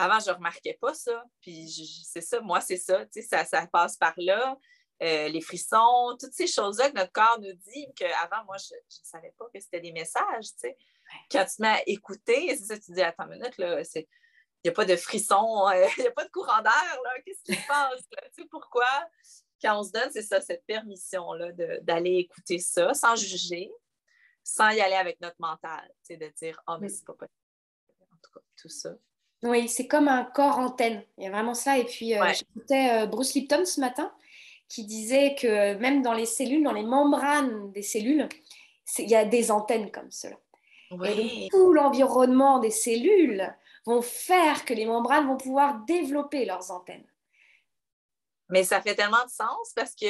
avant, 0.00 0.18
je 0.20 0.30
ne 0.30 0.34
remarquais 0.36 0.78
pas 0.80 0.94
ça. 0.94 1.24
Puis 1.40 1.68
c'est 2.04 2.20
ça, 2.20 2.40
moi, 2.40 2.60
c'est 2.60 2.76
ça, 2.76 3.04
ça, 3.10 3.44
ça 3.44 3.66
passe 3.66 3.96
par 3.96 4.14
là. 4.16 4.56
Euh, 5.02 5.28
les 5.28 5.40
frissons, 5.40 6.16
toutes 6.20 6.34
ces 6.34 6.46
choses-là 6.46 6.90
que 6.90 6.96
notre 6.96 7.12
corps 7.12 7.38
nous 7.40 7.52
dit, 7.52 7.86
qu'avant, 7.96 8.44
moi, 8.44 8.56
je 8.58 8.74
ne 8.74 8.80
savais 9.02 9.34
pas 9.38 9.46
que 9.52 9.58
c'était 9.58 9.80
des 9.80 9.92
messages. 9.92 10.48
Quand 11.30 11.44
tu 11.46 11.56
te 11.56 11.62
mets 11.62 11.68
à 11.68 11.82
écouter, 11.88 12.54
c'est 12.56 12.64
ça, 12.64 12.78
tu 12.78 12.92
dis, 12.92 13.02
attends 13.02 13.24
une 13.24 13.38
minute, 13.38 13.56
là, 13.58 13.82
c'est. 13.84 14.08
Il 14.62 14.68
n'y 14.68 14.72
a 14.72 14.74
pas 14.74 14.84
de 14.84 14.96
frissons, 14.96 15.68
euh, 15.74 15.86
il 15.96 16.02
n'y 16.02 16.08
a 16.08 16.10
pas 16.10 16.24
de 16.24 16.30
courant 16.30 16.60
d'air, 16.60 17.02
Qu'est-ce 17.24 17.42
qui 17.42 17.54
se 17.54 17.66
passe? 17.66 18.02
Tu 18.34 18.42
sais, 18.42 18.48
pourquoi? 18.50 18.88
Quand 19.62 19.78
on 19.78 19.82
se 19.82 19.90
donne, 19.90 20.10
c'est 20.12 20.22
ça, 20.22 20.40
cette 20.42 20.66
permission-là 20.66 21.52
d'aller 21.80 22.16
écouter 22.16 22.58
ça 22.58 22.92
sans 22.92 23.16
juger, 23.16 23.70
sans 24.44 24.68
y 24.70 24.80
aller 24.82 24.96
avec 24.96 25.18
notre 25.20 25.36
mental, 25.38 25.86
tu 26.04 26.14
sais, 26.14 26.16
de 26.18 26.28
dire, 26.28 26.60
oh, 26.66 26.76
mais 26.78 26.90
c'est 26.90 27.06
pas 27.06 27.14
possible. 27.14 27.32
En 28.00 28.16
tout 28.22 28.32
cas, 28.34 28.40
tout 28.56 28.68
ça. 28.68 28.90
Oui, 29.42 29.68
c'est 29.68 29.86
comme 29.86 30.08
un 30.08 30.24
corps 30.24 30.58
antenne. 30.58 31.02
Il 31.16 31.24
y 31.24 31.26
a 31.26 31.30
vraiment 31.30 31.54
ça. 31.54 31.78
Et 31.78 31.84
puis, 31.84 32.14
euh, 32.14 32.32
j'écoutais 32.32 33.06
Bruce 33.06 33.34
Lipton 33.34 33.64
ce 33.64 33.80
matin 33.80 34.12
qui 34.68 34.84
disait 34.84 35.34
que 35.34 35.74
même 35.74 36.02
dans 36.02 36.12
les 36.12 36.26
cellules, 36.26 36.62
dans 36.62 36.72
les 36.72 36.84
membranes 36.84 37.72
des 37.72 37.82
cellules, 37.82 38.28
il 38.98 39.08
y 39.08 39.16
a 39.16 39.24
des 39.24 39.50
antennes 39.50 39.90
comme 39.90 40.10
cela. 40.10 40.36
Et 41.06 41.48
tout 41.50 41.72
l'environnement 41.72 42.58
des 42.58 42.70
cellules 42.70 43.54
vont 43.86 44.02
faire 44.02 44.64
que 44.64 44.74
les 44.74 44.86
membranes 44.86 45.26
vont 45.26 45.36
pouvoir 45.36 45.84
développer 45.86 46.44
leurs 46.44 46.70
antennes. 46.70 47.06
Mais 48.48 48.64
ça 48.64 48.80
fait 48.80 48.94
tellement 48.94 49.24
de 49.24 49.30
sens 49.30 49.72
parce 49.74 49.94
que 49.94 50.06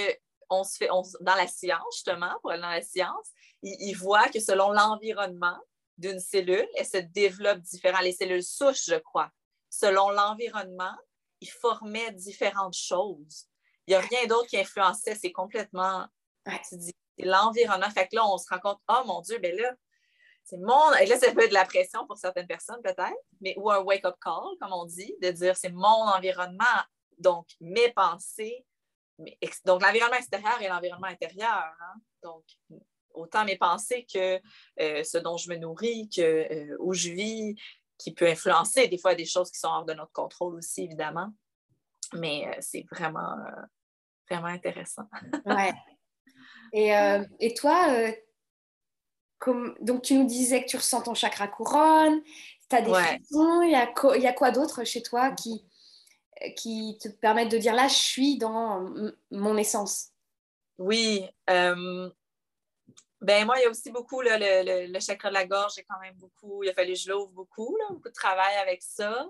on 0.48 0.64
se 0.64 0.78
fait, 0.78 0.88
dans 1.20 1.34
la 1.34 1.46
science, 1.46 1.94
justement, 1.94 2.32
pour 2.40 2.50
aller 2.50 2.60
dans 2.60 2.70
la 2.70 2.82
science, 2.82 3.30
ils, 3.62 3.94
voient 3.94 4.28
que 4.28 4.40
selon 4.40 4.70
l'environnement 4.72 5.56
d'une 6.00 6.18
cellule, 6.18 6.66
elle 6.76 6.86
se 6.86 6.96
développe 6.96 7.60
différemment. 7.60 8.02
Les 8.02 8.12
cellules 8.12 8.42
souches, 8.42 8.86
je 8.86 8.96
crois, 8.96 9.30
selon 9.68 10.10
l'environnement, 10.10 10.96
ils 11.40 11.50
formaient 11.50 12.12
différentes 12.12 12.76
choses. 12.76 13.46
Il 13.86 13.90
n'y 13.90 13.94
a 13.96 14.00
rien 14.00 14.26
d'autre 14.26 14.48
qui 14.48 14.58
influençait. 14.58 15.14
C'est 15.14 15.32
complètement. 15.32 16.06
Tu 16.68 16.76
dis, 16.76 16.92
c'est 17.18 17.26
l'environnement. 17.26 17.90
Fait 17.90 18.08
que 18.08 18.16
là, 18.16 18.26
on 18.26 18.38
se 18.38 18.48
rend 18.48 18.58
compte, 18.58 18.80
oh 18.88 19.02
mon 19.06 19.20
Dieu, 19.20 19.38
ben 19.38 19.54
là, 19.56 19.72
c'est 20.42 20.58
mon. 20.58 20.92
Et 20.94 21.06
là, 21.06 21.18
ça 21.18 21.32
peut 21.32 21.42
être 21.42 21.50
de 21.50 21.54
la 21.54 21.64
pression 21.64 22.06
pour 22.06 22.16
certaines 22.16 22.46
personnes, 22.46 22.80
peut-être, 22.82 23.16
mais 23.40 23.54
ou 23.58 23.70
un 23.70 23.80
wake-up 23.80 24.16
call, 24.22 24.56
comme 24.60 24.72
on 24.72 24.86
dit, 24.86 25.14
de 25.22 25.30
dire 25.30 25.56
c'est 25.56 25.70
mon 25.70 25.86
environnement, 25.86 26.64
donc 27.18 27.46
mes 27.60 27.92
pensées. 27.92 28.64
Donc, 29.66 29.82
l'environnement 29.82 30.16
extérieur 30.16 30.62
et 30.62 30.68
l'environnement 30.68 31.08
intérieur. 31.08 31.74
Hein. 31.78 32.00
Donc, 32.22 32.44
autant 33.14 33.44
mes 33.44 33.56
pensées 33.56 34.06
que 34.12 34.40
euh, 34.80 35.04
ce 35.04 35.18
dont 35.18 35.36
je 35.36 35.50
me 35.50 35.56
nourris, 35.56 36.08
que 36.08 36.22
euh, 36.22 36.76
où 36.78 36.94
je 36.94 37.10
vis, 37.10 37.54
qui 37.98 38.12
peut 38.12 38.28
influencer 38.28 38.88
des 38.88 38.98
fois 38.98 39.14
des 39.14 39.26
choses 39.26 39.50
qui 39.50 39.58
sont 39.58 39.68
hors 39.68 39.84
de 39.84 39.94
notre 39.94 40.12
contrôle 40.12 40.54
aussi, 40.54 40.84
évidemment. 40.84 41.32
Mais 42.14 42.48
euh, 42.48 42.58
c'est 42.60 42.84
vraiment 42.90 43.36
vraiment 44.28 44.48
intéressant. 44.48 45.04
ouais. 45.46 45.72
Et, 46.72 46.92
et 47.40 47.54
toi, 47.54 48.12
comme, 49.38 49.74
donc 49.80 50.02
tu 50.02 50.14
nous 50.14 50.26
disais 50.26 50.62
que 50.62 50.68
tu 50.68 50.76
ressens 50.76 51.02
ton 51.02 51.14
chakra 51.14 51.48
couronne, 51.48 52.22
tu 52.68 52.76
as 52.76 52.82
des 52.82 52.92
frissons, 52.92 53.62
il 53.62 53.72
y 53.72 54.26
a, 54.26 54.32
quoi 54.32 54.50
d'autre 54.52 54.84
chez 54.84 55.02
toi 55.02 55.32
qui, 55.32 55.66
qui 56.56 56.96
te 57.00 57.08
permettent 57.08 57.50
de 57.50 57.58
dire 57.58 57.74
là, 57.74 57.88
je 57.88 57.94
suis 57.94 58.38
dans 58.38 58.88
mon 59.32 59.56
essence? 59.56 60.12
Oui. 60.80 61.28
Euh, 61.50 62.08
ben 63.20 63.44
moi, 63.44 63.58
il 63.58 63.62
y 63.62 63.66
a 63.66 63.70
aussi 63.70 63.90
beaucoup 63.90 64.22
le, 64.22 64.30
le, 64.30 64.92
le, 64.92 65.00
chakra 65.00 65.28
de 65.28 65.34
la 65.34 65.46
gorge, 65.46 65.74
j'ai 65.76 65.84
quand 65.84 66.00
même 66.00 66.14
beaucoup, 66.14 66.62
il 66.62 66.70
a 66.70 66.74
fallu 66.74 66.94
que 66.94 66.98
je 66.98 67.10
l'ouvre 67.10 67.30
beaucoup, 67.32 67.76
là, 67.76 67.86
beaucoup 67.90 68.08
de 68.08 68.14
travail 68.14 68.56
avec 68.56 68.82
ça. 68.82 69.26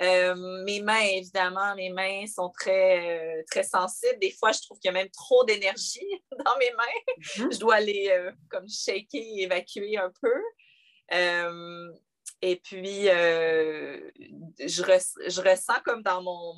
Euh, 0.00 0.34
mes 0.64 0.80
mains, 0.80 1.00
évidemment, 1.00 1.74
mes 1.76 1.90
mains 1.90 2.26
sont 2.26 2.50
très, 2.50 3.38
euh, 3.38 3.42
très 3.48 3.62
sensibles. 3.62 4.18
Des 4.20 4.32
fois, 4.32 4.52
je 4.52 4.60
trouve 4.62 4.78
qu'il 4.78 4.88
y 4.88 4.90
a 4.90 4.92
même 4.92 5.10
trop 5.10 5.44
d'énergie 5.44 6.06
dans 6.44 6.56
mes 6.58 6.70
mains. 6.72 7.14
Mhm. 7.38 7.52
Je 7.52 7.58
dois 7.58 7.80
les 7.80 8.08
euh, 8.08 8.32
comme 8.50 8.68
shaker 8.68 9.20
et 9.20 9.42
évacuer 9.42 9.96
un 9.96 10.12
peu. 10.20 10.42
et 12.42 12.56
puis, 12.56 13.04
je, 13.04 14.66
je, 14.66 15.40
ressens 15.40 15.80
comme 15.84 16.02
dans 16.02 16.22
mon, 16.22 16.54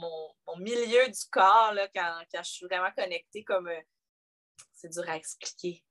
mon, 0.46 0.56
milieu 0.58 1.06
du 1.06 1.24
corps, 1.30 1.72
là, 1.74 1.88
quand, 1.94 2.22
quand, 2.32 2.42
je 2.42 2.50
suis 2.50 2.66
vraiment 2.66 2.90
connectée, 2.96 3.44
comme 3.44 3.70
c'est 4.72 4.88
dur 4.88 5.08
à 5.08 5.16
expliquer. 5.16 5.82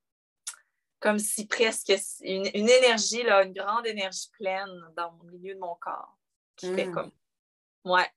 Comme 0.99 1.19
si 1.19 1.45
presque 1.45 1.93
une, 2.21 2.49
une, 2.53 2.69
énergie, 2.69 3.23
là, 3.23 3.43
une 3.43 3.53
grande 3.53 3.85
énergie 3.85 4.29
pleine 4.31 4.69
dans 4.95 5.13
le 5.23 5.31
milieu 5.31 5.53
de 5.53 5.59
mon 5.59 5.75
corps 5.75 6.17
qui 6.55 6.73
fait 6.73 6.85
mm. 6.85 6.93
comme 6.93 7.11
Ouais. 7.85 8.09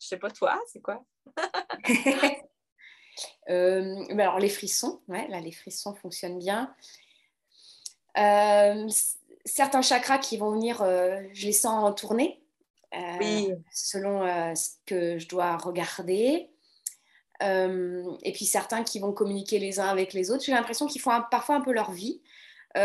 Je 0.00 0.08
sais 0.08 0.16
pas 0.16 0.30
toi, 0.30 0.60
c'est 0.66 0.80
quoi? 0.80 1.04
Euh, 3.50 4.06
ben 4.08 4.20
alors 4.20 4.38
les 4.38 4.48
frissons, 4.48 5.02
ouais, 5.06 5.28
là 5.28 5.38
les 5.38 5.52
frissons 5.52 5.94
fonctionnent 5.94 6.38
bien. 6.38 6.74
Euh, 8.16 8.88
certains 9.44 9.82
chakras 9.82 10.16
qui 10.16 10.38
vont 10.38 10.52
venir, 10.52 10.80
euh, 10.80 11.20
je 11.34 11.44
les 11.44 11.52
sens 11.52 11.94
tourner 11.94 12.42
selon 13.70 14.54
ce 14.54 14.70
que 14.86 15.18
je 15.18 15.28
dois 15.28 15.58
regarder. 15.58 16.51
Et 17.42 18.32
puis 18.32 18.44
certains 18.44 18.84
qui 18.84 19.00
vont 19.00 19.12
communiquer 19.12 19.58
les 19.58 19.80
uns 19.80 19.88
avec 19.88 20.12
les 20.12 20.30
autres. 20.30 20.44
J'ai 20.44 20.52
l'impression 20.52 20.86
qu'ils 20.86 21.00
font 21.00 21.10
parfois 21.30 21.56
un 21.56 21.60
peu 21.60 21.72
leur 21.72 21.92
vie. 21.92 22.20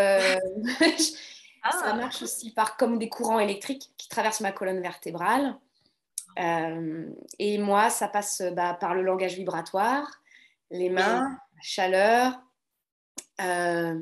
Ça 1.71 1.81
ah. 1.85 1.93
marche 1.93 2.21
aussi 2.21 2.51
par 2.51 2.77
comme 2.77 2.97
des 2.97 3.09
courants 3.09 3.39
électriques 3.39 3.91
qui 3.97 4.07
traversent 4.07 4.41
ma 4.41 4.51
colonne 4.51 4.81
vertébrale. 4.81 5.57
Euh, 6.39 7.09
et 7.39 7.57
moi, 7.57 7.89
ça 7.89 8.07
passe 8.07 8.41
bah, 8.53 8.75
par 8.79 8.93
le 8.93 9.01
langage 9.01 9.35
vibratoire, 9.35 10.21
les 10.69 10.89
mains, 10.89 11.39
la 11.55 11.61
chaleur. 11.61 12.41
Euh, 13.41 13.99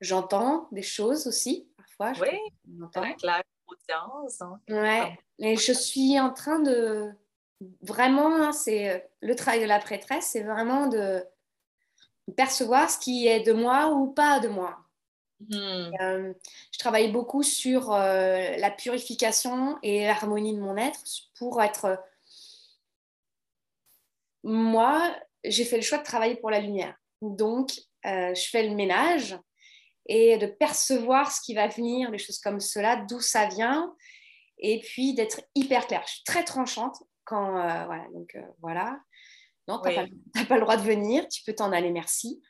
j'entends 0.00 0.68
des 0.72 0.82
choses 0.82 1.26
aussi, 1.26 1.68
parfois. 1.76 2.12
Je 2.12 2.22
oui, 2.22 2.38
la 3.22 3.42
audience. 3.66 4.40
Hein. 4.40 4.60
Ouais. 4.68 5.18
Et 5.38 5.56
je 5.56 5.72
suis 5.72 6.18
en 6.20 6.32
train 6.32 6.60
de 6.60 7.10
vraiment, 7.82 8.34
hein, 8.34 8.52
c'est 8.52 9.08
le 9.20 9.34
travail 9.34 9.60
de 9.60 9.66
la 9.66 9.78
prêtresse, 9.78 10.30
c'est 10.32 10.42
vraiment 10.42 10.86
de 10.86 11.24
percevoir 12.36 12.90
ce 12.90 12.98
qui 12.98 13.26
est 13.26 13.40
de 13.40 13.52
moi 13.52 13.92
ou 13.92 14.12
pas 14.12 14.40
de 14.40 14.48
moi. 14.48 14.78
Hmm. 15.40 15.90
Euh, 16.00 16.32
je 16.72 16.78
travaille 16.78 17.12
beaucoup 17.12 17.42
sur 17.42 17.92
euh, 17.92 18.56
la 18.56 18.70
purification 18.70 19.78
et 19.82 20.06
l'harmonie 20.06 20.54
de 20.54 20.60
mon 20.60 20.76
être 20.76 21.00
pour 21.38 21.62
être... 21.62 22.02
Moi, 24.42 25.14
j'ai 25.44 25.64
fait 25.64 25.76
le 25.76 25.82
choix 25.82 25.98
de 25.98 26.04
travailler 26.04 26.36
pour 26.36 26.50
la 26.50 26.60
lumière. 26.60 26.96
Donc, 27.20 27.72
euh, 28.06 28.34
je 28.34 28.48
fais 28.48 28.66
le 28.66 28.74
ménage 28.74 29.38
et 30.08 30.38
de 30.38 30.46
percevoir 30.46 31.32
ce 31.32 31.40
qui 31.40 31.54
va 31.54 31.66
venir, 31.66 32.10
des 32.10 32.18
choses 32.18 32.38
comme 32.38 32.60
cela, 32.60 32.96
d'où 33.08 33.20
ça 33.20 33.46
vient, 33.46 33.94
et 34.58 34.80
puis 34.80 35.14
d'être 35.14 35.40
hyper 35.54 35.86
claire. 35.86 36.04
Je 36.06 36.14
suis 36.14 36.24
très 36.24 36.44
tranchante 36.44 37.02
quand... 37.26 37.50
voilà, 37.50 38.06
donc 38.12 38.38
voilà. 38.60 38.98
Non, 39.68 39.80
tu 39.82 39.88
n'as 39.88 40.06
pas, 40.34 40.44
pas, 40.46 40.54
le 40.54 40.60
droit 40.60 40.76
de 40.76 40.82
venir, 40.82 41.26
tu 41.28 41.42
peux 41.44 41.54
t'en 41.54 41.72
aller, 41.72 41.90
merci. 41.90 42.40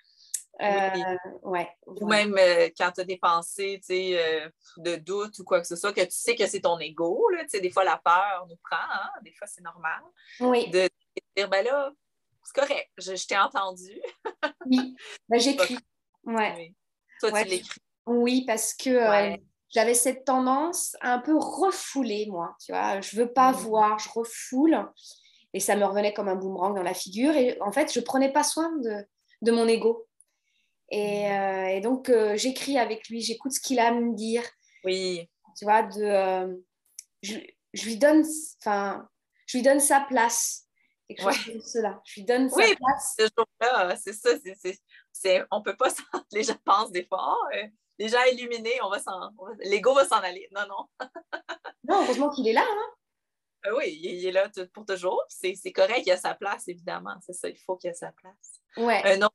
Euh, 0.63 1.17
ouais, 1.43 1.69
Ou 1.87 2.07
même 2.07 2.35
euh, 2.39 2.69
quand 2.77 2.91
tu 2.93 3.01
as 3.03 3.05
des 3.05 3.19
pensées 3.19 3.81
euh, 3.91 4.49
de 4.79 4.97
doute 4.97 5.39
ou 5.39 5.45
quoi 5.45 5.61
que 5.61 5.67
ce 5.67 5.77
soit, 5.77 5.93
que 5.93 6.01
tu 6.01 6.13
sais 6.13 6.35
que 6.35 6.47
c'est 6.47 6.61
ton 6.61 6.79
ego. 6.79 7.29
Là, 7.31 7.45
des 7.61 7.71
fois, 7.71 7.85
la 7.85 7.99
peur 7.99 8.47
nous 8.49 8.57
prend, 8.63 8.77
hein, 8.77 9.11
des 9.23 9.33
fois, 9.33 9.47
c'est 9.47 9.63
normal. 9.63 10.01
Oui. 10.41 10.71
De 10.71 10.89
dire, 11.37 11.49
ben 11.51 11.65
là, 11.65 11.93
c'est 12.43 12.55
correct, 12.55 12.91
je, 12.97 13.27
t'ai 13.27 13.37
entendu. 13.37 14.01
oui, 14.67 14.97
ben, 15.29 15.41
j'écris. 15.41 15.79
Ouais. 16.25 16.55
Oui. 16.57 16.75
Toi, 17.21 17.45
tu 17.45 17.49
l'écris. 17.49 17.81
Oui, 18.05 18.45
parce 18.49 18.75
que 18.75 19.37
j'avais 19.71 19.95
cette 19.95 20.25
tendance 20.25 20.97
à 21.01 21.15
un 21.15 21.19
peu 21.19 21.37
refouler, 21.37 22.27
moi. 22.31 22.57
Tu 22.65 22.73
vois, 22.73 23.01
je 23.01 23.17
veux 23.17 23.33
pas 23.33 23.53
mmh. 23.53 23.57
voir, 23.57 23.99
je 23.99 24.09
refoule. 24.11 24.89
Et 25.53 25.61
ça 25.61 25.77
me 25.77 25.85
revenait 25.85 26.13
comme 26.13 26.29
un 26.29 26.37
boomerang 26.37 26.75
dans 26.75 26.83
la 26.83 26.95
figure. 26.95 27.35
Et 27.35 27.59
en 27.61 27.73
fait, 27.73 27.93
je 27.93 28.01
prenais 28.01 28.33
pas 28.33 28.45
soin 28.45 28.71
de, 28.79 29.05
de 29.43 29.53
mon 29.53 29.67
ego. 29.67 30.07
Et, 30.91 31.31
euh, 31.31 31.67
et 31.69 31.81
donc, 31.81 32.11
euh, 32.11 32.37
j'écris 32.37 32.79
avec 32.79 33.09
lui, 33.09 33.21
j'écoute 33.21 33.53
ce 33.53 33.61
qu'il 33.61 33.79
a 33.81 33.89
à 33.89 33.93
me 33.93 34.15
dire. 34.15 34.43
Oui. 34.85 35.29
Tu 35.59 35.65
vois, 35.65 35.83
de, 35.83 36.03
euh, 36.03 36.55
je, 37.23 37.39
je, 37.73 37.85
lui 37.87 37.97
donne, 37.97 38.23
enfin, 38.61 39.09
je 39.47 39.59
lui 39.59 39.63
donne 39.63 39.81
sa 39.81 40.01
place. 40.01 40.65
Quelque 41.09 41.23
chose 41.23 41.45
comme 41.45 41.61
cela. 41.61 42.01
Je 42.05 42.21
lui 42.21 42.25
donne 42.25 42.49
sa 42.51 42.57
place. 42.57 43.15
ce 43.19 43.29
jour-là, 43.37 43.97
c'est 43.97 44.13
ça. 44.13 44.31
C'est, 45.13 45.43
on 45.51 45.63
peut 45.63 45.77
pas 45.77 45.89
Les 46.33 46.43
gens 46.43 46.57
pensent 46.65 46.93
des 46.93 47.07
fois, 47.07 47.37
oh, 47.41 47.57
les 47.99 48.09
gens 48.09 48.23
illuminés, 48.31 48.79
on 48.83 48.91
va 48.91 48.99
s'en, 48.99 49.31
l'ego 49.61 49.95
va 49.95 50.05
s'en 50.05 50.17
aller. 50.17 50.49
Non, 50.55 50.67
non. 50.69 51.09
non, 51.89 52.05
heureusement 52.05 52.31
qu'il 52.31 52.49
est 52.49 52.53
là. 52.53 52.67
Hein? 52.69 53.73
oui, 53.77 53.99
il, 54.01 54.27
est 54.27 54.33
là 54.33 54.49
pour 54.73 54.85
toujours. 54.85 55.23
C'est, 55.29 55.55
correct, 55.73 56.03
il 56.07 56.13
a 56.13 56.17
sa 56.17 56.35
place, 56.35 56.69
évidemment. 56.69 57.17
C'est 57.25 57.33
ça, 57.33 57.49
il 57.49 57.59
faut 57.59 57.77
qu'il 57.77 57.91
ait 57.91 57.95
sa 57.95 58.13
place. 58.13 58.61
Ouais. 58.77 59.03
Un 59.05 59.23
autre 59.23 59.35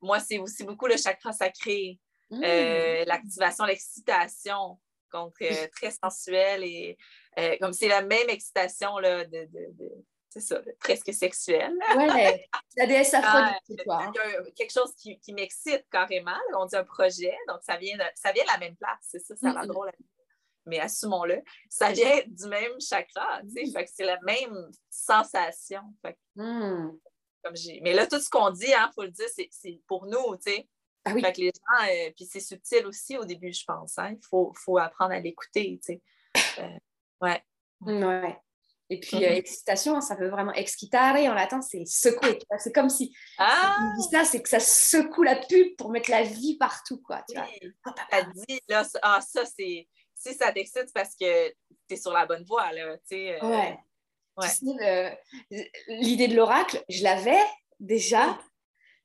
moi, 0.00 0.20
c'est 0.20 0.38
aussi 0.38 0.64
beaucoup 0.64 0.86
le 0.86 0.96
chakra 0.96 1.32
sacré, 1.32 1.98
Mmh. 2.32 3.04
l'activation, 3.06 3.64
l'excitation. 3.64 4.78
Donc, 5.12 5.44
très 5.76 5.90
sensuelle 5.90 6.64
et 6.64 6.96
comme 7.60 7.74
c'est 7.74 7.88
la 7.88 8.00
même 8.00 8.30
excitation 8.30 8.98
là, 8.98 9.24
de, 9.26 9.48
c'est 10.32 10.40
ça, 10.40 10.60
presque 10.80 11.12
sexuelle. 11.12 11.74
Ouais, 11.96 12.48
la 12.76 12.86
déesse 12.86 13.12
Aphrodite, 13.14 13.84
quelque 14.54 14.72
chose 14.72 14.94
qui, 14.96 15.18
qui 15.18 15.32
m'excite 15.32 15.84
carrément. 15.90 16.38
On 16.56 16.66
dit 16.66 16.76
un 16.76 16.84
projet, 16.84 17.36
donc 17.48 17.58
ça 17.62 17.76
vient 17.76 17.96
de, 17.96 18.04
ça 18.14 18.32
vient 18.32 18.44
de 18.44 18.48
la 18.48 18.58
même 18.58 18.76
place. 18.76 18.98
C'est 19.02 19.18
ça, 19.18 19.36
ça 19.36 19.52
va 19.52 19.66
drôle 19.66 19.88
à 19.88 19.92
dire 19.92 20.06
mais 20.66 20.78
assumons-le, 20.78 21.42
ça 21.68 21.90
vient 21.90 22.20
du 22.26 22.46
même 22.46 22.80
chakra, 22.80 23.40
tu 23.42 23.66
sais, 23.66 23.72
fait 23.72 23.84
que 23.84 23.90
c'est 23.92 24.04
la 24.04 24.20
même 24.22 24.70
sensation. 24.88 25.82
Comme 26.02 27.54
mais 27.82 27.92
là, 27.92 28.06
tout 28.06 28.20
ce 28.20 28.30
qu'on 28.30 28.50
dit, 28.50 28.66
il 28.68 28.74
hein, 28.74 28.90
faut 28.94 29.02
le 29.02 29.10
dire, 29.10 29.26
c'est 29.50 29.80
pour 29.86 30.06
nous, 30.06 30.36
tu 30.36 30.52
sais. 30.52 30.68
Ah 31.04 31.12
oui. 31.14 31.20
Fait 31.20 31.32
que 31.32 31.40
les 31.40 31.46
gens, 31.46 31.88
euh, 31.88 32.12
puis 32.14 32.24
c'est 32.26 32.38
subtil 32.38 32.86
aussi 32.86 33.18
au 33.18 33.24
début, 33.24 33.52
je 33.52 33.64
pense, 33.64 33.98
hein. 33.98 34.12
Il 34.12 34.24
faut, 34.24 34.52
faut, 34.54 34.78
apprendre 34.78 35.12
à 35.12 35.18
l'écouter, 35.18 35.80
tu 35.84 35.94
sais. 35.94 36.02
Euh, 36.60 36.78
ouais. 37.20 37.42
Ouais. 37.80 38.38
Et 38.92 39.00
puis, 39.00 39.16
mm-hmm. 39.16 39.24
euh, 39.24 39.36
excitation, 39.36 40.00
ça 40.02 40.16
veut 40.16 40.28
vraiment 40.28 40.52
excitare 40.52 41.16
en 41.16 41.32
latin, 41.32 41.62
c'est 41.62 41.86
secouer. 41.86 42.38
C'est 42.58 42.74
comme 42.74 42.90
si. 42.90 43.16
Ah! 43.38 43.78
ça, 44.10 44.24
c'est 44.24 44.42
que 44.42 44.50
ça 44.50 44.60
secoue 44.60 45.22
la 45.22 45.36
pub 45.36 45.76
pour 45.78 45.90
mettre 45.90 46.10
la 46.10 46.24
vie 46.24 46.58
partout, 46.58 47.00
quoi. 47.00 47.24
Tu 47.26 47.34
vois? 47.34 47.48
dit, 48.46 48.60
là, 48.68 48.86
ah, 49.00 49.20
ça, 49.22 49.44
c'est 49.46 49.88
si 50.14 50.34
ça 50.34 50.52
t'excite, 50.52 50.92
parce 50.94 51.14
que 51.14 51.48
tu 51.48 51.94
es 51.94 51.96
sur 51.96 52.12
la 52.12 52.26
bonne 52.26 52.44
voie. 52.44 52.70
Là, 52.72 52.96
euh, 53.12 53.38
ouais. 53.42 53.78
L'idée 55.88 56.28
de 56.28 56.36
l'oracle, 56.36 56.84
je 56.90 57.02
l'avais 57.02 57.42
déjà, 57.80 58.38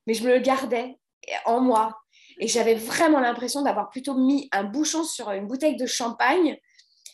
mais 0.05 0.13
je 0.13 0.23
me 0.23 0.33
le 0.33 0.39
gardais 0.39 0.99
en 1.45 1.61
moi. 1.61 1.97
Et 2.39 2.49
j'avais 2.49 2.75
vraiment 2.75 3.21
l'impression 3.21 3.61
d'avoir 3.61 3.89
plutôt 3.89 4.15
mis 4.15 4.49
un 4.51 4.65
bouchon 4.65 5.05
sur 5.05 5.31
une 5.31 5.47
bouteille 5.47 5.77
de 5.77 5.85
champagne. 5.85 6.59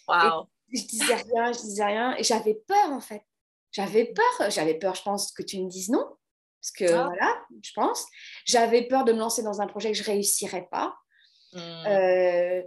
Wow. 0.08 0.50
Je 0.72 0.84
disais 0.84 1.16
rien, 1.16 1.52
je 1.52 1.60
disais 1.60 1.86
rien. 1.86 2.16
Et 2.18 2.24
j'avais 2.24 2.56
peur, 2.56 2.92
en 2.92 3.00
fait. 3.00 3.24
J'avais 3.72 4.06
peur. 4.06 4.50
J'avais 4.50 4.76
peur, 4.76 4.96
je 4.96 5.04
pense, 5.04 5.32
que 5.32 5.44
tu 5.44 5.62
me 5.62 5.70
dises 5.70 5.90
non. 5.90 6.06
Parce 6.62 6.72
que, 6.72 6.94
ah. 6.94 7.06
voilà, 7.06 7.42
je 7.62 7.72
pense. 7.74 8.06
J'avais 8.46 8.88
peur 8.88 9.04
de 9.04 9.14
me 9.14 9.20
lancer 9.20 9.44
dans 9.44 9.62
un 9.62 9.68
projet 9.68 9.92
que 9.92 9.98
je 9.98 10.04
ne 10.04 10.08
réussirais 10.08 10.68
pas. 10.72 10.96
Hmm. 11.52 11.60
Euh, 11.88 12.62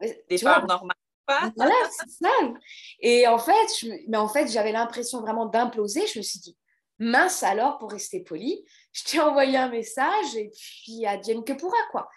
des 0.00 0.38
peurs 0.38 0.66
normales. 0.66 0.96
Voilà, 1.56 1.74
c'est 1.98 2.24
ça. 2.24 2.52
Et 3.00 3.26
en 3.26 3.38
fait, 3.38 3.86
mais 4.08 4.18
en 4.18 4.28
fait, 4.28 4.48
j'avais 4.48 4.72
l'impression 4.72 5.20
vraiment 5.22 5.46
d'imploser. 5.46 6.06
Je 6.06 6.18
me 6.18 6.22
suis 6.22 6.40
dit, 6.40 6.58
mince 6.98 7.42
alors, 7.42 7.78
pour 7.78 7.90
rester 7.90 8.20
poli, 8.20 8.64
je 8.92 9.04
t'ai 9.04 9.20
envoyé 9.20 9.56
un 9.56 9.68
message 9.68 10.36
et 10.36 10.50
puis 10.50 11.06
advienne 11.06 11.44
que 11.44 11.52
pourra, 11.52 11.78
quoi. 11.90 12.10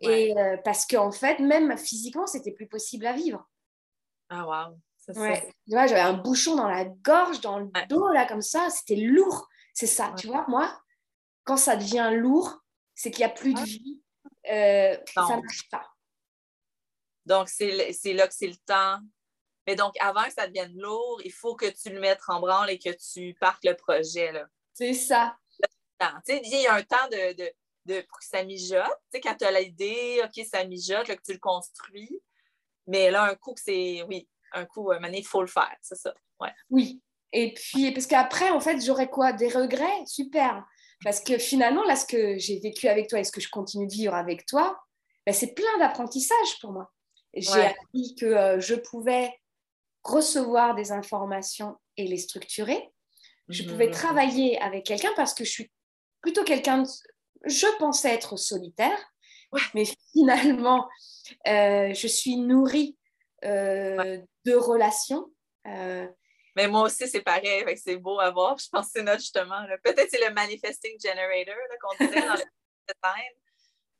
Et 0.00 0.36
euh, 0.36 0.56
parce 0.64 0.84
qu'en 0.86 1.12
fait, 1.12 1.38
même 1.38 1.76
physiquement, 1.78 2.26
c'était 2.26 2.52
plus 2.52 2.66
possible 2.66 3.06
à 3.06 3.12
vivre. 3.12 3.46
Ah, 4.28 4.46
waouh. 4.46 4.78
Ouais. 5.14 5.48
J'avais 5.68 6.00
un 6.00 6.14
bouchon 6.14 6.56
dans 6.56 6.68
la 6.68 6.84
gorge, 6.84 7.40
dans 7.40 7.60
le 7.60 7.70
dos, 7.88 8.08
là, 8.08 8.26
comme 8.26 8.42
ça. 8.42 8.68
C'était 8.70 8.96
lourd. 8.96 9.48
C'est 9.72 9.86
ça, 9.86 10.12
tu 10.18 10.26
vois, 10.26 10.44
moi, 10.48 10.80
quand 11.44 11.56
ça 11.56 11.76
devient 11.76 12.10
lourd, 12.14 12.60
c'est 12.94 13.10
qu'il 13.10 13.24
n'y 13.24 13.30
a 13.30 13.34
plus 13.34 13.54
de 13.54 13.60
vie. 13.60 14.02
Euh, 14.50 14.96
ça 15.14 15.22
ne 15.36 15.42
marche 15.42 15.68
pas. 15.70 15.86
Donc, 17.26 17.48
c'est 17.48 18.12
là 18.14 18.26
que 18.26 18.34
c'est 18.34 18.46
le 18.46 18.56
temps. 18.64 18.98
Mais 19.66 19.74
donc, 19.74 19.94
avant 20.00 20.24
que 20.24 20.32
ça 20.32 20.46
devienne 20.46 20.76
lourd, 20.76 21.20
il 21.24 21.32
faut 21.32 21.56
que 21.56 21.66
tu 21.66 21.90
le 21.90 22.00
mettes 22.00 22.22
en 22.28 22.40
branle 22.40 22.70
et 22.70 22.78
que 22.78 22.90
tu 22.90 23.34
partes 23.34 23.64
le 23.64 23.74
projet. 23.74 24.32
C'est 24.72 24.94
ça. 24.94 25.36
Il 26.28 26.62
y 26.62 26.66
a 26.66 26.74
un 26.74 26.82
temps 26.82 27.08
de, 27.10 27.52
de, 27.84 28.00
pour 28.02 28.18
que 28.18 28.24
ça 28.24 28.44
mijote. 28.44 29.00
quand 29.22 29.34
tu 29.36 29.44
as 29.44 29.60
l'idée, 29.60 30.22
OK, 30.24 30.44
ça 30.46 30.64
mijote, 30.64 31.08
là, 31.08 31.16
que 31.16 31.22
tu 31.22 31.32
le 31.32 31.38
construis. 31.38 32.20
Mais 32.86 33.10
là, 33.10 33.24
un 33.24 33.34
coup 33.34 33.54
que 33.54 33.60
c'est, 33.60 34.02
oui, 34.08 34.28
un 34.52 34.64
coup, 34.64 34.92
il 34.92 35.24
faut 35.24 35.40
le 35.40 35.48
faire, 35.48 35.74
c'est 35.82 35.96
ça. 35.96 36.14
Ouais. 36.40 36.52
Oui. 36.70 37.00
Et 37.32 37.52
puis, 37.54 37.92
parce 37.92 38.06
qu'après, 38.06 38.50
en 38.50 38.60
fait, 38.60 38.80
j'aurais 38.84 39.08
quoi? 39.08 39.32
Des 39.32 39.48
regrets? 39.48 40.06
Super. 40.06 40.64
Parce 41.04 41.20
que 41.20 41.38
finalement, 41.38 41.84
là, 41.84 41.96
ce 41.96 42.06
que 42.06 42.38
j'ai 42.38 42.58
vécu 42.60 42.88
avec 42.88 43.08
toi 43.08 43.20
et 43.20 43.24
ce 43.24 43.32
que 43.32 43.40
je 43.40 43.50
continue 43.50 43.86
de 43.86 43.92
vivre 43.92 44.14
avec 44.14 44.46
toi, 44.46 44.78
ben, 45.26 45.32
c'est 45.32 45.54
plein 45.54 45.78
d'apprentissage 45.78 46.58
pour 46.60 46.72
moi. 46.72 46.90
J'ai 47.34 47.66
appris 47.66 48.14
que 48.18 48.26
euh, 48.26 48.60
je 48.60 48.74
pouvais 48.74 49.30
recevoir 50.02 50.74
des 50.74 50.92
informations 50.92 51.76
et 51.96 52.06
les 52.06 52.16
structurer. 52.16 52.90
Je 53.48 53.62
mhm. 53.62 53.70
pouvais 53.70 53.90
travailler 53.90 54.58
avec 54.62 54.86
quelqu'un 54.86 55.12
parce 55.16 55.34
que 55.34 55.44
je 55.44 55.50
suis 55.50 55.70
plutôt 56.22 56.44
quelqu'un, 56.44 56.84
je 57.44 57.66
pensais 57.78 58.14
être 58.14 58.36
solitaire, 58.36 58.98
mais 59.74 59.84
finalement, 60.12 60.88
euh, 61.46 61.92
je 61.94 62.06
suis 62.06 62.36
nourrie 62.36 62.96
euh, 63.44 64.18
de 64.44 64.54
relations. 64.54 65.30
Mais 65.64 66.68
moi 66.68 66.82
aussi, 66.82 67.06
c'est 67.06 67.20
pareil, 67.20 67.64
c'est 67.76 67.96
beau 67.96 68.18
à 68.18 68.30
voir. 68.30 68.56
Je 68.58 68.68
pense 68.70 68.86
que 68.86 68.92
c'est 68.94 69.02
notre 69.02 69.20
justement. 69.20 69.66
Peut-être 69.84 70.08
c'est 70.10 70.26
le 70.26 70.32
manifesting 70.32 70.96
generator 70.98 71.54
qu'on 71.82 72.04
disait 72.04 72.26
dans 72.26 72.34
le 72.88 72.96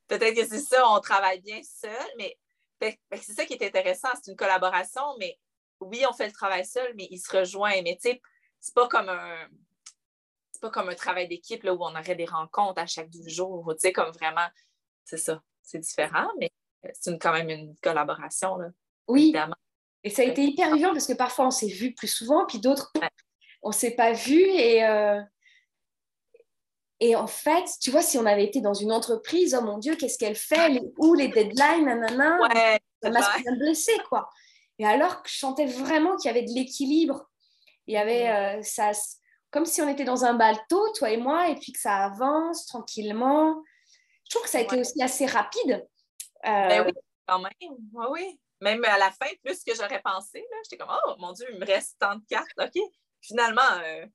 Peut-être 0.08 0.34
que 0.34 0.46
c'est 0.46 0.60
ça, 0.60 0.88
on 0.88 1.00
travaille 1.00 1.40
bien 1.40 1.60
seul, 1.62 2.06
mais 2.16 2.38
c'est 2.80 3.32
ça 3.34 3.44
qui 3.44 3.54
est 3.54 3.66
intéressant, 3.66 4.08
c'est 4.14 4.30
une 4.30 4.36
collaboration, 4.36 5.02
mais 5.18 5.38
oui, 5.80 6.04
on 6.08 6.12
fait 6.12 6.26
le 6.26 6.32
travail 6.32 6.64
seul, 6.64 6.94
mais 6.96 7.08
il 7.10 7.18
se 7.18 7.36
rejoint. 7.36 7.82
Mais 7.82 7.98
tu 8.00 8.10
sais, 8.10 8.20
c'est 8.60 8.74
pas 8.74 8.88
comme 8.88 9.08
un. 9.08 9.48
C'est 10.52 10.62
pas 10.62 10.70
comme 10.70 10.88
un 10.88 10.94
travail 10.94 11.28
d'équipe 11.28 11.62
où 11.64 11.68
on 11.68 11.94
aurait 11.94 12.14
des 12.14 12.24
rencontres 12.24 12.80
à 12.80 12.86
chaque 12.86 13.10
deux 13.10 13.28
jours. 13.28 13.74
Tu 13.74 13.80
sais, 13.80 13.92
comme 13.92 14.10
vraiment, 14.12 14.46
c'est 15.06 15.16
ça. 15.16 15.40
C'est 15.62 15.78
différent, 15.78 16.28
mais 16.38 16.52
c'est 16.92 17.18
quand 17.18 17.32
même 17.32 17.48
une 17.48 17.74
collaboration. 17.82 18.56
Là, 18.56 18.68
oui. 19.08 19.34
Et 20.04 20.10
ça 20.10 20.22
a 20.22 20.24
été 20.26 20.42
hyper 20.44 20.74
vivant 20.74 20.92
parce 20.92 21.06
que 21.06 21.14
parfois 21.14 21.46
on 21.46 21.50
s'est 21.50 21.68
vu 21.68 21.94
plus 21.94 22.08
souvent, 22.08 22.44
puis 22.46 22.60
d'autres, 22.60 22.92
on 23.62 23.70
ne 23.70 23.74
s'est 23.74 23.92
pas 23.92 24.12
vu. 24.12 24.40
Et, 24.40 24.84
euh, 24.84 25.20
et 27.00 27.16
en 27.16 27.26
fait, 27.26 27.64
tu 27.80 27.90
vois, 27.90 28.02
si 28.02 28.18
on 28.18 28.26
avait 28.26 28.44
été 28.44 28.60
dans 28.60 28.74
une 28.74 28.92
entreprise, 28.92 29.56
oh 29.58 29.64
mon 29.64 29.78
Dieu, 29.78 29.96
qu'est-ce 29.96 30.18
qu'elle 30.18 30.36
fait? 30.36 30.68
Les, 30.68 30.82
Où 30.98 31.14
les 31.14 31.28
deadlines 31.28 31.84
nanana, 31.84 32.38
ouais, 32.40 32.80
Ça 33.02 33.10
m'a 33.10 33.20
bien 33.38 33.56
blessée, 33.56 33.98
quoi. 34.08 34.28
Et 34.78 34.86
alors 34.86 35.22
que 35.22 35.28
je 35.28 35.38
sentais 35.38 35.66
vraiment 35.66 36.16
qu'il 36.16 36.28
y 36.28 36.36
avait 36.36 36.46
de 36.46 36.52
l'équilibre. 36.52 37.28
Il 37.86 37.94
y 37.94 37.96
avait 37.96 38.28
euh, 38.28 38.62
ça, 38.62 38.92
comme 39.50 39.64
si 39.64 39.80
on 39.80 39.88
était 39.88 40.04
dans 40.04 40.24
un 40.24 40.34
bateau, 40.34 40.86
toi 40.94 41.10
et 41.10 41.16
moi, 41.16 41.48
et 41.48 41.56
puis 41.56 41.72
que 41.72 41.78
ça 41.78 41.96
avance 41.96 42.66
tranquillement. 42.66 43.62
Je 44.28 44.30
trouve 44.30 44.42
que 44.42 44.50
ça 44.50 44.58
a 44.58 44.62
été 44.62 44.78
aussi 44.78 45.02
assez 45.02 45.26
rapide. 45.26 45.86
Euh, 46.44 46.68
ben 46.68 46.86
oui, 46.86 46.92
quand 47.26 47.38
même. 47.38 47.76
Oui, 47.92 48.06
oui. 48.10 48.40
Même 48.60 48.84
à 48.84 48.98
la 48.98 49.10
fin, 49.10 49.26
plus 49.44 49.62
que 49.62 49.74
j'aurais 49.74 50.00
pensé. 50.00 50.44
J'étais 50.64 50.78
comme, 50.78 50.94
oh 51.06 51.14
mon 51.18 51.32
Dieu, 51.32 51.46
il 51.52 51.58
me 51.58 51.66
reste 51.66 51.96
tant 51.98 52.16
de 52.16 52.24
cartes. 52.28 52.48
OK. 52.58 52.82
Finalement, 53.20 53.62
euh, 53.84 54.06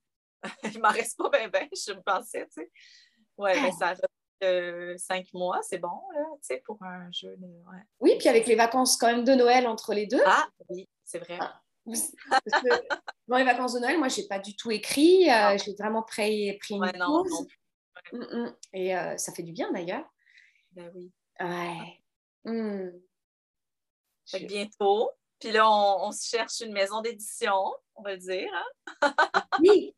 il 0.63 0.81
m'en 0.81 0.89
reste 0.89 1.17
pas 1.17 1.29
bien, 1.29 1.47
ben, 1.47 1.67
je 1.71 1.93
me 1.93 2.01
pensais, 2.01 2.45
tu 2.47 2.61
sais. 2.61 2.71
Ouais, 3.37 3.59
mais 3.61 3.71
ça 3.71 3.95
fait 3.95 4.05
euh, 4.43 4.97
cinq 4.97 5.27
mois, 5.33 5.59
c'est 5.61 5.77
bon, 5.77 6.01
là, 6.13 6.23
tu 6.35 6.39
sais, 6.41 6.61
pour 6.65 6.81
un 6.83 7.09
jeu. 7.11 7.35
De... 7.37 7.45
Ouais. 7.45 7.83
Oui, 7.99 8.15
puis 8.17 8.27
avec 8.27 8.47
les 8.47 8.55
vacances 8.55 8.97
quand 8.97 9.07
même 9.07 9.23
de 9.23 9.33
Noël 9.33 9.67
entre 9.67 9.93
les 9.93 10.07
deux. 10.07 10.21
Ah, 10.25 10.47
oui, 10.69 10.87
c'est 11.03 11.19
vrai. 11.19 11.37
Ah. 11.39 11.61
dans 13.27 13.37
les 13.37 13.43
vacances 13.43 13.73
de 13.73 13.79
Noël, 13.79 13.97
moi, 13.97 14.07
je 14.07 14.21
n'ai 14.21 14.27
pas 14.27 14.39
du 14.39 14.55
tout 14.55 14.71
écrit. 14.71 15.29
Euh, 15.31 15.57
j'ai 15.57 15.73
vraiment 15.73 16.03
pris, 16.03 16.57
pris 16.59 16.75
une 16.75 16.91
pause. 17.05 17.47
Mm. 18.11 18.55
Et 18.73 18.95
euh, 18.95 19.17
ça 19.17 19.33
fait 19.33 19.43
du 19.43 19.51
bien, 19.51 19.71
d'ailleurs. 19.71 20.05
Ben 20.71 20.91
oui. 20.95 21.11
Ouais. 21.39 22.01
Mm. 22.45 22.89
bientôt. 24.47 25.11
Puis 25.39 25.51
là, 25.51 25.69
on, 25.69 26.07
on, 26.07 26.11
se 26.11 26.27
cherche 26.27 26.61
une 26.61 26.71
maison 26.71 27.01
d'édition, 27.01 27.55
on 27.95 28.03
va 28.03 28.13
le 28.13 28.19
dire. 28.19 28.49
Hein? 29.01 29.13
oui. 29.59 29.95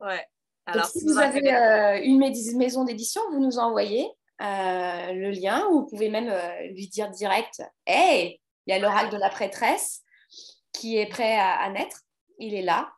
Ouais. 0.00 0.26
Alors, 0.66 0.86
si, 0.86 1.04
vous, 1.04 1.18
avez 1.18 1.52
euh, 1.52 2.00
une 2.02 2.18
maison 2.56 2.84
d'édition, 2.84 3.20
vous 3.32 3.40
nous 3.40 3.58
envoyez 3.58 4.08
euh, 4.40 5.12
le 5.12 5.30
lien 5.30 5.66
ou 5.68 5.80
vous 5.80 5.86
pouvez 5.86 6.08
même 6.08 6.28
euh, 6.28 6.68
lui 6.68 6.88
dire 6.88 7.10
direct 7.10 7.62
Hey, 7.86 8.40
il 8.66 8.72
y 8.72 8.76
a 8.76 8.78
l'oracle 8.78 9.12
de 9.12 9.18
la 9.18 9.30
prêtresse 9.30 10.02
qui 10.72 10.96
est 10.96 11.06
prêt 11.06 11.38
à, 11.38 11.68
naître. 11.70 12.02
Il 12.38 12.54
est 12.54 12.62
là. 12.62 12.92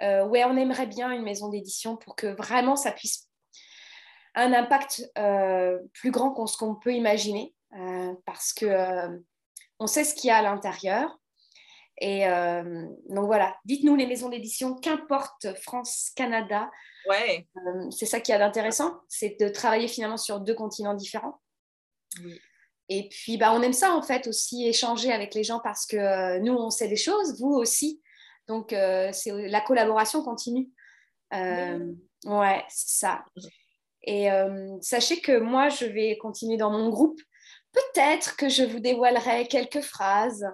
ouais, 0.00 0.44
on 0.44 0.56
aimerait 0.56 0.86
bien 0.86 1.10
une 1.10 1.22
maison 1.22 1.48
d'édition 1.48 1.96
pour 1.96 2.16
que 2.16 2.28
vraiment 2.28 2.76
ça 2.76 2.92
puisse 2.92 3.28
un 4.34 4.52
impact 4.52 5.10
plus 5.92 6.10
grand 6.10 6.30
qu'on 6.32 6.46
ce 6.46 6.56
qu'on 6.56 6.74
peut 6.74 6.92
imaginer 6.92 7.54
parce 8.24 8.52
que 8.52 9.22
on 9.78 9.86
sait 9.86 10.04
ce 10.04 10.14
qu'il 10.14 10.28
y 10.28 10.30
a 10.30 10.36
à 10.36 10.42
l'intérieur. 10.42 11.18
Et 12.00 12.26
euh, 12.26 12.86
donc 13.08 13.26
voilà, 13.26 13.56
dites-nous 13.64 13.94
les 13.94 14.06
maisons 14.06 14.28
d'édition, 14.28 14.74
qu'importe 14.74 15.46
France, 15.62 16.10
Canada. 16.16 16.70
Ouais. 17.08 17.46
Euh, 17.56 17.90
c'est 17.90 18.06
ça 18.06 18.20
qui 18.20 18.32
est 18.32 18.38
d'intéressant, 18.38 19.00
c'est 19.08 19.38
de 19.40 19.48
travailler 19.48 19.88
finalement 19.88 20.16
sur 20.16 20.40
deux 20.40 20.54
continents 20.54 20.94
différents. 20.94 21.40
Et 22.88 23.08
puis, 23.08 23.38
bah, 23.38 23.52
on 23.52 23.62
aime 23.62 23.72
ça 23.72 23.94
en 23.94 24.02
fait 24.02 24.26
aussi, 24.26 24.66
échanger 24.66 25.12
avec 25.12 25.34
les 25.34 25.44
gens 25.44 25.60
parce 25.60 25.86
que 25.86 25.96
euh, 25.96 26.38
nous, 26.40 26.52
on 26.52 26.70
sait 26.70 26.88
des 26.88 26.96
choses, 26.96 27.40
vous 27.40 27.52
aussi. 27.52 28.02
Donc, 28.46 28.70
c'est 28.70 29.48
la 29.48 29.60
collaboration 29.62 30.22
continue. 30.22 30.68
Ouais, 31.32 32.64
c'est 32.68 32.98
ça. 32.98 33.24
Et 34.06 34.28
sachez 34.82 35.20
que 35.20 35.38
moi, 35.38 35.70
je 35.70 35.86
vais 35.86 36.18
continuer 36.18 36.56
dans 36.56 36.70
mon 36.70 36.90
groupe. 36.90 37.20
Peut-être 37.72 38.36
que 38.36 38.48
je 38.48 38.62
vous 38.62 38.78
dévoilerai 38.78 39.46
quelques 39.48 39.80
phrases. 39.80 40.46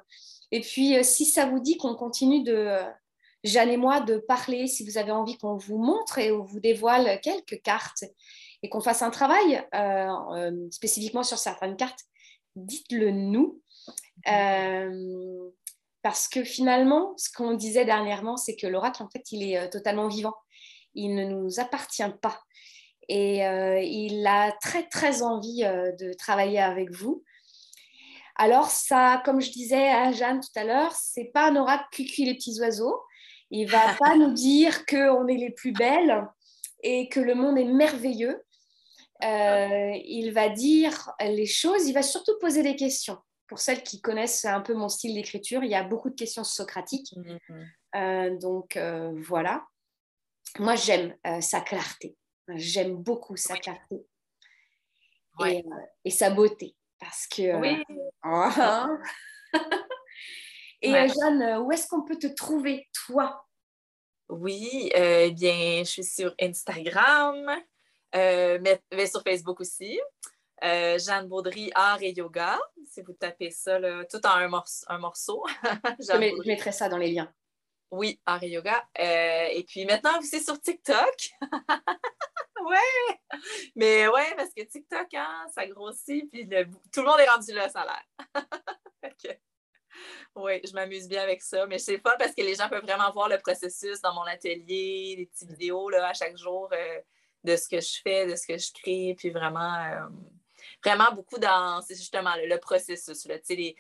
Et 0.53 0.61
puis, 0.61 1.03
si 1.05 1.25
ça 1.25 1.47
vous 1.47 1.59
dit 1.59 1.77
qu'on 1.77 1.95
continue 1.95 2.43
de, 2.45 2.79
Jeanne 3.43 3.71
et 3.71 3.77
moi, 3.77 4.01
de 4.01 4.19
parler, 4.19 4.67
si 4.67 4.85
vous 4.85 4.99
avez 4.99 5.13
envie 5.13 5.37
qu'on 5.39 5.57
vous 5.57 5.79
montre 5.79 6.19
et 6.19 6.31
on 6.31 6.45
vous 6.45 6.61
dévoile 6.61 7.21
quelques 7.21 7.61
cartes 7.63 8.05
et 8.63 8.69
qu'on 8.69 8.81
fasse 8.81 9.03
un 9.03 9.11
travail 9.11 9.65
spécifiquement 10.71 11.23
sur 11.23 11.39
certaines 11.39 11.77
cartes, 11.77 12.05
dites-le 12.57 13.11
nous. 13.11 13.61
Euh, 14.29 15.51
parce 16.03 16.29
que 16.29 16.45
finalement, 16.45 17.15
ce 17.17 17.31
qu'on 17.33 17.55
disait 17.55 17.85
dernièrement, 17.85 18.37
c'est 18.37 18.57
que 18.57 18.67
l'oracle, 18.67 19.03
en 19.03 19.09
fait, 19.09 19.33
il 19.33 19.43
est 19.43 19.59
euh, 19.59 19.69
totalement 19.69 20.09
vivant. 20.09 20.35
Il 20.95 21.15
ne 21.15 21.25
nous 21.25 21.61
appartient 21.61 22.03
pas. 22.21 22.41
Et 23.11 23.45
euh, 23.47 23.81
il 23.81 24.25
a 24.27 24.53
très, 24.63 24.87
très 24.89 25.23
envie 25.23 25.63
de 25.63 26.13
travailler 26.13 26.61
avec 26.61 26.91
vous. 26.93 27.25
Alors, 28.37 28.71
ça, 28.71 29.21
comme 29.25 29.41
je 29.41 29.51
disais 29.51 29.89
à 29.89 30.13
Jeanne 30.13 30.41
tout 30.41 30.59
à 30.59 30.65
l'heure, 30.65 30.93
c'est 30.93 31.31
pas 31.33 31.51
un 31.51 31.57
oracle 31.57 31.85
cucu 31.91 32.25
les 32.25 32.35
petits 32.35 32.61
oiseaux. 32.61 33.03
Il 33.51 33.69
va 33.69 33.95
pas 33.99 34.17
nous 34.17 34.33
dire 34.33 34.87
qu'on 34.87 35.27
est 35.27 35.37
les 35.37 35.51
plus 35.51 35.73
belles 35.73 36.27
et 36.83 37.09
que 37.09 37.21
le 37.21 37.35
monde 37.35 37.59
est 37.59 37.65
merveilleux. 37.65 38.43
il 39.23 40.31
va 40.33 40.49
dire 40.49 41.11
les 41.21 41.47
choses, 41.47 41.89
il 41.89 41.93
va 41.93 42.03
surtout 42.03 42.39
poser 42.41 42.63
des 42.63 42.77
questions 42.77 43.19
pour 43.51 43.59
celles 43.59 43.83
qui 43.83 44.01
connaissent 44.01 44.45
un 44.45 44.61
peu 44.61 44.75
mon 44.75 44.89
style 44.89 45.15
d'écriture, 45.15 45.65
il 45.65 45.71
y 45.71 45.75
a 45.75 45.83
beaucoup 45.83 46.09
de 46.09 46.15
questions 46.15 46.45
socratiques. 46.45 47.13
Mhm. 47.17 47.67
Euh, 47.97 48.39
donc 48.39 48.77
euh, 48.77 49.11
voilà. 49.27 49.67
Moi, 50.61 50.77
j'aime 50.77 51.17
euh, 51.27 51.41
sa 51.41 51.61
clarté. 51.61 52.17
J'aime 52.57 52.97
beaucoup 52.97 53.37
sa 53.37 53.57
clarté 53.57 54.05
et, 56.05 56.11
sa 56.11 56.31
beauté. 56.31 56.75
Parce 56.99 57.27
que. 57.27 57.59
Oui. 57.61 57.83
et 60.83 60.93
Jeanne, 60.93 61.63
où 61.63 61.73
est-ce 61.73 61.89
qu'on 61.89 62.03
peut 62.03 62.19
te 62.19 62.27
trouver, 62.27 62.87
toi? 63.07 63.47
Oui, 64.29 64.91
eh 64.95 65.31
bien, 65.33 65.83
je 65.85 65.91
suis 65.91 66.05
sur 66.05 66.35
Instagram, 66.41 67.51
mais, 68.15 68.81
mais 68.93 69.07
sur 69.07 69.23
Facebook 69.23 69.61
aussi. 69.61 69.99
Euh, 70.63 70.99
Jeanne 70.99 71.29
Baudry, 71.29 71.71
art 71.75 72.03
et 72.03 72.13
yoga. 72.13 72.59
Si 72.87 73.01
vous 73.03 73.15
tapez 73.15 73.51
ça, 73.51 73.79
tout 74.11 74.25
en 74.27 74.31
un, 74.31 74.49
morceau. 74.49 74.85
Un 74.89 74.99
morceau. 74.99 75.45
je, 76.01 76.47
mettrai 76.47 76.73
ça 76.73 76.89
dans 76.89 76.99
les 76.99 77.13
liens. 77.13 77.33
Oui, 77.91 78.21
art 78.27 78.43
et 78.43 78.51
yoga. 78.51 78.87
Euh, 78.99 79.47
et 79.53 79.65
puis 79.65 79.85
maintenant, 79.85 80.19
vous 80.21 80.35
êtes 80.35 80.45
sur 80.45 80.61
TikTok. 80.61 81.31
ouais! 82.65 83.39
Mais 83.77 84.09
ouais, 84.09 84.35
parce 84.37 84.51
que 84.55 84.63
TikTok, 84.63 85.13
hein, 85.15 85.47
ça 85.55 85.67
grossit, 85.67 86.31
puis 86.31 86.49
tout 86.93 87.01
le 87.01 87.07
monde 87.07 87.21
est 87.21 87.29
rendu 87.29 87.53
là, 87.53 87.69
ça 87.69 87.83
a 87.83 87.87
l'air. 87.87 88.45
Oui, 90.37 90.61
je 90.65 90.73
m'amuse 90.73 91.09
bien 91.09 91.23
avec 91.23 91.43
ça, 91.43 91.67
mais 91.67 91.79
c'est 91.79 91.99
pas 91.99 92.17
parce 92.17 92.33
que 92.33 92.43
les 92.43 92.55
gens 92.55 92.69
peuvent 92.69 92.85
vraiment 92.85 93.11
voir 93.11 93.29
le 93.29 93.39
processus 93.39 94.01
dans 94.01 94.15
mon 94.15 94.23
atelier, 94.23 95.17
des 95.19 95.27
petites 95.27 95.51
vidéos 95.51 95.91
là, 95.91 96.09
à 96.09 96.15
chaque 96.15 96.37
jour 96.37 96.71
euh, 96.73 97.01
de 97.43 97.57
ce 97.57 97.69
que 97.69 97.81
je 97.81 98.01
fais, 98.01 98.27
de 98.27 98.37
ce 98.37 98.47
que 98.47 98.57
je 98.57 98.73
crée, 98.73 99.15
puis 99.19 99.31
vraiment, 99.31 100.09
vraiment 100.85 101.13
beaucoup 101.13 101.39
dans, 101.39 101.85
justement 101.89 102.35
le, 102.37 102.57
processus, 102.59 103.27
là, 103.27 103.37
les, 103.49 103.77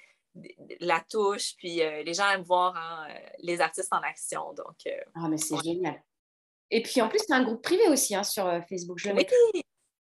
la 0.80 1.00
touche, 1.00 1.56
puis 1.56 1.82
euh, 1.82 2.02
les 2.02 2.14
gens 2.14 2.28
aiment 2.30 2.42
voir 2.42 2.76
hein, 2.76 3.06
euh, 3.10 3.28
les 3.40 3.60
artistes 3.60 3.92
en 3.92 4.00
action. 4.00 4.52
Donc, 4.54 4.76
euh, 4.86 5.00
ah, 5.14 5.28
mais 5.28 5.38
c'est 5.38 5.62
génial. 5.62 6.02
Et 6.70 6.82
puis 6.82 7.00
en 7.00 7.08
plus, 7.08 7.24
tu 7.26 7.32
as 7.32 7.36
un 7.36 7.44
groupe 7.44 7.62
privé 7.62 7.88
aussi 7.88 8.14
hein, 8.14 8.22
sur 8.22 8.44
Facebook. 8.68 8.98
Je 8.98 9.10
oui, 9.10 9.26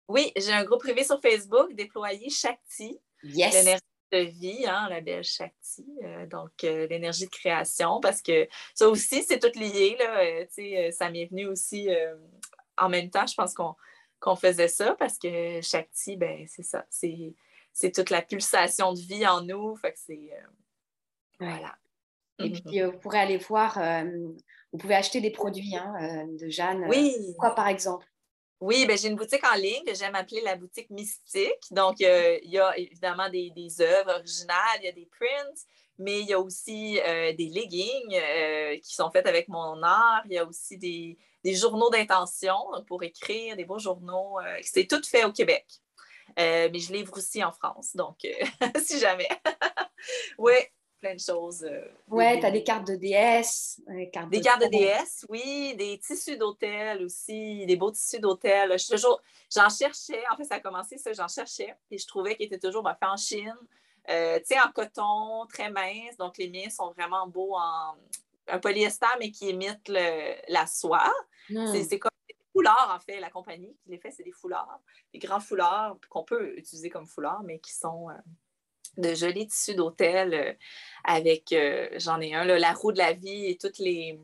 oui 0.08 0.32
j'ai 0.36 0.52
un 0.52 0.64
groupe 0.64 0.82
privé 0.82 1.04
sur 1.04 1.22
Facebook 1.22 1.74
déployé 1.74 2.30
Shakti. 2.30 3.00
Yes. 3.24 3.54
L'énergie 3.54 3.82
de 4.12 4.20
vie, 4.20 4.66
hein, 4.68 4.88
la 4.90 5.02
belle 5.02 5.24
Shakti, 5.24 5.86
donc 6.30 6.52
l'énergie 6.62 7.26
de 7.26 7.30
création, 7.30 8.00
parce 8.00 8.22
que 8.22 8.48
ça 8.74 8.88
aussi, 8.88 9.24
c'est 9.24 9.40
tout 9.40 9.60
lié. 9.60 9.98
Là, 10.00 10.92
ça 10.92 11.10
m'est 11.10 11.26
venu 11.26 11.48
aussi 11.48 11.90
en 12.78 12.90
même 12.90 13.10
temps. 13.10 13.28
Je 13.28 13.36
pense 13.36 13.54
qu'on 13.54 14.36
faisait 14.36 14.68
ça 14.68 14.96
parce 14.96 15.18
que 15.18 15.62
Shakti, 15.62 16.16
ben, 16.16 16.46
c'est 16.48 16.64
ça. 16.64 16.86
C'est 16.90 17.92
toute 17.92 18.10
la 18.10 18.22
pulsation 18.22 18.94
de 18.94 19.00
vie 19.00 19.28
en 19.28 19.42
nous. 19.42 19.76
Fait 19.78 19.94
que 19.94 20.00
c'est. 20.00 20.32
Euh, 20.34 20.48
voilà. 21.40 21.78
Et 22.40 22.52
puis, 22.52 22.62
mm-hmm. 22.62 22.84
euh, 22.84 22.92
vous 22.92 23.00
pourrez 23.00 23.20
aller 23.20 23.38
voir, 23.38 23.78
euh, 23.78 24.04
vous 24.72 24.78
pouvez 24.78 24.96
acheter 24.96 25.22
des 25.22 25.32
produits 25.32 25.76
hein, 25.76 26.26
de 26.40 26.50
Jeanne. 26.50 26.86
Oui. 26.88 27.16
quoi, 27.40 27.56
par 27.56 27.68
exemple? 27.68 28.06
Oui, 28.60 28.86
ben, 28.88 28.98
j'ai 28.98 29.08
une 29.08 29.16
boutique 29.16 29.46
en 29.46 29.56
ligne 29.56 29.84
que 29.86 29.94
j'aime 29.94 30.16
appeler 30.16 30.42
la 30.42 30.56
boutique 30.56 30.90
mystique. 30.90 31.72
Donc, 31.72 32.00
il 32.00 32.40
y 32.44 32.60
a 32.60 32.78
évidemment 32.78 33.30
des, 33.30 33.52
des, 33.52 33.82
œuvres 33.82 34.16
originales, 34.16 34.80
il 34.80 34.86
y 34.86 34.90
a 34.90 34.94
des 34.94 35.06
prints, 35.06 35.66
mais 36.00 36.22
il 36.22 36.28
y 36.28 36.34
a 36.34 36.40
aussi 36.40 37.00
des 37.38 37.52
leggings 37.54 38.80
qui 38.82 38.96
sont 38.96 39.12
faits 39.12 39.28
avec 39.28 39.48
mon 39.48 39.84
art. 39.84 40.24
Il 40.26 40.34
y 40.34 40.40
a 40.40 40.46
aussi 40.46 40.78
des, 40.78 41.20
des 41.48 41.56
journaux 41.56 41.90
d'intention 41.90 42.58
pour 42.88 43.04
écrire, 43.04 43.56
des 43.56 43.64
beaux 43.64 43.80
journaux. 43.80 44.38
Euh, 44.40 44.58
c'est 44.62 44.86
tout 44.86 45.02
fait 45.04 45.24
au 45.24 45.32
Québec. 45.32 45.66
Euh, 46.40 46.70
mais 46.72 46.80
je 46.80 46.92
livre 46.92 47.14
aussi 47.16 47.42
en 47.42 47.54
France, 47.54 47.96
donc 47.96 48.26
euh, 48.26 48.46
si 48.84 49.00
jamais. 49.00 49.30
oui, 50.38 50.56
plein 51.00 51.16
de 51.16 51.20
choses. 51.20 51.68
oui, 52.08 52.40
tu 52.40 52.46
as 52.46 52.52
des 52.52 52.64
cartes 52.64 52.88
de 52.88 52.96
DS. 52.96 53.82
des 53.88 54.10
cartes 54.42 54.62
de 54.62 54.68
DS, 54.70 55.26
oui, 55.30 55.76
des 55.78 56.00
tissus 56.00 56.38
d'hôtel 56.38 57.04
aussi, 57.04 57.66
des 57.66 57.76
beaux 57.76 57.92
tissus 57.92 58.20
d'hôtel. 58.20 58.76
toujours, 58.90 59.22
j'en 59.54 59.70
cherchais, 59.70 60.24
en 60.32 60.38
fait, 60.38 60.46
ça 60.46 60.56
a 60.56 60.60
commencé 60.60 60.98
ça, 60.98 61.14
j'en 61.14 61.28
cherchais, 61.28 61.76
et 61.92 61.98
je 61.98 62.08
trouvais 62.08 62.36
qu'ils 62.36 62.48
étaient 62.48 62.60
toujours 62.60 62.84
ben, 62.84 62.96
faits 63.00 63.10
en 63.10 63.18
Chine. 63.18 63.56
tu 64.08 64.14
sais, 64.46 64.60
en 64.60 64.72
coton, 64.72 65.46
très 65.48 65.70
mince. 65.70 66.18
Donc, 66.18 66.38
les 66.38 66.50
miens 66.50 66.70
sont 66.70 66.92
vraiment 66.92 67.28
beaux 67.28 67.56
en 67.56 67.96
un 68.48 68.60
polyester, 68.60 69.08
mais 69.20 69.32
qui 69.32 69.50
imite 69.50 69.90
la 69.90 70.68
soie. 70.68 71.12
Hmm. 71.50 71.74
C'est 71.74 72.00
comme 72.00 72.12
des 72.28 72.36
foulards, 72.54 72.94
en 72.96 73.00
fait. 73.00 73.20
La 73.20 73.30
compagnie 73.30 73.76
qui 73.84 73.90
les 73.90 73.98
fait, 73.98 74.12
c'est 74.12 74.24
des 74.24 74.32
foulards, 74.32 74.80
des 75.14 75.20
grands 75.20 75.40
foulards 75.40 75.98
qu'on 76.10 76.24
peut 76.24 76.58
utiliser 76.58 76.90
comme 76.90 77.06
foulards, 77.06 77.44
mais 77.44 77.60
qui 77.60 77.74
sont 77.74 78.10
euh, 78.10 78.14
de 78.98 79.14
jolis 79.14 79.48
tissus 79.48 79.76
d'hôtel 79.76 80.34
euh, 80.34 80.54
avec, 81.04 81.52
euh, 81.52 81.88
j'en 81.98 82.20
ai 82.20 82.34
un, 82.34 82.46
la 82.46 82.74
roue 82.74 82.92
de 82.92 82.98
la 82.98 83.14
vie 83.14 83.46
et 83.46 83.58
toutes 83.58 83.80
les, 83.80 84.20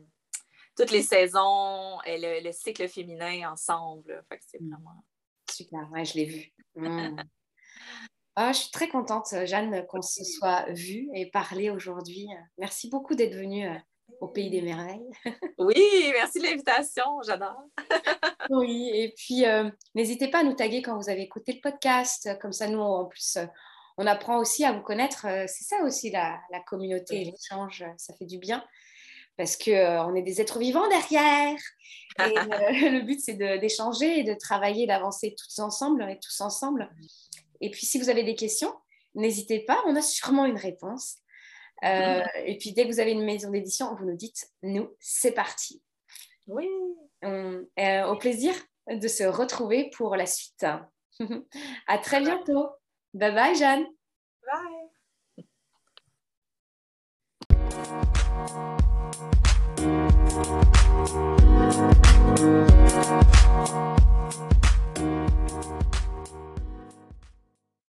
toutes 0.76 0.90
les 0.90 1.02
saisons 1.02 2.00
et 2.02 2.42
le, 2.42 2.52
cycle 2.52 2.88
féminin 2.88 3.50
ensemble. 3.50 4.24
C'est 4.46 4.60
hmm. 4.60 4.70
vraiment... 4.70 5.04
Super, 5.50 5.88
ouais, 5.92 6.04
je 6.04 6.14
l'ai 6.14 6.24
vu. 6.24 6.52
Hmm. 6.74 7.16
Ah, 8.36 8.50
je 8.50 8.62
suis 8.62 8.72
très 8.72 8.88
contente, 8.88 9.32
Jeanne, 9.44 9.86
qu'on 9.86 10.02
se 10.02 10.24
soit 10.24 10.64
vue 10.70 11.08
et 11.14 11.26
parlé 11.26 11.70
aujourd'hui. 11.70 12.26
Merci 12.58 12.90
beaucoup 12.90 13.14
d'être 13.14 13.36
venue 13.36 13.64
au 14.20 14.28
Pays 14.28 14.50
des 14.50 14.62
Merveilles. 14.62 15.10
oui, 15.58 16.10
merci 16.12 16.38
de 16.38 16.44
l'invitation, 16.44 17.22
j'adore. 17.22 17.62
oui, 18.50 18.90
et 18.92 19.14
puis 19.16 19.46
euh, 19.46 19.70
n'hésitez 19.94 20.28
pas 20.28 20.40
à 20.40 20.42
nous 20.42 20.54
taguer 20.54 20.82
quand 20.82 20.96
vous 20.96 21.10
avez 21.10 21.22
écouté 21.22 21.52
le 21.52 21.60
podcast, 21.60 22.30
comme 22.40 22.52
ça 22.52 22.68
nous, 22.68 22.80
en 22.80 23.06
plus, 23.06 23.36
euh, 23.36 23.46
on 23.96 24.06
apprend 24.06 24.38
aussi 24.38 24.64
à 24.64 24.72
vous 24.72 24.82
connaître. 24.82 25.26
Euh, 25.26 25.44
c'est 25.46 25.64
ça 25.64 25.82
aussi 25.84 26.10
la, 26.10 26.40
communauté 26.66 27.22
et 27.22 27.24
l'échange, 27.24 27.84
ça 27.96 28.14
fait 28.14 28.26
du 28.26 28.38
bien. 28.38 28.64
Parce 29.36 29.56
qu'on 29.56 30.14
est 30.14 30.22
des 30.22 30.40
êtres 30.40 30.58
vivants 30.58 30.88
derrière. 30.88 31.58
Et 32.20 32.34
le 32.90 33.00
but, 33.00 33.20
c'est 33.20 33.34
d'échanger 33.34 34.20
et 34.20 34.24
de 34.24 34.34
travailler, 34.34 34.86
d'avancer 34.86 35.34
tous 35.36 35.58
ensemble 35.58 36.08
et 36.08 36.18
tous 36.20 36.40
ensemble. 36.40 36.88
Et 37.60 37.70
puis, 37.70 37.84
si 37.84 37.98
vous 37.98 38.08
avez 38.10 38.22
des 38.22 38.36
questions, 38.36 38.72
n'hésitez 39.14 39.60
pas, 39.60 39.82
on 39.86 39.96
a 39.96 40.02
sûrement 40.02 40.44
une 40.44 40.58
réponse. 40.58 41.16
Euh, 41.84 42.22
et 42.44 42.56
puis 42.58 42.72
dès 42.72 42.84
que 42.84 42.92
vous 42.92 43.00
avez 43.00 43.12
une 43.12 43.24
maison 43.24 43.50
d'édition, 43.50 43.94
vous 43.94 44.06
nous 44.06 44.16
dites, 44.16 44.46
nous, 44.62 44.94
c'est 45.00 45.32
parti. 45.32 45.82
Oui. 46.46 46.68
Euh, 47.24 48.04
au 48.06 48.16
plaisir 48.16 48.54
de 48.88 49.08
se 49.08 49.24
retrouver 49.24 49.90
pour 49.96 50.16
la 50.16 50.26
suite. 50.26 50.66
à 51.86 51.98
très 51.98 52.20
bientôt. 52.20 52.68
Bye 53.14 53.30
bye, 53.30 53.54
Jeanne. 53.54 53.86
Bye. 54.44 54.88